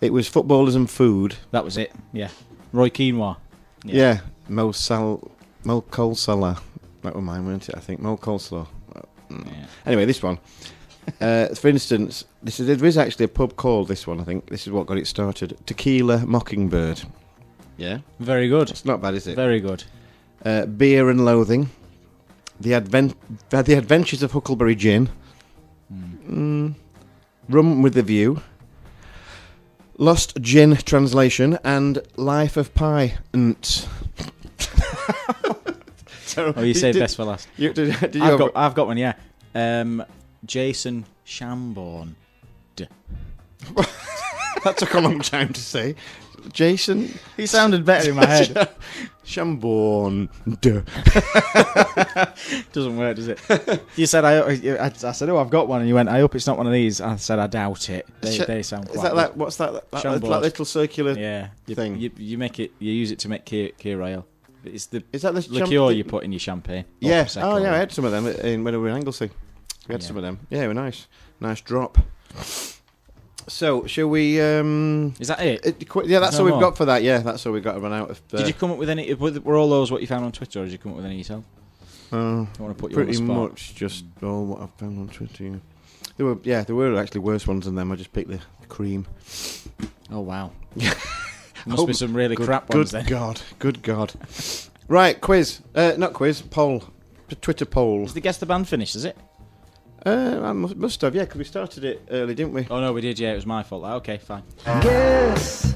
it 0.00 0.12
was 0.12 0.28
footballers 0.28 0.74
and 0.74 0.90
food. 0.90 1.36
That 1.50 1.64
was 1.64 1.78
it. 1.78 1.90
Yeah, 2.12 2.28
Roy 2.72 2.90
Quinoa. 2.90 3.36
Yeah, 3.84 4.20
Mo 4.48 4.72
Sal, 4.72 5.30
Mo 5.64 5.80
Coleslaw. 5.80 6.60
That 7.02 7.14
was 7.14 7.24
mine, 7.24 7.46
weren't 7.46 7.68
it? 7.68 7.74
I 7.74 7.80
think 7.80 8.00
Mo 8.00 8.16
Coleslaw. 8.18 8.66
Yeah. 9.30 9.66
Anyway, 9.86 10.04
this 10.04 10.22
one. 10.22 10.38
Uh, 11.20 11.48
for 11.54 11.68
instance, 11.68 12.24
this 12.42 12.60
is, 12.60 12.66
there 12.66 12.86
is 12.86 12.96
actually 12.98 13.24
a 13.24 13.28
pub 13.28 13.56
called 13.56 13.88
this 13.88 14.06
one. 14.06 14.20
I 14.20 14.24
think 14.24 14.48
this 14.50 14.66
is 14.66 14.72
what 14.72 14.86
got 14.86 14.98
it 14.98 15.06
started. 15.06 15.56
Tequila 15.66 16.24
Mockingbird. 16.26 17.02
Yeah, 17.76 17.98
Very 18.20 18.48
good. 18.48 18.70
it's 18.70 18.84
not 18.84 19.00
bad, 19.02 19.14
is 19.14 19.26
it? 19.26 19.34
Very 19.36 19.60
good. 19.60 19.84
Uh, 20.44 20.66
Beer 20.66 21.10
and 21.10 21.24
Loathing. 21.24 21.70
The 22.60 22.74
advent, 22.74 23.16
uh, 23.52 23.62
the 23.62 23.74
Adventures 23.74 24.22
of 24.22 24.32
Huckleberry 24.32 24.76
Gin. 24.76 25.08
Mm. 25.92 26.74
Rum 27.48 27.82
with 27.82 27.94
the 27.94 28.02
View. 28.02 28.40
Lost 29.98 30.36
Gin 30.40 30.76
Translation 30.76 31.58
and 31.64 31.98
Life 32.16 32.56
of 32.56 32.74
Pi. 32.74 33.14
So, 36.26 36.52
Oh, 36.56 36.62
you 36.62 36.74
say 36.74 36.90
did, 36.90 36.98
best 36.98 37.14
for 37.16 37.24
last. 37.24 37.46
You, 37.56 37.72
did, 37.72 37.94
did 38.00 38.14
you 38.16 38.22
I've 38.22 38.30
have- 38.30 38.38
got, 38.38 38.52
I've 38.56 38.74
got 38.74 38.86
one. 38.88 38.96
Yeah. 38.96 39.14
Um, 39.54 40.04
Jason 40.46 41.06
Shamborn. 41.26 42.14
that 44.64 44.76
took 44.76 44.94
a 44.94 45.00
long 45.00 45.20
time 45.20 45.52
to 45.52 45.60
say. 45.60 45.94
Jason 46.52 47.18
He 47.36 47.46
sounded 47.46 47.84
better 47.86 48.10
in 48.10 48.16
my 48.16 48.26
head. 48.26 48.68
Shamborn. 49.24 50.28
Duh. 50.60 50.82
Doesn't 52.72 52.96
work, 52.98 53.16
does 53.16 53.28
it? 53.28 53.82
You 53.96 54.04
said 54.04 54.26
I, 54.26 54.40
I. 54.40 54.84
I 54.84 54.90
said, 54.90 55.30
oh, 55.30 55.38
I've 55.38 55.48
got 55.48 55.66
one, 55.66 55.80
and 55.80 55.88
you 55.88 55.94
went, 55.94 56.10
I 56.10 56.20
hope 56.20 56.34
it's 56.34 56.46
not 56.46 56.58
one 56.58 56.66
of 56.66 56.74
these. 56.74 57.00
I 57.00 57.16
said, 57.16 57.38
I 57.38 57.46
doubt 57.46 57.88
it. 57.88 58.06
They, 58.20 58.36
Sh- 58.36 58.46
they 58.46 58.62
sound 58.62 58.90
Is 58.90 59.00
that, 59.00 59.14
that 59.14 59.36
what's 59.36 59.56
that? 59.56 59.90
That, 59.90 60.02
that, 60.02 60.22
little 60.22 60.66
circular. 60.66 61.12
Yeah, 61.12 61.48
you, 61.66 61.74
thing? 61.74 61.98
You, 61.98 62.10
you 62.18 62.36
make 62.36 62.60
it. 62.60 62.72
You 62.78 62.92
use 62.92 63.10
it 63.10 63.18
to 63.20 63.30
make 63.30 63.46
Kir, 63.46 63.70
Kir 63.78 64.02
ale. 64.02 64.26
It's 64.64 64.86
the 64.86 65.02
Is 65.12 65.22
that 65.22 65.34
the 65.34 65.46
liqueur 65.50 65.88
champ- 65.88 65.96
you 65.96 66.04
put 66.04 66.24
in 66.24 66.32
your 66.32 66.38
champagne. 66.38 66.84
or 66.84 67.08
Yeah. 67.08 67.26
Oh, 67.36 67.56
yeah. 67.56 67.72
I 67.72 67.76
had 67.76 67.92
some 67.92 68.04
of 68.04 68.12
them 68.12 68.26
in, 68.26 68.64
when 68.64 68.74
we 68.74 68.78
were 68.78 68.88
in 68.88 68.96
Anglesey. 68.96 69.30
We 69.88 69.92
had 69.94 70.02
Yeah. 70.02 70.06
some 70.08 70.16
of 70.16 70.22
them. 70.22 70.38
Yeah, 70.50 70.60
they 70.60 70.68
were 70.68 70.74
nice. 70.74 71.06
Nice 71.40 71.60
drop. 71.60 71.98
So, 73.46 73.84
shall 73.86 74.08
we? 74.08 74.40
Um, 74.40 75.14
Is 75.20 75.28
that 75.28 75.40
it? 75.40 75.66
it- 75.66 75.88
qu- 75.88 76.06
yeah, 76.06 76.18
that's 76.18 76.38
all 76.38 76.46
we've 76.46 76.54
more? 76.54 76.62
got 76.62 76.76
for 76.78 76.86
that. 76.86 77.02
Yeah, 77.02 77.18
that's 77.18 77.44
all 77.44 77.52
we've 77.52 77.62
got 77.62 77.74
to 77.74 77.80
run 77.80 77.92
out 77.92 78.10
of. 78.10 78.22
Uh, 78.32 78.38
Did 78.38 78.46
you 78.48 78.54
come 78.54 78.70
up 78.70 78.78
with 78.78 78.88
any? 78.88 79.12
Were 79.12 79.56
all 79.56 79.68
those 79.68 79.90
what 79.92 80.00
you 80.00 80.06
found 80.06 80.24
on 80.24 80.32
Twitter, 80.32 80.60
or 80.60 80.64
did 80.64 80.72
you 80.72 80.78
come 80.78 80.92
up 80.92 80.96
with 80.96 81.04
any 81.06 81.16
yourself? 81.18 81.44
uh, 82.12 82.16
I 82.16 82.46
want 82.58 82.58
to 82.58 82.74
put 82.74 82.90
you 82.92 82.96
pretty 82.96 83.20
much 83.20 83.74
just 83.74 84.04
all 84.22 84.46
what 84.46 84.60
I've 84.62 84.72
found 84.74 84.98
on 84.98 85.08
Twitter. 85.08 85.44
yeah. 85.44 85.56
There 86.16 86.26
were, 86.26 86.38
yeah, 86.44 86.62
there 86.62 86.76
were 86.76 86.96
actually 86.98 87.20
worse 87.20 87.46
ones 87.46 87.64
than 87.66 87.74
them. 87.74 87.90
I 87.92 87.96
just 87.96 88.12
picked 88.12 88.30
the 88.30 88.40
cream. 88.68 89.06
Oh 90.10 90.20
wow. 90.20 90.52
Must 90.76 91.80
Oh, 91.82 91.86
be 91.86 91.92
some 91.92 92.14
really 92.14 92.36
good, 92.36 92.46
crap 92.46 92.68
good 92.68 92.76
ones 92.78 92.90
then. 92.92 93.04
Good 93.04 93.10
god, 93.10 93.40
good 93.58 93.82
God. 93.82 94.12
right, 94.88 95.20
quiz. 95.20 95.60
Uh, 95.74 95.92
not 95.98 96.12
quiz. 96.14 96.40
Poll. 96.42 96.84
Twitter 97.40 97.64
poll. 97.64 98.04
Is 98.04 98.14
the 98.14 98.20
guess 98.20 98.38
the 98.38 98.46
band 98.46 98.68
finished? 98.68 98.94
Is 98.96 99.04
it? 99.04 99.16
Uh, 100.06 100.40
I 100.42 100.52
must, 100.52 100.76
must 100.76 101.00
have. 101.00 101.14
Yeah, 101.14 101.22
because 101.22 101.38
we 101.38 101.44
started 101.44 101.84
it 101.84 102.06
early, 102.10 102.34
didn't 102.34 102.52
we? 102.52 102.66
Oh 102.70 102.80
no, 102.80 102.92
we 102.92 103.00
did. 103.00 103.18
Yeah, 103.18 103.32
it 103.32 103.36
was 103.36 103.46
my 103.46 103.62
fault. 103.62 103.84
Okay, 103.84 104.18
fine. 104.18 104.42
Guess 104.64 105.74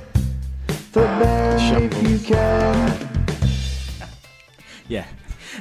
the 0.93 1.01
band 1.01 1.93
if 1.95 2.11
you 2.11 2.19
can. 2.19 3.09
Yeah. 4.89 5.05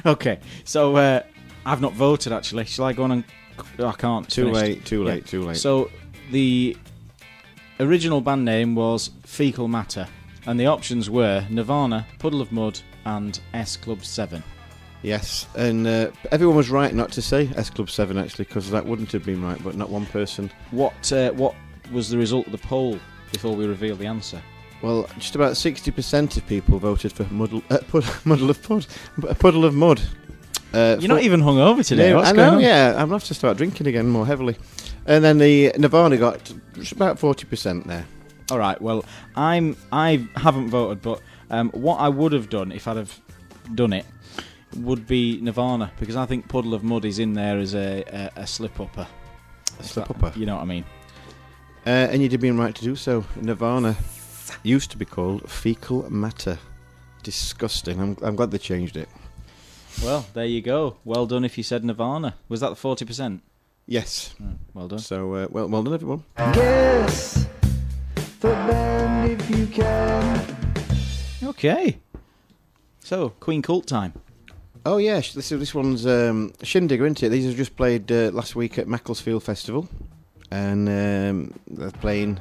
Okay. 0.06 0.40
So 0.64 0.96
uh, 0.96 1.22
I've 1.66 1.82
not 1.82 1.92
voted 1.92 2.32
actually. 2.32 2.64
Shall 2.64 2.86
I 2.86 2.94
go 2.94 3.02
on 3.04 3.12
and? 3.12 3.24
Oh, 3.78 3.88
I 3.88 3.92
can't. 3.92 4.26
Too 4.28 4.44
finished. 4.46 4.60
late. 4.62 4.84
Too 4.86 5.00
Yeah. 5.02 5.08
late. 5.08 5.26
Too 5.26 5.42
late. 5.42 5.56
So 5.58 5.90
the 6.30 6.76
original 7.78 8.22
band 8.22 8.44
name 8.46 8.74
was 8.74 9.10
Fecal 9.24 9.68
Matter, 9.68 10.06
and 10.46 10.58
the 10.58 10.66
options 10.66 11.10
were 11.10 11.44
Nirvana, 11.50 12.06
Puddle 12.18 12.40
of 12.40 12.52
Mudd, 12.52 12.80
and 13.04 13.38
S 13.52 13.76
Club 13.76 14.02
Seven. 14.02 14.42
Yes, 15.02 15.46
and 15.54 15.86
uh, 15.86 16.10
everyone 16.32 16.56
was 16.56 16.70
right 16.70 16.92
not 16.92 17.12
to 17.12 17.22
say 17.22 17.48
S 17.56 17.70
Club 17.70 17.88
7 17.88 18.18
actually, 18.18 18.46
because 18.46 18.70
that 18.70 18.84
wouldn't 18.84 19.12
have 19.12 19.24
been 19.24 19.42
right, 19.44 19.62
but 19.62 19.76
not 19.76 19.90
one 19.90 20.06
person. 20.06 20.50
What 20.72 21.12
uh, 21.12 21.30
what 21.32 21.54
was 21.92 22.10
the 22.10 22.18
result 22.18 22.46
of 22.46 22.52
the 22.52 22.58
poll 22.58 22.98
before 23.32 23.54
we 23.54 23.66
reveal 23.66 23.94
the 23.96 24.06
answer? 24.06 24.42
Well, 24.82 25.08
just 25.18 25.34
about 25.34 25.52
60% 25.54 26.36
of 26.36 26.46
people 26.46 26.78
voted 26.78 27.12
for 27.12 27.24
Muddle, 27.32 27.62
uh, 27.70 27.78
pud, 27.88 28.04
Muddle 28.24 28.50
of 28.50 28.62
Pud, 28.62 28.86
a 29.28 29.34
Puddle 29.34 29.64
of 29.64 29.74
Mudd. 29.74 30.00
Uh, 30.72 30.96
You're 31.00 31.08
not 31.08 31.18
for- 31.18 31.24
even 31.24 31.40
hungover 31.40 31.84
today. 31.84 32.10
No, 32.10 32.16
What's 32.16 32.28
I 32.30 32.32
going 32.34 32.48
know, 32.50 32.54
on? 32.56 32.60
yeah. 32.62 32.94
I'm 32.96 33.08
to 33.08 33.14
have 33.14 33.24
to 33.24 33.34
start 33.34 33.56
drinking 33.56 33.86
again 33.88 34.06
more 34.08 34.24
heavily. 34.26 34.56
And 35.06 35.24
then 35.24 35.38
the 35.38 35.72
Nirvana 35.78 36.16
got 36.16 36.52
about 36.92 37.18
40% 37.18 37.84
there. 37.86 38.04
All 38.52 38.58
right. 38.58 38.80
Well, 38.80 39.04
I'm 39.34 39.76
I 39.90 40.28
haven't 40.36 40.68
voted, 40.70 41.02
but 41.02 41.22
um, 41.50 41.70
what 41.70 41.96
I 41.96 42.08
would 42.08 42.32
have 42.32 42.48
done 42.48 42.70
if 42.70 42.86
I'd 42.86 42.98
have 42.98 43.18
done 43.74 43.92
it 43.92 44.06
would 44.76 45.06
be 45.06 45.40
Nirvana 45.40 45.92
because 45.98 46.16
I 46.16 46.26
think 46.26 46.48
Puddle 46.48 46.74
of 46.74 46.82
Mudd 46.82 47.04
is 47.04 47.18
in 47.18 47.34
there 47.34 47.58
as 47.58 47.74
a 47.74 48.02
a, 48.36 48.42
a 48.42 48.46
slip 48.46 48.78
upper. 48.80 49.06
A 49.78 49.84
slip-upper. 49.84 50.32
You 50.36 50.46
know 50.46 50.56
what 50.56 50.62
I 50.62 50.66
mean? 50.66 50.84
Uh, 51.86 51.90
and 52.10 52.20
you'd 52.20 52.32
have 52.32 52.40
been 52.40 52.58
right 52.58 52.74
to 52.74 52.82
do 52.82 52.96
so. 52.96 53.24
Nirvana 53.40 53.96
used 54.62 54.90
to 54.90 54.96
be 54.96 55.04
called 55.04 55.48
Fecal 55.48 56.10
Matter. 56.10 56.58
Disgusting. 57.22 58.00
I'm, 58.00 58.16
I'm 58.22 58.34
glad 58.36 58.50
they 58.50 58.58
changed 58.58 58.96
it. 58.96 59.08
Well, 60.02 60.26
there 60.34 60.44
you 60.46 60.60
go. 60.62 60.96
Well 61.04 61.26
done 61.26 61.44
if 61.44 61.56
you 61.56 61.64
said 61.64 61.84
Nirvana. 61.84 62.34
Was 62.48 62.60
that 62.60 62.70
the 62.70 62.74
40%? 62.76 63.40
Yes. 63.86 64.34
Well 64.74 64.88
done. 64.88 64.98
So 64.98 65.34
uh, 65.34 65.46
well, 65.50 65.68
well 65.68 65.82
done, 65.82 65.94
everyone. 65.94 66.24
Guess 66.36 67.46
the 68.40 68.48
band 68.48 69.40
if 69.40 69.50
you 69.50 69.66
can. 69.66 70.56
Okay. 71.42 71.98
So, 73.00 73.30
Queen 73.40 73.62
Cult 73.62 73.86
time. 73.86 74.12
Oh 74.90 74.96
yeah, 74.96 75.16
this 75.16 75.50
this 75.50 75.74
one's 75.74 76.06
um, 76.06 76.54
Shindigger, 76.62 77.02
isn't 77.02 77.22
it? 77.22 77.28
These 77.28 77.44
have 77.44 77.56
just 77.56 77.76
played 77.76 78.10
uh, 78.10 78.30
last 78.32 78.56
week 78.56 78.78
at 78.78 78.88
Macclesfield 78.88 79.42
Festival, 79.42 79.86
and 80.50 80.88
um, 80.88 81.60
they're 81.66 81.90
playing 81.90 82.40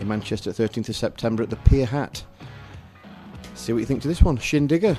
in 0.00 0.06
Manchester, 0.06 0.52
13th 0.52 0.90
of 0.90 0.94
September 0.94 1.42
at 1.42 1.50
the 1.50 1.56
Peer 1.56 1.86
Hat. 1.86 2.22
See 3.54 3.72
what 3.72 3.80
you 3.80 3.84
think 3.84 4.02
to 4.02 4.08
this 4.08 4.22
one, 4.22 4.38
Shindigger. 4.38 4.96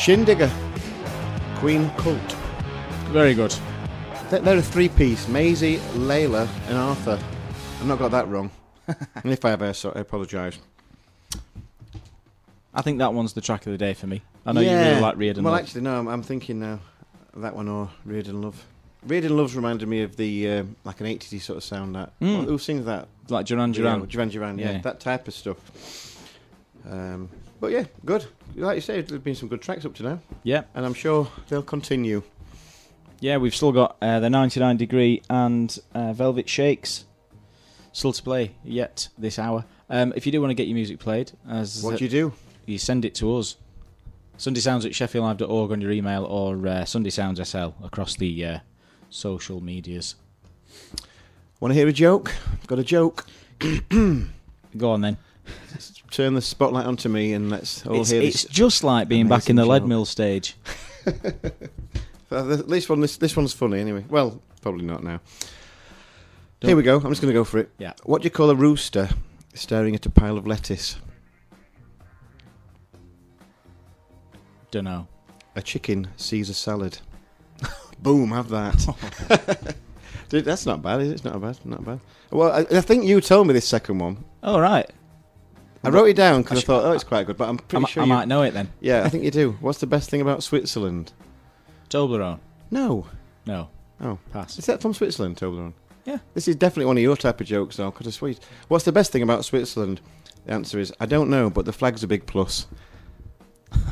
Shindigger, 0.00 0.50
Queen 1.56 1.90
Cult. 1.98 2.32
Very 3.12 3.34
good. 3.34 3.54
They're, 4.30 4.56
a 4.56 4.62
three-piece: 4.62 5.28
Maisie, 5.28 5.76
Layla, 5.94 6.48
and 6.68 6.76
Arthur. 6.78 7.18
I've 7.80 7.86
not 7.86 7.98
got 7.98 8.10
that 8.12 8.26
wrong. 8.28 8.50
and 8.88 8.96
if 9.32 9.44
I 9.44 9.50
have, 9.50 9.60
I 9.62 9.72
so- 9.72 9.92
I 9.94 10.00
apologise. 10.00 10.58
I 12.72 12.82
think 12.82 12.98
that 12.98 13.12
one's 13.12 13.32
the 13.34 13.40
track 13.42 13.66
of 13.66 13.72
the 13.72 13.78
day 13.78 13.92
for 13.94 14.06
me. 14.06 14.22
I 14.46 14.52
know 14.52 14.60
Yeah. 14.60 14.84
you 14.84 14.88
really 14.90 15.00
like 15.02 15.16
Reardon. 15.18 15.44
Well, 15.44 15.52
Love. 15.52 15.60
Well, 15.60 15.66
actually, 15.66 15.80
no. 15.82 15.98
I'm, 15.98 16.08
I'm 16.08 16.22
thinking 16.22 16.60
now 16.60 16.78
that 17.36 17.54
one 17.54 17.68
or 17.68 17.90
Reardon 18.06 18.40
Love. 18.40 18.64
Reardon 19.06 19.36
Love's 19.36 19.54
reminded 19.56 19.86
me 19.88 20.02
of 20.02 20.16
the 20.16 20.50
uh, 20.50 20.64
like 20.84 21.00
an 21.00 21.06
80s 21.08 21.42
sort 21.42 21.56
of 21.58 21.64
sound. 21.64 21.94
That 21.96 22.18
Mm. 22.20 22.44
who 22.46 22.56
sings 22.58 22.86
that? 22.86 23.08
like 23.28 23.44
Duran 23.46 23.72
Duran. 23.72 24.00
Yeah, 24.00 24.06
Duran 24.06 24.28
Duran. 24.30 24.58
Yeah, 24.58 24.70
Yeah. 24.72 24.78
that 24.80 24.98
type 25.00 25.28
of 25.28 25.34
stuff. 25.34 26.16
Um, 26.90 27.28
but 27.60 27.70
yeah, 27.70 27.84
good. 28.04 28.26
Like 28.56 28.76
you 28.76 28.80
say, 28.80 29.00
there's 29.02 29.20
been 29.22 29.34
some 29.34 29.48
good 29.48 29.60
tracks 29.62 29.84
up 29.84 29.94
to 29.96 30.02
now, 30.02 30.20
Yeah, 30.42 30.62
and 30.74 30.84
I'm 30.84 30.94
sure 30.94 31.28
they'll 31.48 31.62
continue. 31.62 32.22
yeah. 33.20 33.36
We've 33.36 33.54
still 33.54 33.72
got 33.72 33.96
uh, 34.02 34.20
the 34.20 34.30
99 34.30 34.76
Degree 34.76 35.22
and 35.30 35.78
uh, 35.94 36.12
Velvet 36.12 36.48
Shakes 36.48 37.04
still 37.92 38.12
to 38.12 38.22
play 38.22 38.52
yet 38.64 39.08
this 39.18 39.38
hour. 39.38 39.64
Um, 39.88 40.12
if 40.16 40.24
you 40.26 40.32
do 40.32 40.40
want 40.40 40.50
to 40.50 40.54
get 40.54 40.68
your 40.68 40.74
music 40.76 40.98
played, 41.00 41.32
as 41.48 41.82
What 41.82 41.98
do 41.98 42.04
you 42.04 42.10
do? 42.10 42.32
you 42.66 42.78
send 42.78 43.04
it 43.04 43.14
to 43.16 43.36
us. 43.36 43.56
Sunday 44.36 44.60
Sounds 44.60 44.86
at 44.86 44.92
sheffieldlive.org 44.92 45.70
on 45.72 45.80
your 45.80 45.90
email 45.90 46.24
or 46.24 46.66
uh, 46.66 46.84
Sunday 46.84 47.10
Sounds 47.10 47.46
SL 47.46 47.68
across 47.84 48.16
the 48.16 48.44
uh, 48.46 48.58
social 49.10 49.60
medias. 49.60 50.14
Want 51.60 51.72
to 51.72 51.78
hear 51.78 51.88
a 51.88 51.92
joke? 51.92 52.32
Got 52.66 52.78
a 52.78 52.84
joke? 52.84 53.26
Go 53.90 54.90
on 54.92 55.00
then. 55.02 55.18
Turn 56.10 56.34
the 56.34 56.42
spotlight 56.42 56.86
onto 56.86 57.08
me 57.08 57.32
and 57.34 57.50
let's 57.50 57.86
all 57.86 58.00
It's, 58.00 58.10
hear 58.10 58.20
it's 58.22 58.42
this. 58.42 58.50
just 58.52 58.82
like 58.82 59.06
being 59.08 59.28
back 59.28 59.48
in 59.48 59.56
the 59.56 59.62
amazing 59.62 59.88
Leadmill 59.88 60.06
stage. 60.06 60.56
Th- 61.04 62.64
This 62.66 62.88
one, 62.88 63.00
this, 63.00 63.16
this 63.16 63.36
one's 63.36 63.52
funny 63.52 63.78
anyway. 63.80 64.04
Well, 64.08 64.42
probably 64.60 64.84
not 64.84 65.04
now. 65.04 65.20
Here 66.60 66.76
we 66.76 66.82
go. 66.82 66.96
I'm 66.96 67.08
just 67.10 67.22
going 67.22 67.32
to 67.32 67.38
go 67.38 67.44
for 67.44 67.58
it. 67.58 67.70
Yeah. 67.78 67.92
What 68.04 68.22
do 68.22 68.26
you 68.26 68.30
call 68.30 68.50
a 68.50 68.54
rooster 68.54 69.08
staring 69.54 69.94
at 69.94 70.04
a 70.04 70.10
pile 70.10 70.36
of 70.36 70.46
lettuce? 70.46 70.96
Don't 74.70 74.84
know. 74.84 75.08
A 75.56 75.62
chicken 75.62 76.08
Caesar 76.16 76.54
salad. 76.54 76.98
Boom, 78.02 78.30
have 78.30 78.48
that. 78.50 79.74
Dude, 80.28 80.44
that's 80.44 80.66
not 80.66 80.82
bad, 80.82 81.00
is 81.00 81.10
it? 81.10 81.14
It's 81.14 81.24
not 81.24 81.40
bad, 81.40 81.58
not 81.64 81.84
bad. 81.84 82.00
Well, 82.30 82.52
I, 82.52 82.60
I 82.76 82.80
think 82.80 83.04
you 83.04 83.20
told 83.20 83.46
me 83.48 83.52
this 83.52 83.66
second 83.66 83.98
one. 83.98 84.24
All 84.44 84.60
right. 84.60 84.88
I 85.82 85.88
wrote 85.88 86.06
it 86.10 86.16
down 86.16 86.42
because 86.42 86.58
I, 86.58 86.60
sh- 86.60 86.64
thought, 86.64 86.84
oh, 86.84 86.92
it's 86.92 87.04
quite 87.04 87.26
good, 87.26 87.36
but 87.36 87.48
I'm 87.48 87.56
I, 87.56 87.62
pretty 87.62 87.84
mi- 87.84 87.90
sure 87.90 88.02
I 88.02 88.06
you... 88.06 88.12
might 88.12 88.28
know 88.28 88.42
it 88.42 88.52
then. 88.52 88.68
Yeah, 88.80 89.04
I 89.04 89.08
think 89.08 89.24
you 89.24 89.30
do. 89.30 89.52
What's 89.60 89.78
the 89.78 89.86
best 89.86 90.10
thing 90.10 90.20
about 90.20 90.42
Switzerland? 90.42 91.12
Toblerone. 91.88 92.38
No. 92.70 93.06
No. 93.46 93.68
Oh. 94.00 94.18
Pass. 94.32 94.58
Is 94.58 94.66
that 94.66 94.82
from 94.82 94.92
Switzerland, 94.94 95.36
Toblerone? 95.36 95.72
Yeah. 96.04 96.18
This 96.34 96.48
is 96.48 96.56
definitely 96.56 96.86
one 96.86 96.96
of 96.96 97.02
your 97.02 97.16
type 97.16 97.40
of 97.40 97.46
jokes, 97.46 97.76
though, 97.76 97.90
because 97.90 98.14
sweet. 98.14 98.40
What's 98.68 98.84
the 98.84 98.92
best 98.92 99.12
thing 99.12 99.22
about 99.22 99.44
Switzerland? 99.44 100.00
The 100.46 100.52
answer 100.52 100.78
is, 100.78 100.92
I 101.00 101.06
don't 101.06 101.30
know, 101.30 101.50
but 101.50 101.64
the 101.64 101.72
flag's 101.72 102.02
a 102.02 102.06
big 102.08 102.26
plus. 102.26 102.66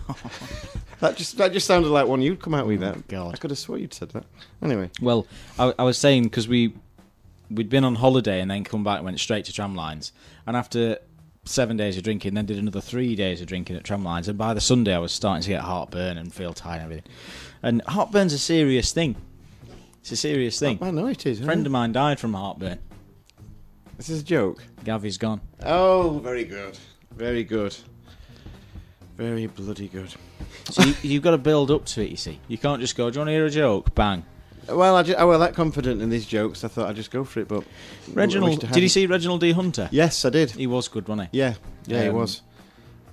that 1.01 1.16
just 1.16 1.36
that 1.39 1.53
just 1.53 1.66
sounded 1.66 1.89
like 1.89 2.07
one 2.07 2.20
you'd 2.20 2.41
come 2.43 2.55
out 2.55 2.66
with. 2.66 2.82
Oh, 2.82 2.93
that 2.93 3.09
God. 3.09 3.34
I 3.34 3.36
could 3.39 3.51
have 3.51 3.59
swore 3.59 3.78
you'd 3.78 3.95
said 3.95 4.11
that. 4.11 4.24
Anyway, 4.62 4.91
Well, 5.01 5.26
I, 5.59 5.72
I 5.78 5.82
was 5.84 5.99
saying 5.99 6.24
because 6.24 6.49
we 6.49 6.74
we'd 7.51 7.68
been 7.68 7.84
on 7.84 7.95
holiday 7.95 8.41
and 8.41 8.51
then 8.51 8.64
come 8.64 8.84
back 8.84 8.97
and 8.97 9.05
went 9.05 9.20
straight 9.20 9.45
to 9.47 9.53
tramlines, 9.53 10.12
and 10.47 10.57
after 10.57 10.99
seven 11.49 11.76
days 11.76 11.96
of 11.96 12.03
drinking, 12.03 12.34
then 12.34 12.46
did 12.46 12.59
another 12.59 12.80
three 12.80 13.16
days 13.16 13.40
of 13.40 13.46
drinking 13.46 13.76
at 13.76 13.82
tramlines, 13.82 14.28
and 14.28 14.38
by 14.38 14.55
the 14.55 14.61
Sunday 14.61 14.94
I 14.94 14.99
was 14.99 15.12
starting 15.12 15.42
to 15.42 15.49
get 15.49 15.62
heartburn 15.62 16.18
and 16.18 16.32
feel 16.32 16.53
tired 16.53 16.82
and 16.82 16.84
everything. 16.84 17.12
And 17.62 17.82
heartburn's 17.82 18.32
a 18.32 18.38
serious 18.38 18.92
thing. 18.92 19.16
It's 20.01 20.12
a 20.12 20.16
serious 20.16 20.59
thing. 20.59 20.78
I 20.80 20.90
know 20.90 21.07
it 21.07 21.26
is. 21.26 21.40
A 21.40 21.44
friend 21.44 21.66
of 21.66 21.72
mine 21.72 21.92
died 21.92 22.20
from 22.20 22.34
heartburn. 22.34 22.78
This 23.96 24.09
is 24.09 24.20
a 24.20 24.24
joke. 24.24 24.62
Gavy's 24.84 25.18
gone. 25.18 25.40
Oh, 25.64 26.20
very 26.22 26.44
good, 26.44 26.78
very 27.11 27.42
good, 27.42 27.76
very 29.16 29.46
bloody 29.46 29.88
good. 29.88 30.14
So 30.70 30.84
you, 30.84 30.94
you've 31.03 31.22
got 31.22 31.32
to 31.32 31.38
build 31.38 31.70
up 31.70 31.84
to 31.86 32.03
it. 32.03 32.11
You 32.11 32.16
see, 32.16 32.38
you 32.46 32.59
can't 32.59 32.80
just 32.80 32.96
go. 32.96 33.11
Do 33.11 33.16
you 33.16 33.20
want 33.20 33.28
to 33.28 33.32
hear 33.32 33.46
a 33.46 33.51
joke? 33.51 33.94
Bang. 33.94 34.24
Well, 34.70 34.96
I, 34.96 35.02
ju- 35.02 35.14
I 35.16 35.24
was 35.24 35.38
that 35.40 35.54
confident 35.54 36.02
in 36.02 36.10
these 36.10 36.26
jokes. 36.26 36.64
I 36.64 36.68
thought 36.68 36.88
I'd 36.88 36.96
just 36.96 37.10
go 37.10 37.24
for 37.24 37.40
it, 37.40 37.48
but 37.48 37.64
Reginald, 38.12 38.64
I 38.64 38.68
did 38.72 38.82
you 38.82 38.88
see 38.88 39.06
Reginald 39.06 39.40
D. 39.40 39.52
Hunter? 39.52 39.88
Yes, 39.92 40.24
I 40.24 40.30
did. 40.30 40.50
He 40.52 40.66
was 40.66 40.88
good, 40.88 41.08
wasn't 41.08 41.30
he? 41.32 41.38
Yeah, 41.38 41.54
yeah, 41.86 42.02
he 42.02 42.08
Um, 42.08 42.14
was. 42.16 42.42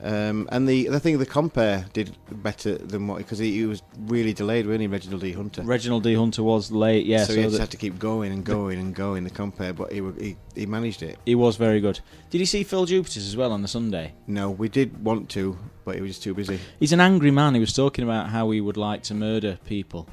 Um, 0.03 0.49
and 0.51 0.67
the 0.67 0.89
the 0.89 0.99
thing 0.99 1.17
the 1.19 1.25
compare 1.25 1.85
did 1.93 2.15
better 2.29 2.77
than 2.77 3.07
what 3.07 3.19
because 3.19 3.39
he, 3.39 3.53
he 3.53 3.65
was 3.65 3.81
really 4.07 4.33
delayed, 4.33 4.65
wasn't 4.65 4.81
he, 4.81 4.87
Reginald 4.87 5.21
D. 5.21 5.31
Hunter? 5.31 5.61
Reginald 5.63 6.03
D. 6.03 6.13
Hunter 6.13 6.43
was 6.43 6.69
late. 6.69 7.05
Yeah, 7.05 7.23
so, 7.23 7.33
so, 7.33 7.39
he 7.39 7.43
just 7.47 7.59
had 7.59 7.71
to 7.71 7.77
keep 7.77 7.97
going 7.97 8.33
and 8.33 8.43
going 8.43 8.77
and 8.77 8.93
going 8.93 9.23
the 9.23 9.29
compare, 9.29 9.71
but 9.71 9.93
he, 9.93 10.01
he 10.19 10.35
he 10.53 10.65
managed 10.65 11.01
it. 11.01 11.17
he 11.25 11.33
was 11.33 11.55
very 11.55 11.79
good. 11.79 12.01
Did 12.29 12.39
you 12.39 12.45
see 12.45 12.63
Phil 12.63 12.85
Jupitus 12.85 13.25
as 13.25 13.37
well 13.37 13.53
on 13.53 13.61
the 13.61 13.69
Sunday? 13.69 14.13
No, 14.27 14.51
we 14.51 14.67
did 14.67 15.01
want 15.03 15.29
to, 15.29 15.57
but 15.85 15.95
he 15.95 16.01
was 16.01 16.11
just 16.11 16.23
too 16.23 16.33
busy. 16.33 16.59
He's 16.77 16.91
an 16.91 16.99
angry 16.99 17.31
man. 17.31 17.53
He 17.53 17.61
was 17.61 17.73
talking 17.73 18.03
about 18.03 18.29
how 18.29 18.51
he 18.51 18.59
would 18.59 18.77
like 18.77 19.01
to 19.03 19.13
murder 19.13 19.57
people, 19.65 20.09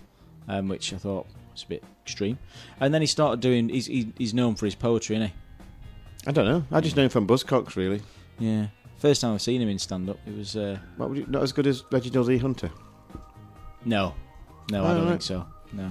um, 0.48 0.68
which 0.68 0.92
I 0.92 0.96
thought 0.96 1.26
was 1.52 1.62
a 1.64 1.66
bit 1.66 1.84
extreme. 2.04 2.38
And 2.80 2.92
then 2.92 3.00
he 3.00 3.06
started 3.06 3.40
doing. 3.40 3.68
He's 3.68 3.86
he, 3.86 4.12
he's 4.18 4.34
known 4.34 4.54
for 4.54 4.66
his 4.66 4.74
poetry, 4.74 5.16
isn't 5.16 5.28
he? 5.28 5.34
I 6.26 6.32
don't 6.32 6.44
know. 6.46 6.64
I 6.70 6.80
just 6.80 6.96
know 6.96 7.02
him 7.04 7.10
from 7.10 7.26
Buzzcocks, 7.26 7.74
really. 7.76 8.00
Yeah. 8.38 8.66
First 8.98 9.20
time 9.22 9.34
I've 9.34 9.42
seen 9.42 9.60
him 9.60 9.68
in 9.68 9.78
stand 9.80 10.08
up, 10.08 10.18
it 10.26 10.36
was 10.36 10.54
uh, 10.56 10.78
What 10.96 11.08
would 11.08 11.18
you, 11.18 11.26
not 11.28 11.42
as 11.42 11.50
good 11.52 11.66
as 11.66 11.82
Reginald 11.90 12.28
D. 12.28 12.38
Hunter, 12.38 12.70
no, 13.84 14.14
no, 14.70 14.84
I 14.84 14.90
Oh, 14.90 14.94
don't 14.94 15.02
right. 15.04 15.10
think 15.10 15.22
so. 15.22 15.44
No, 15.72 15.90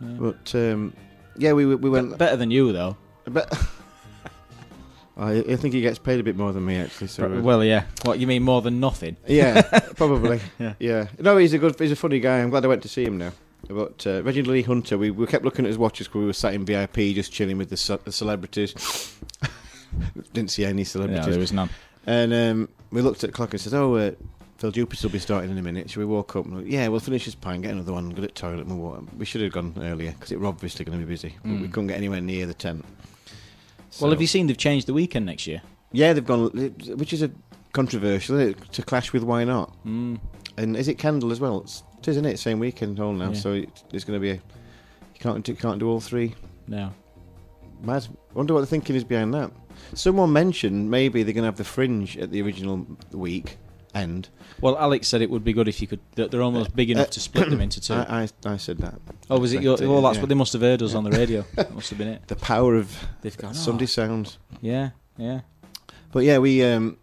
but 0.00 0.54
um, 0.54 0.92
yeah, 1.36 1.52
we 1.52 1.66
we 1.66 1.74
we 1.74 1.90
went. 1.90 2.10
Be- 2.12 2.16
better 2.16 2.36
than 2.36 2.52
you 2.52 2.72
though. 2.72 2.96
But 3.24 3.52
I, 5.16 5.32
I 5.40 5.56
think 5.56 5.74
he 5.74 5.80
gets 5.80 5.98
paid 5.98 6.20
a 6.20 6.22
bit 6.22 6.36
more 6.36 6.52
than 6.52 6.64
me 6.64 6.76
actually. 6.76 7.08
So 7.08 7.24
uh, 7.26 7.40
well, 7.40 7.64
yeah. 7.64 7.84
What 8.04 8.18
you 8.20 8.26
mean 8.28 8.42
more 8.44 8.62
than 8.62 8.78
nothing? 8.80 9.16
yeah, 9.26 9.62
probably. 9.96 10.40
Yeah. 10.60 10.74
yeah. 10.78 11.08
No, 11.18 11.36
he's 11.36 11.52
a 11.52 11.58
good, 11.58 11.78
he's 11.78 11.90
a 11.92 11.96
funny 11.96 12.20
guy. 12.20 12.38
I'm 12.38 12.50
glad 12.50 12.64
I 12.64 12.68
went 12.68 12.82
to 12.82 12.88
see 12.88 13.04
him 13.04 13.18
now. 13.18 13.32
But 13.68 14.06
uh, 14.06 14.22
Reginald 14.22 14.54
D. 14.54 14.62
Hunter, 14.62 14.98
we, 14.98 15.10
we 15.10 15.26
kept 15.26 15.44
looking 15.44 15.64
at 15.64 15.68
his 15.68 15.78
watches 15.78 16.06
because 16.08 16.18
we 16.20 16.26
were 16.26 16.32
sat 16.32 16.52
in 16.54 16.64
VIP, 16.64 16.96
just 17.14 17.32
chilling 17.32 17.58
with 17.58 17.70
the, 17.70 17.76
ce- 17.76 18.02
the 18.04 18.12
celebrities. 18.12 18.74
Didn't 20.32 20.50
see 20.50 20.64
any 20.64 20.78
No, 20.78 20.84
celebrities. 20.84 21.26
there 21.26 21.38
was 21.38 21.52
none. 21.52 21.70
And 22.06 22.32
um, 22.34 22.68
we 22.90 23.02
looked 23.02 23.22
at 23.24 23.28
the 23.30 23.34
clock 23.34 23.52
and 23.52 23.60
said, 23.60 23.74
"Oh, 23.74 23.94
uh, 23.94 24.10
Phil 24.58 24.70
Jupitus 24.72 25.02
will 25.04 25.10
be 25.10 25.18
starting 25.18 25.50
in 25.50 25.58
a 25.58 25.62
minute." 25.62 25.90
Should 25.90 26.00
we 26.00 26.06
walk 26.06 26.34
up? 26.34 26.46
And 26.46 26.66
yeah, 26.66 26.88
we'll 26.88 27.00
finish 27.00 27.24
this 27.26 27.34
pint, 27.34 27.62
get 27.62 27.70
another 27.72 27.92
one, 27.92 28.08
go 28.10 28.16
to 28.16 28.20
the 28.22 28.28
toilet, 28.28 28.66
and 28.66 28.82
we'll. 28.82 29.06
We 29.16 29.24
should 29.24 29.40
have 29.42 29.52
gone 29.52 29.74
earlier 29.80 30.10
because 30.12 30.32
it 30.32 30.40
were 30.40 30.46
obviously 30.46 30.84
going 30.84 30.98
to 30.98 31.06
be 31.06 31.12
busy. 31.12 31.36
But 31.42 31.50
we 31.52 31.56
Mm. 31.58 31.72
couldn't 31.72 31.86
get 31.88 31.98
anywhere 31.98 32.20
near 32.20 32.46
the 32.46 32.54
tent. 32.54 32.84
Well, 34.00 34.10
have 34.10 34.20
you 34.20 34.26
seen 34.26 34.46
they've 34.46 34.56
changed 34.56 34.88
the 34.88 34.94
weekend 34.94 35.26
next 35.26 35.46
year? 35.46 35.62
Yeah, 35.92 36.12
they've 36.14 36.24
gone, 36.24 36.48
which 36.96 37.12
is 37.12 37.22
a 37.22 37.30
controversial 37.72 38.54
to 38.54 38.82
clash 38.82 39.12
with 39.12 39.22
Y 39.22 39.44
Not. 39.44 39.72
Mm. 39.86 40.18
And 40.56 40.76
is 40.76 40.88
it 40.88 40.96
Kendal 40.98 41.30
as 41.30 41.38
well? 41.40 41.60
It's, 41.60 41.82
it 42.02 42.10
is, 42.10 42.16
isn't 42.16 42.26
it? 42.26 42.38
Same 42.38 42.58
weekend 42.58 43.00
all 43.00 43.12
now, 43.12 43.30
Yeah. 43.30 43.34
so 43.38 43.52
it, 43.52 43.84
it's 43.92 44.04
going 44.04 44.16
to 44.18 44.20
be 44.20 44.30
a. 44.30 44.34
You 44.34 45.20
can't 45.20 45.44
do, 45.44 45.54
can't 45.54 45.78
do 45.78 45.88
all 45.88 46.00
three. 46.00 46.34
No. 46.66 46.92
Mad. 47.82 48.06
Wonder 48.34 48.54
what 48.54 48.60
the 48.60 48.66
thinking 48.66 48.96
is 48.96 49.04
behind 49.04 49.34
that. 49.34 49.50
Someone 49.94 50.32
mentioned 50.32 50.90
maybe 50.90 51.22
they're 51.22 51.34
going 51.34 51.42
to 51.42 51.46
have 51.48 51.56
the 51.56 51.64
fringe 51.64 52.16
at 52.18 52.30
the 52.30 52.40
original 52.42 52.86
week 53.12 53.56
end. 53.94 54.28
Well, 54.60 54.78
Alex 54.78 55.08
said 55.08 55.20
it 55.22 55.30
would 55.30 55.44
be 55.44 55.52
good 55.52 55.68
if 55.68 55.80
you 55.82 55.86
could. 55.88 56.00
that 56.14 56.30
They're 56.30 56.42
almost 56.42 56.74
big 56.76 56.90
enough 56.90 57.08
Uh, 57.08 57.10
to 57.10 57.20
split 57.20 57.50
them 57.50 57.60
into 57.60 57.80
two. 57.80 57.94
I, 58.08 58.28
I, 58.44 58.52
I 58.52 58.56
said 58.56 58.78
that. 58.78 58.94
oh, 59.30 59.38
was 59.38 59.52
it 59.52 59.62
your? 59.62 59.76
Well, 59.78 60.02
that's 60.02 60.18
what 60.18 60.28
they 60.28 60.34
must 60.34 60.52
have 60.52 60.62
heard 60.62 60.82
us 60.82 60.94
on 60.94 61.04
the 61.04 61.10
radio. 61.10 61.44
that 61.56 61.74
must 61.74 61.90
have 61.90 61.98
been 61.98 62.08
it. 62.08 62.26
The 62.28 62.36
power 62.36 62.76
of 62.76 62.96
They've 63.22 63.36
gone. 63.36 63.54
Sunday 63.54 63.84
"Oh, 63.84 63.86
sounds. 63.86 64.38
Yeah, 64.60 64.90
yeah. 65.16 65.40
But 66.12 66.20
yeah, 66.24 66.38
we 66.38 66.62
um, 66.64 66.96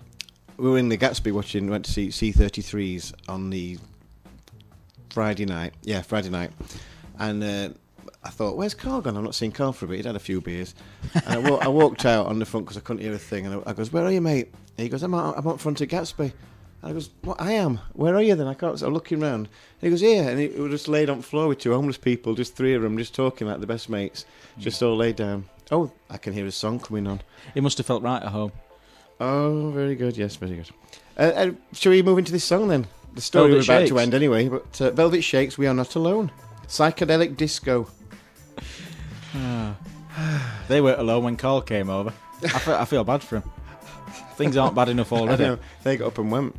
we 0.58 0.70
were 0.70 0.78
in 0.78 0.90
the 0.90 0.98
Gatsby 0.98 1.32
watching. 1.32 1.70
Went 1.70 1.86
to 1.86 1.92
see 1.92 2.08
C33s 2.10 3.14
on 3.28 3.50
the 3.50 3.78
Friday 5.12 5.46
night. 5.46 5.74
Yeah, 5.84 6.02
Friday 6.02 6.30
night, 6.30 6.52
and 7.18 7.44
uh, 7.44 7.70
I 8.24 8.30
thought, 8.30 8.58
"Where's 8.58 8.74
Carl 8.74 9.02
gone? 9.02 9.18
I've 9.18 9.24
not 9.24 9.36
seen 9.36 9.52
Carl 9.52 9.74
for 9.74 9.86
a 9.86 9.88
bit. 9.88 9.98
He'd 9.98 10.06
had 10.06 10.16
a 10.16 10.20
few 10.20 10.42
beers." 10.42 10.76
And 11.14 11.26
I, 11.28 11.38
wa- 11.38 11.58
I 11.58 11.68
walked 11.68 12.06
out 12.06 12.28
on 12.28 12.40
the 12.40 12.46
front 12.46 12.66
because 12.66 12.78
I 12.78 12.82
couldn't 12.82 13.02
hear 13.04 13.14
a 13.14 13.18
thing. 13.18 13.46
And 13.46 13.56
I, 13.66 13.70
I 13.72 13.74
goes, 13.74 13.92
"Where 13.92 14.06
are 14.06 14.12
you, 14.12 14.22
mate?" 14.22 14.50
And 14.78 14.84
he 14.84 14.90
goes, 14.90 15.04
"I'm 15.04 15.14
out, 15.14 15.38
I'm 15.38 15.48
out 15.48 15.60
front 15.60 15.82
of 15.82 15.88
Gatsby." 15.88 16.32
And 16.82 16.92
I 16.92 16.94
goes, 16.94 17.10
"What? 17.24 17.42
I 17.42 17.54
am. 17.54 17.80
Where 17.94 18.16
are 18.16 18.22
you 18.22 18.36
then?" 18.36 18.48
I 18.48 18.54
can't. 18.54 18.78
So 18.80 18.88
I'm 18.88 18.94
looking 18.94 19.20
round. 19.20 19.48
And 19.48 19.82
he 19.82 19.90
goes, 19.90 20.02
"Here." 20.02 20.30
And 20.30 20.40
he, 20.40 20.48
we 20.50 20.62
were 20.62 20.70
just 20.70 20.88
laid 20.88 21.10
on 21.10 21.18
the 21.18 21.24
floor 21.24 21.48
with 21.48 21.60
two 21.60 21.74
homeless 21.74 21.98
people, 21.98 22.36
just 22.36 22.56
three 22.56 22.74
of 22.76 22.82
them, 22.82 22.98
just 22.98 23.16
talking 23.16 23.48
like 23.48 23.60
the 23.60 23.68
best 23.68 23.90
mates, 23.90 24.26
just 24.58 24.82
all 24.84 24.96
laid 24.96 25.16
down. 25.16 25.46
Oh, 25.72 25.92
I 26.10 26.18
can 26.18 26.34
hear 26.34 26.46
a 26.48 26.52
song 26.52 26.80
coming 26.80 27.06
on. 27.08 27.22
It 27.54 27.62
must 27.64 27.78
have 27.78 27.86
felt 27.86 28.02
right 28.02 28.22
at 28.24 28.30
home. 28.30 28.52
Oh, 29.20 29.70
very 29.72 29.96
good. 29.96 30.18
Yes, 30.18 30.36
very 30.38 30.56
good. 30.56 30.70
Uh, 31.18 31.22
uh, 31.22 31.52
shall 31.74 31.92
we 31.92 32.02
move 32.02 32.18
into 32.18 32.32
this 32.32 32.46
song 32.46 32.70
then? 32.70 32.88
The 33.16 33.22
story 33.22 33.54
was 33.54 33.68
about 33.68 33.80
Shakes. 33.82 33.90
to 33.92 34.00
end 34.00 34.14
anyway, 34.14 34.48
but 34.48 34.80
uh, 34.82 34.92
Velvet 34.92 35.24
Shakes, 35.24 35.58
We 35.58 35.68
Are 35.68 35.74
Not 35.74 35.96
Alone. 35.96 36.32
Psychedelic 36.68 37.36
Disco. 37.38 37.88
They 40.68 40.82
weren't 40.82 41.00
alone 41.00 41.24
when 41.24 41.38
Carl 41.38 41.62
came 41.62 41.90
over. 41.90 42.14
I 42.44 42.60
feel, 42.60 42.74
I 42.76 42.86
feel 42.86 43.04
bad 43.04 43.24
for 43.24 43.38
him. 43.38 43.44
Things 44.36 44.56
aren't 44.58 44.76
bad 44.76 44.90
enough 44.90 45.12
I 45.14 45.18
already. 45.18 45.62
they 45.84 45.98
got 45.98 46.08
up 46.08 46.18
and 46.18 46.32
went. 46.32 46.56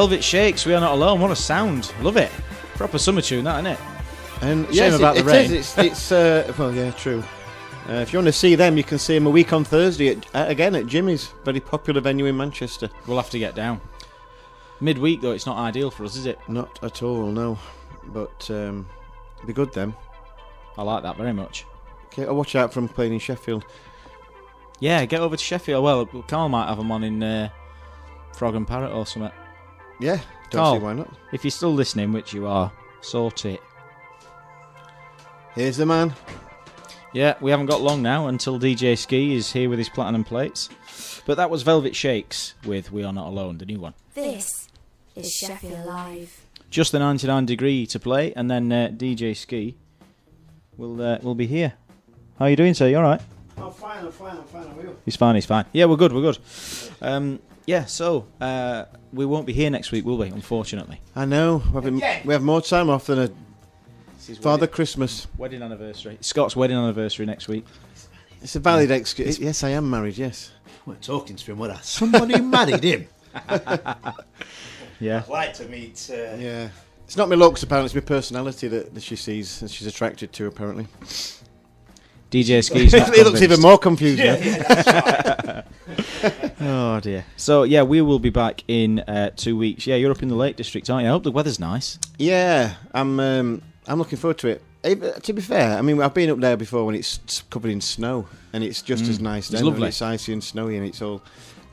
Velvet 0.00 0.24
Shakes, 0.24 0.64
We 0.64 0.72
Are 0.72 0.80
Not 0.80 0.94
Alone. 0.94 1.20
What 1.20 1.30
a 1.30 1.36
sound. 1.36 1.92
Love 2.00 2.16
it. 2.16 2.32
Proper 2.76 2.96
summer 2.96 3.20
tune, 3.20 3.44
that, 3.44 3.56
isn't 3.56 3.72
it? 3.72 3.78
And 4.40 4.64
Shame 4.68 4.74
yes, 4.74 4.94
about 4.94 5.18
it, 5.18 5.26
the 5.26 5.30
it 5.30 5.50
is, 5.50 5.50
rain. 5.50 5.58
It's, 5.58 5.78
it's 5.78 6.10
uh, 6.10 6.54
well, 6.58 6.74
yeah, 6.74 6.90
true. 6.92 7.22
Uh, 7.86 7.96
if 7.96 8.10
you 8.10 8.18
want 8.18 8.26
to 8.26 8.32
see 8.32 8.54
them, 8.54 8.78
you 8.78 8.82
can 8.82 8.98
see 8.98 9.12
them 9.12 9.26
a 9.26 9.30
week 9.30 9.52
on 9.52 9.62
Thursday 9.62 10.08
at, 10.32 10.50
again 10.50 10.74
at 10.74 10.86
Jimmy's, 10.86 11.34
very 11.44 11.60
popular 11.60 12.00
venue 12.00 12.24
in 12.24 12.34
Manchester. 12.34 12.88
We'll 13.06 13.18
have 13.18 13.28
to 13.28 13.38
get 13.38 13.54
down. 13.54 13.78
Midweek, 14.80 15.20
though, 15.20 15.32
it's 15.32 15.44
not 15.44 15.58
ideal 15.58 15.90
for 15.90 16.06
us, 16.06 16.16
is 16.16 16.24
it? 16.24 16.38
Not 16.48 16.82
at 16.82 17.02
all, 17.02 17.26
no. 17.26 17.58
But 18.06 18.50
um, 18.50 18.88
be 19.46 19.52
good 19.52 19.70
then. 19.74 19.94
I 20.78 20.82
like 20.82 21.02
that 21.02 21.18
very 21.18 21.34
much. 21.34 21.66
Okay, 22.06 22.24
I'll 22.24 22.36
watch 22.36 22.56
out 22.56 22.72
from 22.72 22.88
playing 22.88 23.12
in 23.12 23.18
Sheffield. 23.18 23.66
Yeah, 24.78 25.04
get 25.04 25.20
over 25.20 25.36
to 25.36 25.44
Sheffield. 25.44 25.84
Well, 25.84 26.06
Carl 26.06 26.48
might 26.48 26.68
have 26.68 26.78
them 26.78 26.90
on 26.90 27.04
in 27.04 27.22
uh, 27.22 27.50
Frog 28.32 28.54
and 28.54 28.66
Parrot 28.66 28.92
or 28.92 29.04
something. 29.04 29.30
Yeah, 30.00 30.20
don't 30.50 30.62
Carl. 30.62 30.74
see 30.76 30.84
why 30.84 30.92
not. 30.94 31.14
If 31.32 31.44
you're 31.44 31.50
still 31.50 31.72
listening, 31.74 32.12
which 32.12 32.32
you 32.32 32.46
are, 32.46 32.72
sort 33.02 33.44
it. 33.44 33.60
Here's 35.54 35.76
the 35.76 35.86
man. 35.86 36.14
Yeah, 37.12 37.34
we 37.40 37.50
haven't 37.50 37.66
got 37.66 37.80
long 37.80 38.02
now 38.02 38.28
until 38.28 38.58
DJ 38.58 38.96
Ski 38.96 39.34
is 39.34 39.52
here 39.52 39.68
with 39.68 39.78
his 39.78 39.88
platinum 39.88 40.22
plates. 40.24 40.68
But 41.26 41.36
that 41.36 41.50
was 41.50 41.62
Velvet 41.62 41.94
Shakes 41.96 42.54
with 42.64 42.92
We 42.92 43.04
Are 43.04 43.12
Not 43.12 43.26
Alone, 43.28 43.58
the 43.58 43.66
new 43.66 43.80
one. 43.80 43.94
This 44.14 44.68
is 45.16 45.30
Sheffield 45.32 45.86
Live. 45.86 46.46
Just 46.70 46.92
the 46.92 47.00
99 47.00 47.46
degree 47.46 47.84
to 47.86 47.98
play, 47.98 48.32
and 48.34 48.48
then 48.50 48.70
uh, 48.70 48.90
DJ 48.92 49.36
Ski 49.36 49.76
will 50.76 51.02
uh, 51.02 51.18
will 51.20 51.34
be 51.34 51.46
here. 51.46 51.72
How 52.38 52.44
are 52.44 52.50
you 52.50 52.56
doing, 52.56 52.74
sir? 52.74 52.86
You 52.88 52.98
all 52.98 53.02
right? 53.02 53.20
I'm 53.58 53.72
fine, 53.72 54.04
I'm 54.06 54.12
fine, 54.12 54.36
I'm 54.36 54.44
fine. 54.44 54.68
How 54.68 54.78
are 54.78 54.82
you? 54.82 54.96
He's 55.04 55.16
fine. 55.16 55.34
He's 55.34 55.46
fine. 55.46 55.64
Yeah, 55.72 55.86
we're 55.86 55.96
good. 55.96 56.12
We're 56.12 56.22
good. 56.22 56.38
Um, 57.02 57.40
yeah. 57.66 57.84
So 57.84 58.26
uh, 58.40 58.84
we 59.12 59.24
won't 59.26 59.46
be 59.46 59.52
here 59.52 59.70
next 59.70 59.92
week, 59.92 60.04
will 60.04 60.18
we? 60.18 60.28
Unfortunately. 60.28 61.00
I 61.14 61.24
know. 61.24 61.62
We've 61.72 61.84
been, 61.84 61.96
we 62.24 62.32
have 62.32 62.42
more 62.42 62.60
time 62.62 62.90
off 62.90 63.06
than 63.06 63.18
a 63.18 63.30
Father 64.36 64.66
Christmas. 64.66 65.26
wedding 65.36 65.62
anniversary. 65.62 66.18
Scott's 66.20 66.54
wedding 66.56 66.76
anniversary 66.76 67.26
next 67.26 67.48
week. 67.48 67.64
It's 68.42 68.56
a 68.56 68.60
valid 68.60 68.90
excuse. 68.90 69.38
Yes, 69.38 69.62
I 69.64 69.70
am 69.70 69.88
married. 69.90 70.16
Yes. 70.16 70.52
We're 70.86 70.94
talking 70.94 71.36
to 71.36 71.52
him, 71.52 71.58
were 71.58 71.70
I? 71.70 71.76
Somebody 71.82 72.40
married 72.40 72.82
him. 72.84 73.06
Yeah. 75.00 75.22
like 75.28 75.54
to 75.54 75.64
meet. 75.66 76.10
Uh, 76.12 76.36
Yeah. 76.36 76.68
It's 77.06 77.16
not 77.16 77.28
my 77.28 77.34
looks, 77.34 77.62
apparently. 77.62 77.86
It's 77.86 77.94
my 77.94 78.02
personality 78.02 78.68
that, 78.68 78.94
that 78.94 79.02
she 79.02 79.16
sees 79.16 79.62
and 79.62 79.70
she's 79.70 79.86
attracted 79.86 80.32
to, 80.34 80.46
apparently. 80.46 80.86
DJ 82.30 82.62
Ski's 82.62 82.92
not 82.92 83.12
he 83.14 83.24
looks 83.24 83.42
even 83.42 83.60
more 83.60 83.78
confused 83.78 84.22
now. 84.22 84.36
Oh 86.60 87.00
dear. 87.00 87.24
So 87.36 87.62
yeah, 87.62 87.82
we 87.82 88.00
will 88.02 88.18
be 88.18 88.30
back 88.30 88.62
in 88.68 89.00
uh, 89.00 89.30
two 89.36 89.56
weeks. 89.56 89.86
Yeah, 89.86 89.96
you're 89.96 90.10
up 90.10 90.22
in 90.22 90.28
the 90.28 90.34
Lake 90.34 90.56
District, 90.56 90.88
aren't 90.90 91.04
you? 91.04 91.08
I 91.08 91.12
hope 91.12 91.22
the 91.22 91.30
weather's 91.32 91.58
nice. 91.60 91.98
Yeah, 92.18 92.74
I'm. 92.92 93.18
Um, 93.18 93.62
I'm 93.86 93.98
looking 93.98 94.18
forward 94.18 94.38
to 94.38 94.48
it. 94.48 94.62
Eh, 94.84 94.94
to 94.94 95.32
be 95.32 95.42
fair, 95.42 95.76
I 95.78 95.82
mean, 95.82 96.00
I've 96.00 96.14
been 96.14 96.30
up 96.30 96.38
there 96.38 96.56
before 96.56 96.84
when 96.86 96.94
it's 96.94 97.42
covered 97.50 97.70
in 97.70 97.80
snow, 97.80 98.28
and 98.52 98.62
it's 98.62 98.82
just 98.82 99.08
as 99.08 99.20
nice. 99.20 99.46
Mm. 99.48 99.52
It's 99.52 99.60
then 99.60 99.64
lovely. 99.70 99.88
It's 99.88 100.02
icy 100.02 100.32
and 100.32 100.44
snowy, 100.44 100.76
and 100.76 100.86
it's 100.86 101.00
all 101.02 101.22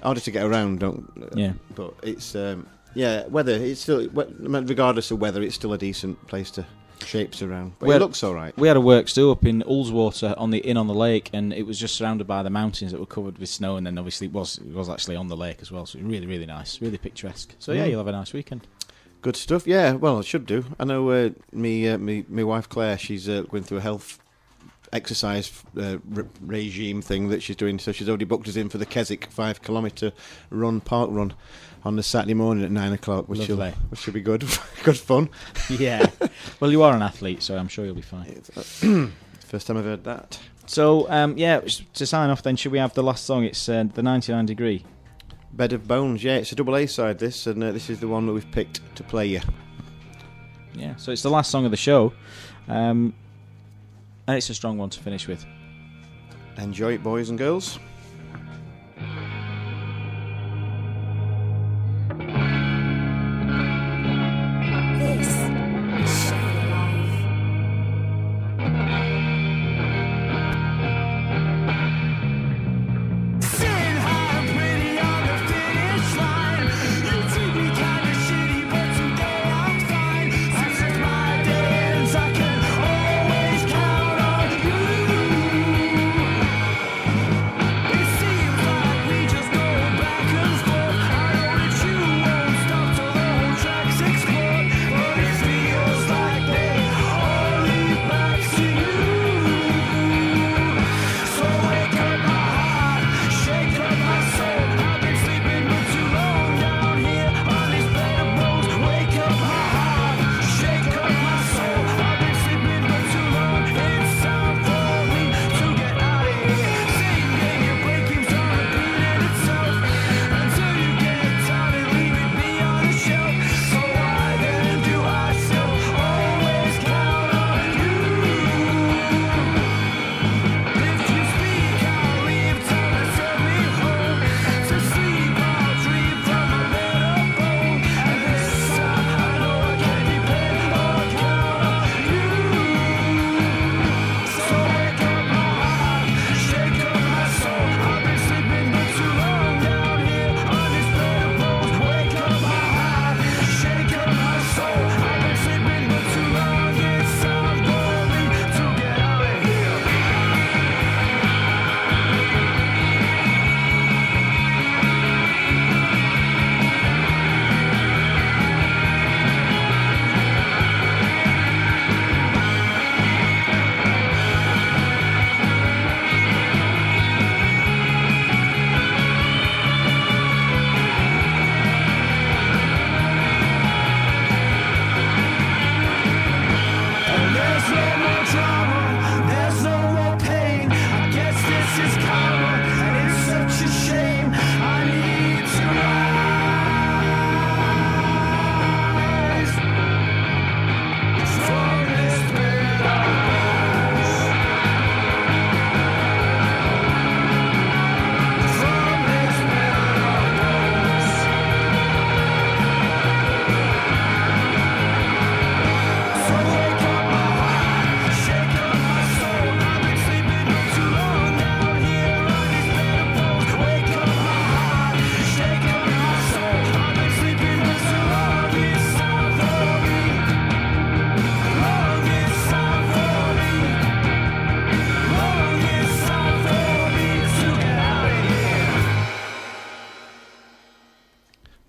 harder 0.01 0.21
to 0.21 0.31
get 0.31 0.45
around. 0.45 0.79
Don't. 0.79 1.11
uh, 1.21 1.27
Yeah. 1.35 1.53
But 1.75 1.93
it's. 2.03 2.35
Um, 2.35 2.67
yeah, 2.93 3.25
weather. 3.27 3.53
It's 3.53 3.81
still. 3.81 4.07
Regardless 4.09 5.11
of 5.11 5.19
weather, 5.19 5.41
it's 5.41 5.55
still 5.55 5.73
a 5.73 5.77
decent 5.77 6.25
place 6.27 6.49
to 6.51 6.65
shapes 7.05 7.41
around. 7.41 7.73
But 7.79 7.89
it 7.89 7.99
looks 7.99 8.23
all 8.23 8.33
right. 8.33 8.57
We 8.57 8.67
had 8.67 8.77
a 8.77 8.81
works 8.81 9.13
do 9.13 9.31
up 9.31 9.45
in 9.45 9.61
Ullswater 9.63 10.33
on 10.37 10.51
the 10.51 10.59
inn 10.59 10.77
on 10.77 10.87
the 10.87 10.93
lake, 10.93 11.29
and 11.33 11.53
it 11.53 11.63
was 11.65 11.79
just 11.79 11.95
surrounded 11.95 12.27
by 12.27 12.43
the 12.43 12.49
mountains 12.49 12.91
that 12.91 12.99
were 12.99 13.05
covered 13.05 13.37
with 13.37 13.49
snow, 13.49 13.75
and 13.77 13.85
then 13.85 13.97
obviously 13.97 14.27
it 14.27 14.33
was 14.33 14.57
it 14.57 14.73
was 14.73 14.89
actually 14.89 15.15
on 15.15 15.27
the 15.27 15.37
lake 15.37 15.59
as 15.61 15.71
well. 15.71 15.85
So 15.85 15.99
really, 15.99 16.25
really 16.25 16.45
nice, 16.45 16.81
really 16.81 16.97
picturesque. 16.97 17.53
So 17.59 17.71
yeah, 17.71 17.85
Mm. 17.85 17.89
you'll 17.91 17.99
have 17.99 18.07
a 18.07 18.11
nice 18.11 18.33
weekend. 18.33 18.67
Good 19.21 19.35
stuff. 19.35 19.65
Yeah. 19.65 19.93
Well, 19.93 20.19
it 20.19 20.25
should 20.25 20.45
do. 20.45 20.65
I 20.79 20.85
know. 20.85 21.09
Uh, 21.09 21.29
me. 21.51 21.87
Uh, 21.89 21.97
me. 21.97 22.23
My 22.29 22.43
wife 22.43 22.69
Claire. 22.69 22.97
She's 22.97 23.27
uh, 23.27 23.41
going 23.49 23.63
through 23.63 23.79
a 23.79 23.81
health 23.81 24.19
exercise 24.93 25.63
uh, 25.77 25.97
re- 26.09 26.25
regime 26.41 27.01
thing 27.01 27.29
that 27.29 27.43
she's 27.43 27.55
doing. 27.55 27.79
So 27.79 27.91
she's 27.91 28.07
already 28.07 28.25
booked 28.25 28.47
us 28.47 28.55
in 28.55 28.69
for 28.69 28.77
the 28.77 28.85
Keswick 28.85 29.31
five 29.31 29.61
kilometre 29.61 30.11
run, 30.49 30.81
park 30.81 31.09
run, 31.11 31.33
on 31.83 31.95
the 31.95 32.03
Saturday 32.03 32.33
morning 32.33 32.63
at 32.63 32.71
nine 32.71 32.93
o'clock, 32.93 33.29
which 33.29 33.47
will 33.47 33.71
which 33.89 33.99
should 33.99 34.13
be 34.13 34.21
good. 34.21 34.41
good 34.83 34.97
fun. 34.97 35.29
Yeah. 35.69 36.09
well, 36.59 36.71
you 36.71 36.83
are 36.83 36.95
an 36.95 37.01
athlete, 37.01 37.43
so 37.43 37.57
I'm 37.57 37.67
sure 37.67 37.85
you'll 37.85 37.95
be 37.95 38.01
fine. 38.01 38.41
Uh, 38.55 39.07
First 39.47 39.67
time 39.67 39.77
I've 39.77 39.85
heard 39.85 40.03
that. 40.03 40.39
So 40.65 41.09
um, 41.09 41.37
yeah, 41.37 41.61
to 41.93 42.05
sign 42.05 42.29
off, 42.29 42.43
then 42.43 42.57
should 42.57 42.73
we 42.73 42.79
have 42.79 42.93
the 42.93 43.03
last 43.03 43.25
song? 43.25 43.45
It's 43.45 43.69
uh, 43.69 43.85
the 43.93 44.03
99 44.03 44.45
degree. 44.45 44.85
Bed 45.53 45.73
of 45.73 45.87
Bones. 45.87 46.23
Yeah, 46.23 46.35
it's 46.35 46.51
a 46.51 46.55
double 46.55 46.75
A 46.75 46.85
side. 46.85 47.19
This 47.19 47.47
and 47.47 47.63
uh, 47.63 47.71
this 47.71 47.89
is 47.89 47.99
the 47.99 48.07
one 48.07 48.25
that 48.27 48.33
we've 48.33 48.51
picked 48.51 48.81
to 48.95 49.03
play 49.03 49.25
you. 49.27 49.41
Yeah. 50.73 50.95
So 50.97 51.11
it's 51.11 51.23
the 51.23 51.29
last 51.29 51.49
song 51.49 51.65
of 51.65 51.71
the 51.71 51.77
show, 51.77 52.13
um, 52.67 53.13
and 54.27 54.37
it's 54.37 54.49
a 54.49 54.53
strong 54.53 54.77
one 54.77 54.89
to 54.89 54.99
finish 54.99 55.27
with. 55.27 55.45
Enjoy 56.57 56.93
it, 56.93 57.03
boys 57.03 57.29
and 57.29 57.37
girls. 57.37 57.79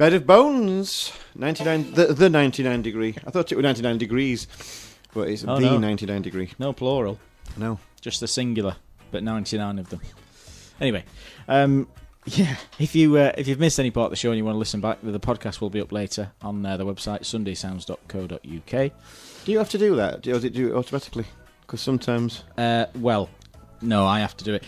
Bed 0.09 0.15
of 0.23 0.27
Bones, 0.27 1.13
99, 1.35 1.93
the, 1.93 2.07
the 2.15 2.31
99 2.31 2.81
degree. 2.81 3.15
I 3.27 3.31
thought 3.31 3.53
it 3.53 3.57
was 3.57 3.63
99 3.63 3.99
degrees, 3.99 4.47
but 5.13 5.29
it's 5.29 5.45
Oh, 5.47 5.57
the 5.57 5.67
no. 5.73 5.77
99 5.77 6.23
degree. 6.23 6.51
No 6.59 6.73
plural, 6.73 7.19
No. 7.59 7.79
just 8.01 8.21
the 8.21 8.27
singular, 8.27 8.77
but 9.11 9.23
99 9.23 9.79
of 9.79 9.91
them. 9.91 10.01
Anyway, 10.81 11.05
um, 11.47 11.89
yeah, 12.25 12.57
if 12.79 12.95
you 12.95 13.19
uh, 13.19 13.33
if 13.37 13.47
you've 13.49 13.61
missed 13.61 13.79
any 13.79 13.91
part 13.91 14.07
of 14.07 14.11
the 14.13 14.17
show 14.17 14.31
and 14.31 14.39
you 14.39 14.47
want 14.47 14.55
to 14.55 14.59
listen 14.59 14.81
back, 14.81 14.97
the 15.03 15.21
podcast 15.21 15.61
will 15.61 15.69
be 15.69 15.83
up 15.83 15.93
later 15.93 16.33
on 16.41 16.65
uh, 16.65 16.79
the 16.79 16.87
website 16.87 17.21
sundaysounds.co.uk. 17.21 18.93
Do 19.45 19.53
you 19.53 19.59
have 19.59 19.69
to 19.69 19.77
do 19.79 19.95
that? 19.97 20.27
Or 20.27 20.33
does 20.33 20.45
it 20.45 20.55
do 20.55 20.69
it 20.69 20.75
automatically? 20.75 21.27
Because 21.67 21.83
sometimes. 21.83 22.45
Uh, 22.57 22.87
well, 22.95 23.29
no, 23.83 24.07
I 24.07 24.21
have 24.21 24.35
to 24.39 24.45
do 24.47 24.55
it. 24.55 24.65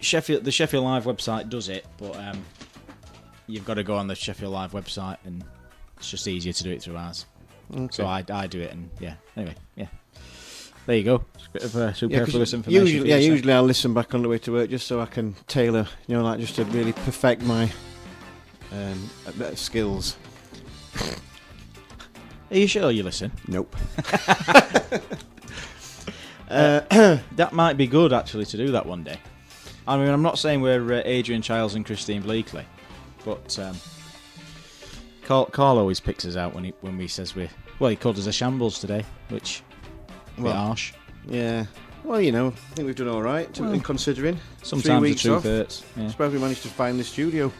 Sheffield, 0.00 0.42
the 0.42 0.50
Sheffield 0.50 0.82
Live 0.84 1.04
website 1.04 1.48
does 1.48 1.68
it, 1.68 1.86
but 1.98 2.16
um, 2.16 2.44
you've 3.46 3.64
got 3.64 3.74
to 3.74 3.82
go 3.82 3.96
on 3.96 4.06
the 4.06 4.14
Sheffield 4.14 4.52
Live 4.52 4.72
website, 4.72 5.18
and 5.24 5.44
it's 5.96 6.10
just 6.10 6.26
easier 6.28 6.52
to 6.52 6.62
do 6.62 6.70
it 6.70 6.82
through 6.82 6.96
ours. 6.96 7.26
Okay. 7.74 7.88
So 7.90 8.06
I, 8.06 8.24
I 8.30 8.46
do 8.46 8.60
it, 8.60 8.72
and 8.72 8.90
yeah. 9.00 9.14
Anyway, 9.36 9.54
yeah. 9.76 9.86
There 10.86 10.96
you 10.96 11.04
go. 11.04 11.24
It's 11.36 11.46
a 11.46 11.50
bit 11.50 11.64
of 11.64 11.76
uh, 11.76 11.80
Yeah, 11.80 11.92
superfluous 11.92 12.54
information. 12.54 12.86
usually, 12.86 13.08
yeah, 13.10 13.16
usually 13.16 13.52
I'll 13.52 13.62
listen 13.62 13.94
back 13.94 14.14
on 14.14 14.22
the 14.22 14.28
way 14.28 14.38
to 14.38 14.52
work 14.52 14.68
just 14.68 14.86
so 14.88 15.00
I 15.00 15.06
can 15.06 15.36
tailor, 15.46 15.86
you 16.08 16.16
know, 16.16 16.24
like 16.24 16.40
just 16.40 16.56
to 16.56 16.64
really 16.64 16.92
perfect 16.92 17.42
my 17.42 17.70
um, 18.72 19.10
uh, 19.26 19.54
skills. 19.54 20.16
Are 22.50 22.56
you 22.56 22.66
sure 22.66 22.90
you 22.90 23.02
listen? 23.04 23.32
Nope. 23.48 23.74
That 26.52 27.52
might 27.52 27.78
be 27.78 27.86
good 27.86 28.12
actually 28.12 28.44
to 28.44 28.56
do 28.58 28.72
that 28.72 28.84
one 28.84 29.02
day. 29.02 29.16
I 29.88 29.96
mean, 29.96 30.08
I'm 30.08 30.20
not 30.20 30.38
saying 30.38 30.60
we're 30.60 30.92
uh, 30.92 31.02
Adrian 31.06 31.40
Chiles 31.40 31.74
and 31.74 31.86
Christine 31.86 32.22
Bleakley, 32.22 32.64
but 33.24 33.58
um, 33.58 33.76
Carl, 35.24 35.46
Carl 35.46 35.78
always 35.78 36.00
picks 36.00 36.24
us 36.24 36.36
out 36.36 36.54
when 36.54 36.64
he 36.64 36.74
when 36.80 36.96
we 36.98 37.06
says 37.08 37.34
we 37.34 37.48
well 37.78 37.90
he 37.90 37.96
called 37.96 38.18
us 38.18 38.26
a 38.26 38.32
shambles 38.32 38.78
today, 38.78 39.04
which 39.28 39.62
a 40.08 40.40
bit 40.40 40.44
Well, 40.44 40.54
harsh. 40.54 40.92
Yeah. 41.28 41.66
Well, 42.04 42.20
you 42.20 42.32
know, 42.32 42.48
I 42.48 42.74
think 42.74 42.86
we've 42.86 42.96
done 42.96 43.06
all 43.08 43.22
right 43.22 43.56
in 43.60 43.80
considering. 43.80 44.40
Sometimes 44.64 45.00
Three 45.00 45.12
the 45.12 45.18
truth 45.18 45.36
off. 45.36 45.42
hurts. 45.44 45.84
yeah. 45.96 46.08
Suppose 46.08 46.32
we 46.32 46.40
managed 46.40 46.62
to 46.62 46.68
find 46.68 46.98
the 46.98 47.04
studio. 47.04 47.52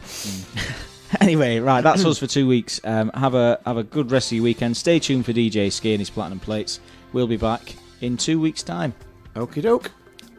anyway, 1.21 1.59
right, 1.59 1.79
that's 1.81 2.03
us 2.03 2.19
for 2.19 2.27
two 2.27 2.45
weeks. 2.45 2.81
Um, 2.83 3.09
have 3.13 3.35
a 3.35 3.59
have 3.65 3.77
a 3.77 3.83
good 3.83 4.11
rest 4.11 4.31
of 4.31 4.35
your 4.35 4.43
weekend. 4.43 4.75
Stay 4.75 4.99
tuned 4.99 5.25
for 5.25 5.31
DJ 5.31 5.71
Ski 5.71 5.93
and 5.93 6.01
his 6.01 6.09
platinum 6.09 6.41
plates. 6.41 6.81
We'll 7.13 7.27
be 7.27 7.37
back 7.37 7.75
in 8.01 8.17
two 8.17 8.37
weeks' 8.39 8.63
time. 8.63 8.93
Okie 9.35 9.61
doke. 9.61 9.91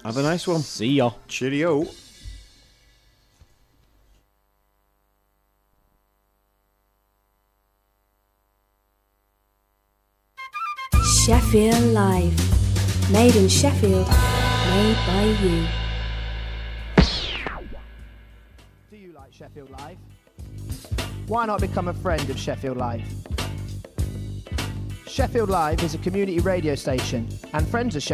Have 0.05 0.19
a 0.19 0.23
nice 0.23 0.47
one. 0.47 0.61
See 0.61 0.89
ya. 0.89 1.13
Cheerio. 1.29 1.87
Sheffield 11.25 11.83
Live. 11.95 13.11
Made 13.11 13.35
in 13.35 13.49
Sheffield. 13.49 14.07
Made 14.07 14.97
by 15.07 15.23
you. 15.43 15.67
Do 18.91 18.97
you 18.99 19.15
like 19.15 19.33
Sheffield 19.33 19.71
Live? 19.71 19.97
Why 21.27 21.47
not 21.47 21.63
become 21.63 21.89
a 21.89 21.95
friend 21.95 22.29
of 22.29 22.39
Sheffield 22.39 22.77
Live? 22.77 23.11
Sheffield 25.07 25.49
Live 25.49 25.83
is 25.83 25.95
a 25.95 25.99
community 25.99 26.41
radio 26.41 26.75
station, 26.75 27.27
and 27.55 27.67
friends 27.67 27.97
of 27.97 28.03
Sheffield 28.03 28.13